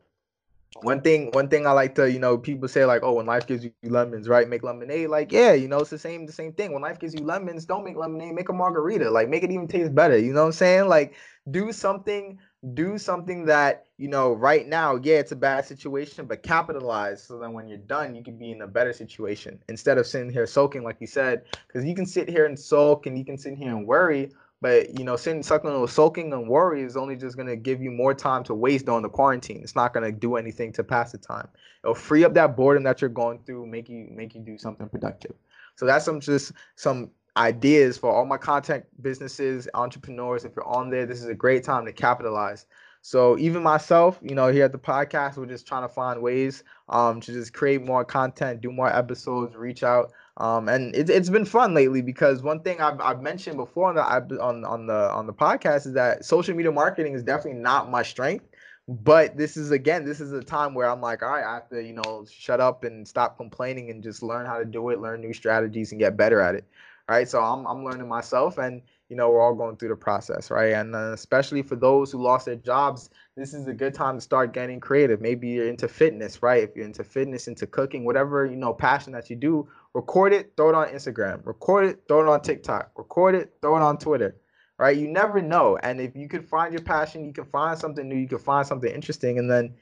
one 0.81 1.01
thing 1.01 1.29
one 1.31 1.47
thing 1.47 1.67
i 1.67 1.71
like 1.71 1.95
to 1.95 2.11
you 2.11 2.19
know 2.19 2.37
people 2.37 2.67
say 2.67 2.83
like 2.85 3.03
oh 3.03 3.13
when 3.13 3.25
life 3.25 3.45
gives 3.47 3.63
you 3.63 3.71
lemons 3.83 4.27
right 4.27 4.49
make 4.49 4.63
lemonade. 4.63 5.09
Like 5.09 5.31
yeah 5.31 5.53
you 5.53 5.67
know 5.67 5.79
it's 5.79 5.89
the 5.89 5.97
same 5.97 6.25
the 6.25 6.33
same 6.33 6.53
thing. 6.53 6.73
When 6.73 6.81
life 6.81 6.99
gives 6.99 7.13
you 7.13 7.23
lemons 7.23 7.65
don't 7.65 7.83
make 7.83 7.95
lemonade 7.95 8.33
make 8.33 8.49
a 8.49 8.53
margarita. 8.53 9.09
Like 9.09 9.29
make 9.29 9.43
it 9.43 9.51
even 9.51 9.67
taste 9.67 9.93
better 9.93 10.17
you 10.17 10.33
know 10.33 10.41
what 10.41 10.47
i'm 10.47 10.51
saying? 10.53 10.87
Like 10.87 11.15
do 11.51 11.71
something 11.71 12.39
do 12.73 12.97
something 12.97 13.45
that 13.45 13.85
you 13.97 14.07
know 14.07 14.31
right 14.31 14.67
now 14.67 14.95
yeah 15.03 15.15
it's 15.15 15.33
a 15.33 15.35
bad 15.35 15.65
situation 15.65 16.25
but 16.25 16.41
capitalize 16.41 17.21
so 17.21 17.37
that 17.37 17.51
when 17.51 17.67
you're 17.67 17.77
done 17.79 18.15
you 18.15 18.23
can 18.23 18.37
be 18.37 18.51
in 18.51 18.61
a 18.61 18.67
better 18.67 18.93
situation 18.93 19.59
instead 19.67 19.97
of 19.97 20.07
sitting 20.07 20.31
here 20.31 20.47
soaking 20.47 20.81
like 20.81 20.95
you 21.01 21.07
said 21.07 21.43
because 21.67 21.83
you 21.83 21.93
can 21.93 22.05
sit 22.05 22.29
here 22.29 22.45
and 22.45 22.57
sulk 22.57 23.05
and 23.05 23.17
you 23.17 23.25
can 23.25 23.37
sit 23.37 23.57
here 23.57 23.75
and 23.75 23.85
worry 23.85 24.31
but 24.63 24.97
you 24.97 25.03
know, 25.03 25.17
sitting 25.17 25.43
sucking 25.43 25.69
or 25.69 25.89
sulking 25.89 26.31
and 26.31 26.47
worry 26.47 26.83
is 26.83 26.95
only 26.95 27.17
just 27.17 27.35
gonna 27.35 27.57
give 27.57 27.81
you 27.81 27.91
more 27.91 28.13
time 28.13 28.45
to 28.45 28.53
waste 28.53 28.87
on 28.87 29.01
the 29.01 29.09
quarantine. 29.09 29.59
It's 29.61 29.75
not 29.75 29.93
gonna 29.93 30.13
do 30.13 30.37
anything 30.37 30.71
to 30.71 30.85
pass 30.85 31.11
the 31.11 31.17
time. 31.17 31.49
It'll 31.83 31.93
free 31.93 32.23
up 32.23 32.33
that 32.35 32.55
boredom 32.55 32.83
that 32.83 33.01
you're 33.01 33.09
going 33.09 33.39
through, 33.45 33.65
make 33.65 33.89
you 33.89 34.07
make 34.09 34.33
you 34.33 34.39
do 34.39 34.57
something 34.57 34.87
productive. 34.87 35.33
So 35.75 35.85
that's 35.85 36.05
some 36.05 36.21
just 36.21 36.53
some 36.77 37.11
ideas 37.35 37.97
for 37.97 38.09
all 38.09 38.25
my 38.25 38.37
content 38.37 38.85
businesses, 39.01 39.67
entrepreneurs. 39.73 40.45
If 40.45 40.55
you're 40.55 40.65
on 40.65 40.89
there, 40.89 41.05
this 41.05 41.19
is 41.19 41.27
a 41.27 41.35
great 41.35 41.65
time 41.65 41.85
to 41.85 41.91
capitalize. 41.91 42.65
So 43.01 43.37
even 43.39 43.61
myself, 43.61 44.17
you 44.21 44.33
know, 44.33 44.47
here 44.47 44.63
at 44.63 44.71
the 44.71 44.77
podcast, 44.77 45.35
we're 45.35 45.45
just 45.45 45.67
trying 45.67 45.81
to 45.81 45.93
find 45.93 46.21
ways 46.21 46.63
um, 46.87 47.19
to 47.19 47.33
just 47.33 47.51
create 47.53 47.83
more 47.83 48.05
content, 48.05 48.61
do 48.61 48.71
more 48.71 48.87
episodes, 48.87 49.57
reach 49.57 49.83
out. 49.83 50.13
Um, 50.37 50.67
and 50.67 50.95
it, 50.95 51.09
it's 51.09 51.29
been 51.29 51.45
fun 51.45 51.73
lately 51.75 52.01
because 52.01 52.41
one 52.41 52.61
thing 52.61 52.81
I've, 52.81 52.99
I've 52.99 53.21
mentioned 53.21 53.57
before 53.57 53.89
on 53.89 53.95
the 53.95 54.41
on 54.41 54.65
on 54.65 54.87
the 54.87 55.11
on 55.11 55.27
the 55.27 55.33
podcast 55.33 55.85
is 55.85 55.93
that 55.93 56.25
social 56.25 56.55
media 56.55 56.71
marketing 56.71 57.13
is 57.13 57.23
definitely 57.23 57.61
not 57.61 57.89
my 57.91 58.01
strength. 58.03 58.45
But 58.87 59.37
this 59.37 59.55
is 59.55 59.71
again, 59.71 60.05
this 60.05 60.19
is 60.19 60.33
a 60.33 60.43
time 60.43 60.73
where 60.73 60.89
I'm 60.89 61.01
like, 61.01 61.23
all 61.23 61.29
right, 61.29 61.45
I 61.45 61.53
have 61.55 61.69
to, 61.69 61.81
you 61.81 61.93
know, 61.93 62.25
shut 62.29 62.59
up 62.59 62.83
and 62.83 63.07
stop 63.07 63.37
complaining 63.37 63.89
and 63.91 64.03
just 64.03 64.21
learn 64.23 64.45
how 64.45 64.57
to 64.57 64.65
do 64.65 64.89
it, 64.89 64.99
learn 64.99 65.21
new 65.21 65.33
strategies, 65.33 65.91
and 65.91 65.99
get 65.99 66.17
better 66.17 66.41
at 66.41 66.55
it. 66.55 66.65
right? 67.09 67.27
So 67.29 67.41
I'm 67.41 67.65
I'm 67.67 67.83
learning 67.83 68.07
myself, 68.07 68.57
and 68.57 68.81
you 69.09 69.15
know 69.15 69.29
we're 69.29 69.41
all 69.41 69.55
going 69.55 69.77
through 69.77 69.89
the 69.89 69.95
process, 69.95 70.49
right? 70.51 70.73
And 70.73 70.95
uh, 70.95 71.11
especially 71.13 71.61
for 71.61 71.75
those 71.75 72.11
who 72.11 72.21
lost 72.21 72.45
their 72.45 72.55
jobs, 72.55 73.09
this 73.35 73.53
is 73.53 73.67
a 73.67 73.73
good 73.73 73.93
time 73.93 74.15
to 74.15 74.21
start 74.21 74.53
getting 74.53 74.79
creative. 74.79 75.19
Maybe 75.19 75.49
you're 75.49 75.67
into 75.67 75.87
fitness, 75.87 76.43
right? 76.43 76.63
If 76.63 76.75
you're 76.75 76.85
into 76.85 77.03
fitness, 77.03 77.47
into 77.47 77.65
cooking, 77.65 78.05
whatever 78.05 78.45
you 78.45 78.55
know 78.55 78.73
passion 78.73 79.11
that 79.13 79.29
you 79.29 79.35
do, 79.35 79.67
record 79.93 80.33
it, 80.33 80.53
throw 80.55 80.69
it 80.69 80.75
on 80.75 80.89
Instagram, 80.89 81.45
record 81.45 81.85
it, 81.85 82.03
throw 82.07 82.21
it 82.21 82.29
on 82.29 82.41
TikTok, 82.41 82.91
record 82.95 83.35
it, 83.35 83.53
throw 83.61 83.75
it 83.75 83.81
on 83.81 83.97
Twitter. 83.97 84.35
Right, 84.79 84.97
you 84.97 85.07
never 85.07 85.41
know, 85.41 85.77
and 85.83 86.01
if 86.01 86.15
you 86.15 86.27
can 86.27 86.41
find 86.41 86.73
your 86.73 86.81
passion, 86.81 87.23
you 87.23 87.31
can 87.31 87.45
find 87.45 87.77
something 87.77 88.09
new, 88.09 88.15
you 88.17 88.27
can 88.27 88.39
find 88.39 88.67
something 88.67 88.91
interesting, 88.91 89.37
and 89.37 89.49
then, 89.49 89.75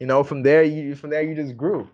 you 0.00 0.06
know, 0.06 0.24
from 0.24 0.42
there, 0.42 0.64
you 0.64 0.96
from 0.96 1.10
there 1.10 1.22
you 1.22 1.36
just 1.36 1.56
grew. 1.56 1.88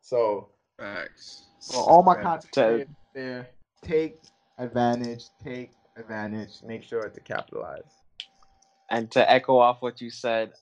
So, 0.00 0.48
Facts. 0.78 1.44
well, 1.72 1.84
all 1.84 2.02
my 2.02 2.20
content 2.20 2.88
there, 3.14 3.48
take 3.82 4.18
advantage, 4.58 5.26
take 5.42 5.72
advantage, 5.96 6.62
make 6.64 6.82
sure 6.82 7.08
to 7.08 7.20
capitalize. 7.20 8.03
And 8.90 9.10
to 9.12 9.30
echo 9.30 9.58
off 9.58 9.82
what 9.82 10.00
you 10.00 10.10
said, 10.10 10.52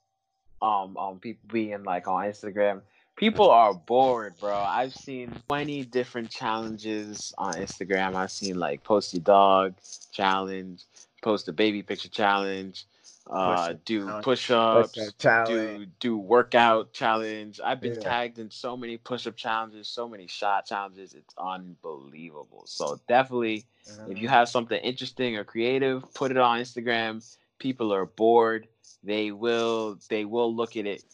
um, 0.61 0.97
um, 0.97 1.19
people 1.19 1.49
being 1.53 1.83
like 1.85 2.07
on 2.07 2.25
Instagram, 2.25 2.83
people 3.17 3.51
are 3.51 3.75
bored, 3.75 4.35
bro. 4.39 4.61
I've 4.61 4.95
seen 4.95 5.43
twenty 5.49 5.85
different 5.85 6.31
challenges 6.31 7.35
on 7.37 7.55
Instagram. 7.55 8.15
I've 8.15 8.31
seen 8.31 8.59
like 8.59 8.85
post 8.85 9.13
your 9.13 9.23
dog 9.23 9.75
challenge, 10.13 10.85
post 11.23 11.49
a 11.49 11.53
baby 11.53 11.83
picture 11.83 12.09
challenge, 12.09 12.87
uh, 13.29 13.75
Push-up 13.75 13.85
do 13.85 14.07
challenge. 14.07 14.25
push-ups, 14.25 15.13
do 15.49 15.87
do 15.99 16.17
workout 16.17 16.93
challenge. 16.93 17.61
I've 17.65 17.81
been 17.81 17.95
Yeah. 17.95 18.01
tagged 18.01 18.39
in 18.39 18.51
so 18.51 18.77
many 18.77 18.97
push-up 18.99 19.37
challenges, 19.37 19.89
so 19.89 20.09
many 20.09 20.27
shot 20.29 20.67
challenges. 20.67 21.15
It's 21.15 21.35
unbelievable. 21.39 22.63
So 22.67 23.01
definitely 23.09 23.65
if 24.09 24.19
you 24.19 24.29
have 24.29 24.49
something 24.49 24.81
interesting 24.81 25.37
or 25.37 25.45
creative, 25.45 26.03
put 26.15 26.31
it 26.31 26.37
on 26.37 26.61
Instagram. 26.61 27.23
People 27.63 27.95
are 27.95 28.07
bored. 28.07 28.69
They 29.05 29.31
will 29.31 29.99
they 30.11 30.25
will 30.27 30.55
look 30.55 30.77
at 30.77 30.87
it. 30.87 31.05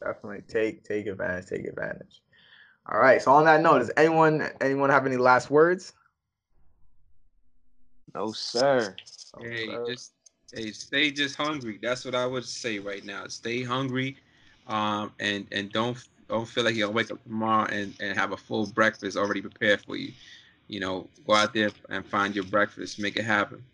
definitely 0.00 0.42
take 0.48 0.84
take 0.84 1.06
advantage, 1.06 1.46
take 1.46 1.66
advantage. 1.66 2.22
All 2.90 2.98
right. 2.98 3.20
So 3.22 3.32
on 3.32 3.44
that 3.44 3.60
note, 3.62 3.78
does 3.78 3.90
anyone 3.96 4.48
anyone 4.60 4.90
have 4.90 5.06
any 5.06 5.16
last 5.16 5.50
words? 5.50 5.92
No 8.14 8.32
sir. 8.32 8.96
Hey, 9.38 9.68
Uh, 9.68 9.86
just 9.86 10.12
hey, 10.52 10.70
stay 10.72 11.10
just 11.10 11.36
hungry. 11.36 11.78
That's 11.82 12.04
what 12.04 12.14
I 12.14 12.26
would 12.26 12.44
say 12.44 12.78
right 12.78 13.04
now. 13.04 13.26
Stay 13.28 13.62
hungry, 13.62 14.16
um, 14.68 15.12
and 15.20 15.46
and 15.52 15.72
don't 15.72 15.98
don't 16.28 16.46
feel 16.48 16.64
like 16.64 16.74
you're 16.74 16.86
gonna 16.88 16.96
wake 16.96 17.10
up 17.10 17.22
tomorrow 17.24 17.68
and 17.70 17.94
and 18.00 18.18
have 18.18 18.32
a 18.32 18.36
full 18.36 18.66
breakfast 18.66 19.16
already 19.16 19.42
prepared 19.42 19.82
for 19.82 19.96
you. 19.96 20.12
You 20.68 20.80
know, 20.80 21.08
go 21.26 21.34
out 21.34 21.54
there 21.54 21.70
and 21.90 22.04
find 22.06 22.34
your 22.34 22.44
breakfast. 22.44 22.98
Make 23.00 23.16
it 23.16 23.24
happen. 23.24 23.64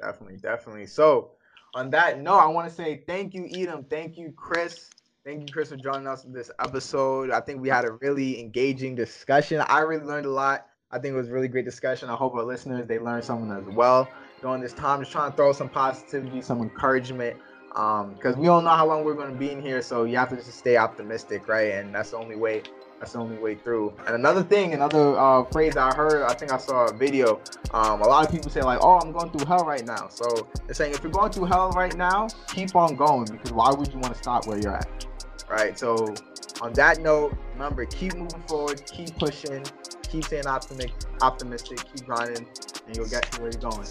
Definitely, 0.00 0.38
definitely. 0.38 0.86
So, 0.86 1.35
on 1.76 1.90
that 1.90 2.20
note, 2.20 2.38
I 2.38 2.46
want 2.46 2.66
to 2.68 2.74
say 2.74 3.02
thank 3.06 3.34
you, 3.34 3.46
Edom. 3.54 3.84
Thank 3.84 4.16
you, 4.16 4.32
Chris. 4.34 4.88
Thank 5.26 5.42
you, 5.42 5.52
Chris, 5.52 5.68
for 5.68 5.76
joining 5.76 6.06
us 6.06 6.24
in 6.24 6.32
this 6.32 6.50
episode. 6.58 7.30
I 7.30 7.40
think 7.40 7.60
we 7.60 7.68
had 7.68 7.84
a 7.84 7.92
really 7.92 8.40
engaging 8.40 8.94
discussion. 8.94 9.62
I 9.68 9.80
really 9.80 10.04
learned 10.04 10.24
a 10.24 10.30
lot. 10.30 10.68
I 10.90 10.98
think 10.98 11.12
it 11.12 11.16
was 11.18 11.28
a 11.28 11.32
really 11.32 11.48
great 11.48 11.66
discussion. 11.66 12.08
I 12.08 12.14
hope 12.14 12.34
our 12.34 12.44
listeners 12.44 12.86
they 12.86 12.98
learned 12.98 13.24
something 13.24 13.50
as 13.50 13.66
well 13.74 14.08
during 14.40 14.62
this 14.62 14.72
time. 14.72 15.00
Just 15.00 15.12
trying 15.12 15.30
to 15.32 15.36
throw 15.36 15.52
some 15.52 15.68
positivity, 15.68 16.40
some 16.40 16.62
encouragement, 16.62 17.36
um, 17.74 18.14
because 18.14 18.36
we 18.36 18.46
don't 18.46 18.64
know 18.64 18.70
how 18.70 18.86
long 18.86 19.04
we're 19.04 19.14
going 19.14 19.32
to 19.32 19.38
be 19.38 19.50
in 19.50 19.60
here. 19.60 19.82
So 19.82 20.04
you 20.04 20.16
have 20.16 20.30
to 20.30 20.36
just 20.36 20.54
stay 20.54 20.78
optimistic, 20.78 21.46
right? 21.46 21.72
And 21.72 21.94
that's 21.94 22.12
the 22.12 22.16
only 22.16 22.36
way. 22.36 22.62
That's 22.98 23.12
the 23.12 23.18
only 23.18 23.36
way 23.36 23.54
through. 23.56 23.92
And 24.06 24.14
another 24.14 24.42
thing, 24.42 24.72
another 24.72 25.18
uh, 25.18 25.44
phrase 25.44 25.76
I 25.76 25.94
heard, 25.94 26.22
I 26.22 26.32
think 26.34 26.52
I 26.52 26.56
saw 26.56 26.86
a 26.86 26.94
video. 26.94 27.40
Um, 27.72 28.00
a 28.00 28.08
lot 28.08 28.24
of 28.24 28.32
people 28.32 28.50
say 28.50 28.62
like, 28.62 28.78
"Oh, 28.82 28.98
I'm 28.98 29.12
going 29.12 29.30
through 29.30 29.46
hell 29.46 29.64
right 29.64 29.84
now." 29.84 30.08
So 30.08 30.46
they're 30.66 30.74
saying 30.74 30.94
if 30.94 31.02
you're 31.02 31.12
going 31.12 31.30
through 31.30 31.46
hell 31.46 31.70
right 31.72 31.94
now, 31.94 32.28
keep 32.48 32.74
on 32.74 32.96
going 32.96 33.26
because 33.26 33.52
why 33.52 33.70
would 33.70 33.92
you 33.92 33.98
want 33.98 34.14
to 34.14 34.18
stop 34.18 34.46
where 34.46 34.58
you're 34.58 34.74
at, 34.74 35.06
right? 35.48 35.78
So 35.78 36.14
on 36.62 36.72
that 36.74 37.00
note, 37.00 37.36
remember 37.52 37.84
keep 37.84 38.14
moving 38.14 38.42
forward, 38.48 38.82
keep 38.86 39.14
pushing, 39.18 39.62
keep 40.08 40.24
staying 40.24 40.46
optimistic, 40.46 40.94
optimistic, 41.20 41.78
keep 41.94 42.06
grinding, 42.06 42.46
and 42.86 42.96
you'll 42.96 43.08
get 43.08 43.30
to 43.32 43.42
where 43.42 43.50
you're 43.50 43.70
going. 43.70 43.86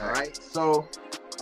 All 0.00 0.08
right. 0.08 0.34
So 0.34 0.88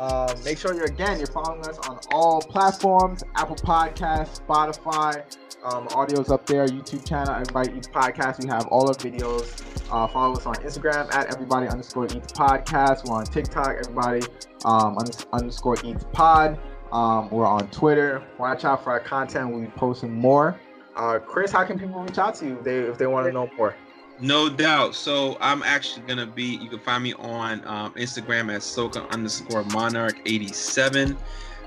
um, 0.01 0.43
make 0.45 0.59
sure 0.59 0.75
you're 0.75 0.87
again 0.87 1.19
you're 1.19 1.27
following 1.29 1.65
us 1.67 1.79
on 1.89 2.01
all 2.13 2.41
platforms: 2.41 3.23
Apple 3.37 3.57
Podcasts, 3.57 4.41
Spotify. 4.41 5.25
Um, 5.65 5.87
audio's 5.89 6.29
up 6.33 6.45
there, 6.45 6.67
YouTube 6.67 7.07
channel, 7.07 7.35
Everybody 7.35 7.73
Eats 7.77 7.87
Podcast. 7.87 8.43
We 8.43 8.49
have 8.49 8.67
all 8.67 8.89
our 8.89 8.95
videos. 8.95 9.63
Uh, 9.93 10.09
follow 10.09 10.35
us 10.35 10.45
on 10.45 10.57
Instagram 10.57 11.15
at 11.15 11.33
Everybody 11.33 11.69
underscore 11.69 12.07
Eats 12.07 12.33
Podcast. 12.33 13.09
We're 13.09 13.15
on 13.15 13.27
TikTok, 13.27 13.77
Everybody 13.79 14.23
um, 14.65 14.99
underscore 15.33 15.77
Eats 15.85 16.05
Pod. 16.13 16.59
Um, 16.91 17.31
we're 17.31 17.47
on 17.47 17.69
Twitter. 17.71 18.25
Watch 18.39 18.65
out 18.65 18.83
for 18.83 18.91
our 18.91 18.99
content. 18.99 19.51
We'll 19.51 19.61
be 19.61 19.69
posting 19.69 20.13
more. 20.13 20.59
Uh, 20.97 21.21
Chris, 21.21 21.53
how 21.53 21.65
can 21.65 21.79
people 21.79 22.03
reach 22.03 22.19
out 22.19 22.35
to 22.37 22.47
you 22.47 22.59
if 22.59 22.65
they, 22.65 22.79
if 22.81 22.99
they 22.99 23.07
want 23.07 23.27
to 23.29 23.33
know 23.33 23.49
more? 23.57 23.77
No 24.21 24.49
doubt. 24.49 24.97
So 24.97 25.37
I'm 25.41 25.63
actually 25.63 26.07
gonna 26.07 26.27
be. 26.27 26.57
You 26.57 26.69
can 26.69 26.81
find 26.81 27.03
me 27.03 27.13
on 27.15 27.67
um, 27.67 27.93
Instagram 27.95 28.53
at 28.55 28.61
Soka 28.61 29.09
underscore 29.11 29.65
Monarch 29.67 30.17
87. 30.27 31.17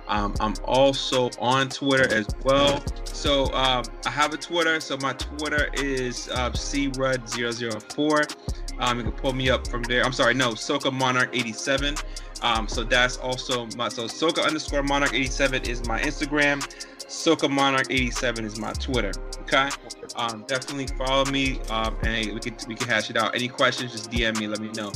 Um, 0.08 0.34
I'm 0.40 0.54
also 0.66 1.30
on 1.40 1.70
Twitter 1.70 2.14
as 2.14 2.28
well. 2.44 2.84
So 3.06 3.46
um, 3.54 3.84
I 4.06 4.10
have 4.10 4.34
a 4.34 4.38
Twitter. 4.38 4.80
So 4.80 4.98
my 4.98 5.14
Twitter 5.14 5.70
is 5.74 6.30
uh, 6.30 6.52
crud004. 6.52 8.36
Um, 8.80 8.98
you 8.98 9.04
can 9.04 9.14
pull 9.14 9.34
me 9.34 9.50
up 9.50 9.68
from 9.68 9.84
there. 9.84 10.04
I'm 10.04 10.14
sorry, 10.14 10.34
no, 10.34 10.52
Soka 10.52 10.92
Monarch 10.92 11.30
87. 11.34 11.96
Um, 12.42 12.68
so 12.68 12.84
that's 12.84 13.18
also 13.18 13.68
my 13.78 13.88
so 13.90 14.06
Soka 14.06 14.46
underscore 14.46 14.84
Monarch 14.84 15.14
87 15.14 15.64
is 15.64 15.88
my 15.88 16.02
Instagram. 16.02 16.62
Soka 17.08 17.50
Monarch 17.50 17.88
87 17.90 18.46
is 18.46 18.60
my 18.60 18.74
Twitter. 18.74 19.12
Okay. 19.42 19.70
Um, 20.16 20.44
definitely 20.48 20.88
follow 20.98 21.26
me. 21.26 21.60
Um, 21.70 21.96
and 22.04 22.34
we 22.34 22.40
can 22.40 22.56
we 22.68 22.76
can 22.76 22.88
hash 22.88 23.10
it 23.10 23.18
out. 23.18 23.36
Any 23.36 23.48
questions, 23.48 23.92
just 23.92 24.12
DM 24.12 24.38
me. 24.40 24.48
Let 24.48 24.60
me 24.60 24.70
know. 24.70 24.92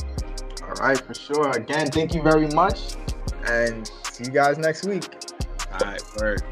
All 0.62 0.74
right, 0.74 0.98
for 0.98 1.14
sure. 1.14 1.50
Again, 1.50 1.90
thank 1.90 2.14
you 2.14 2.22
very 2.22 2.48
much. 2.48 2.96
And 3.46 3.90
see 4.12 4.24
you 4.24 4.30
guys 4.30 4.58
next 4.58 4.86
week. 4.86 5.04
All 5.72 5.86
right, 5.86 6.02
word. 6.20 6.42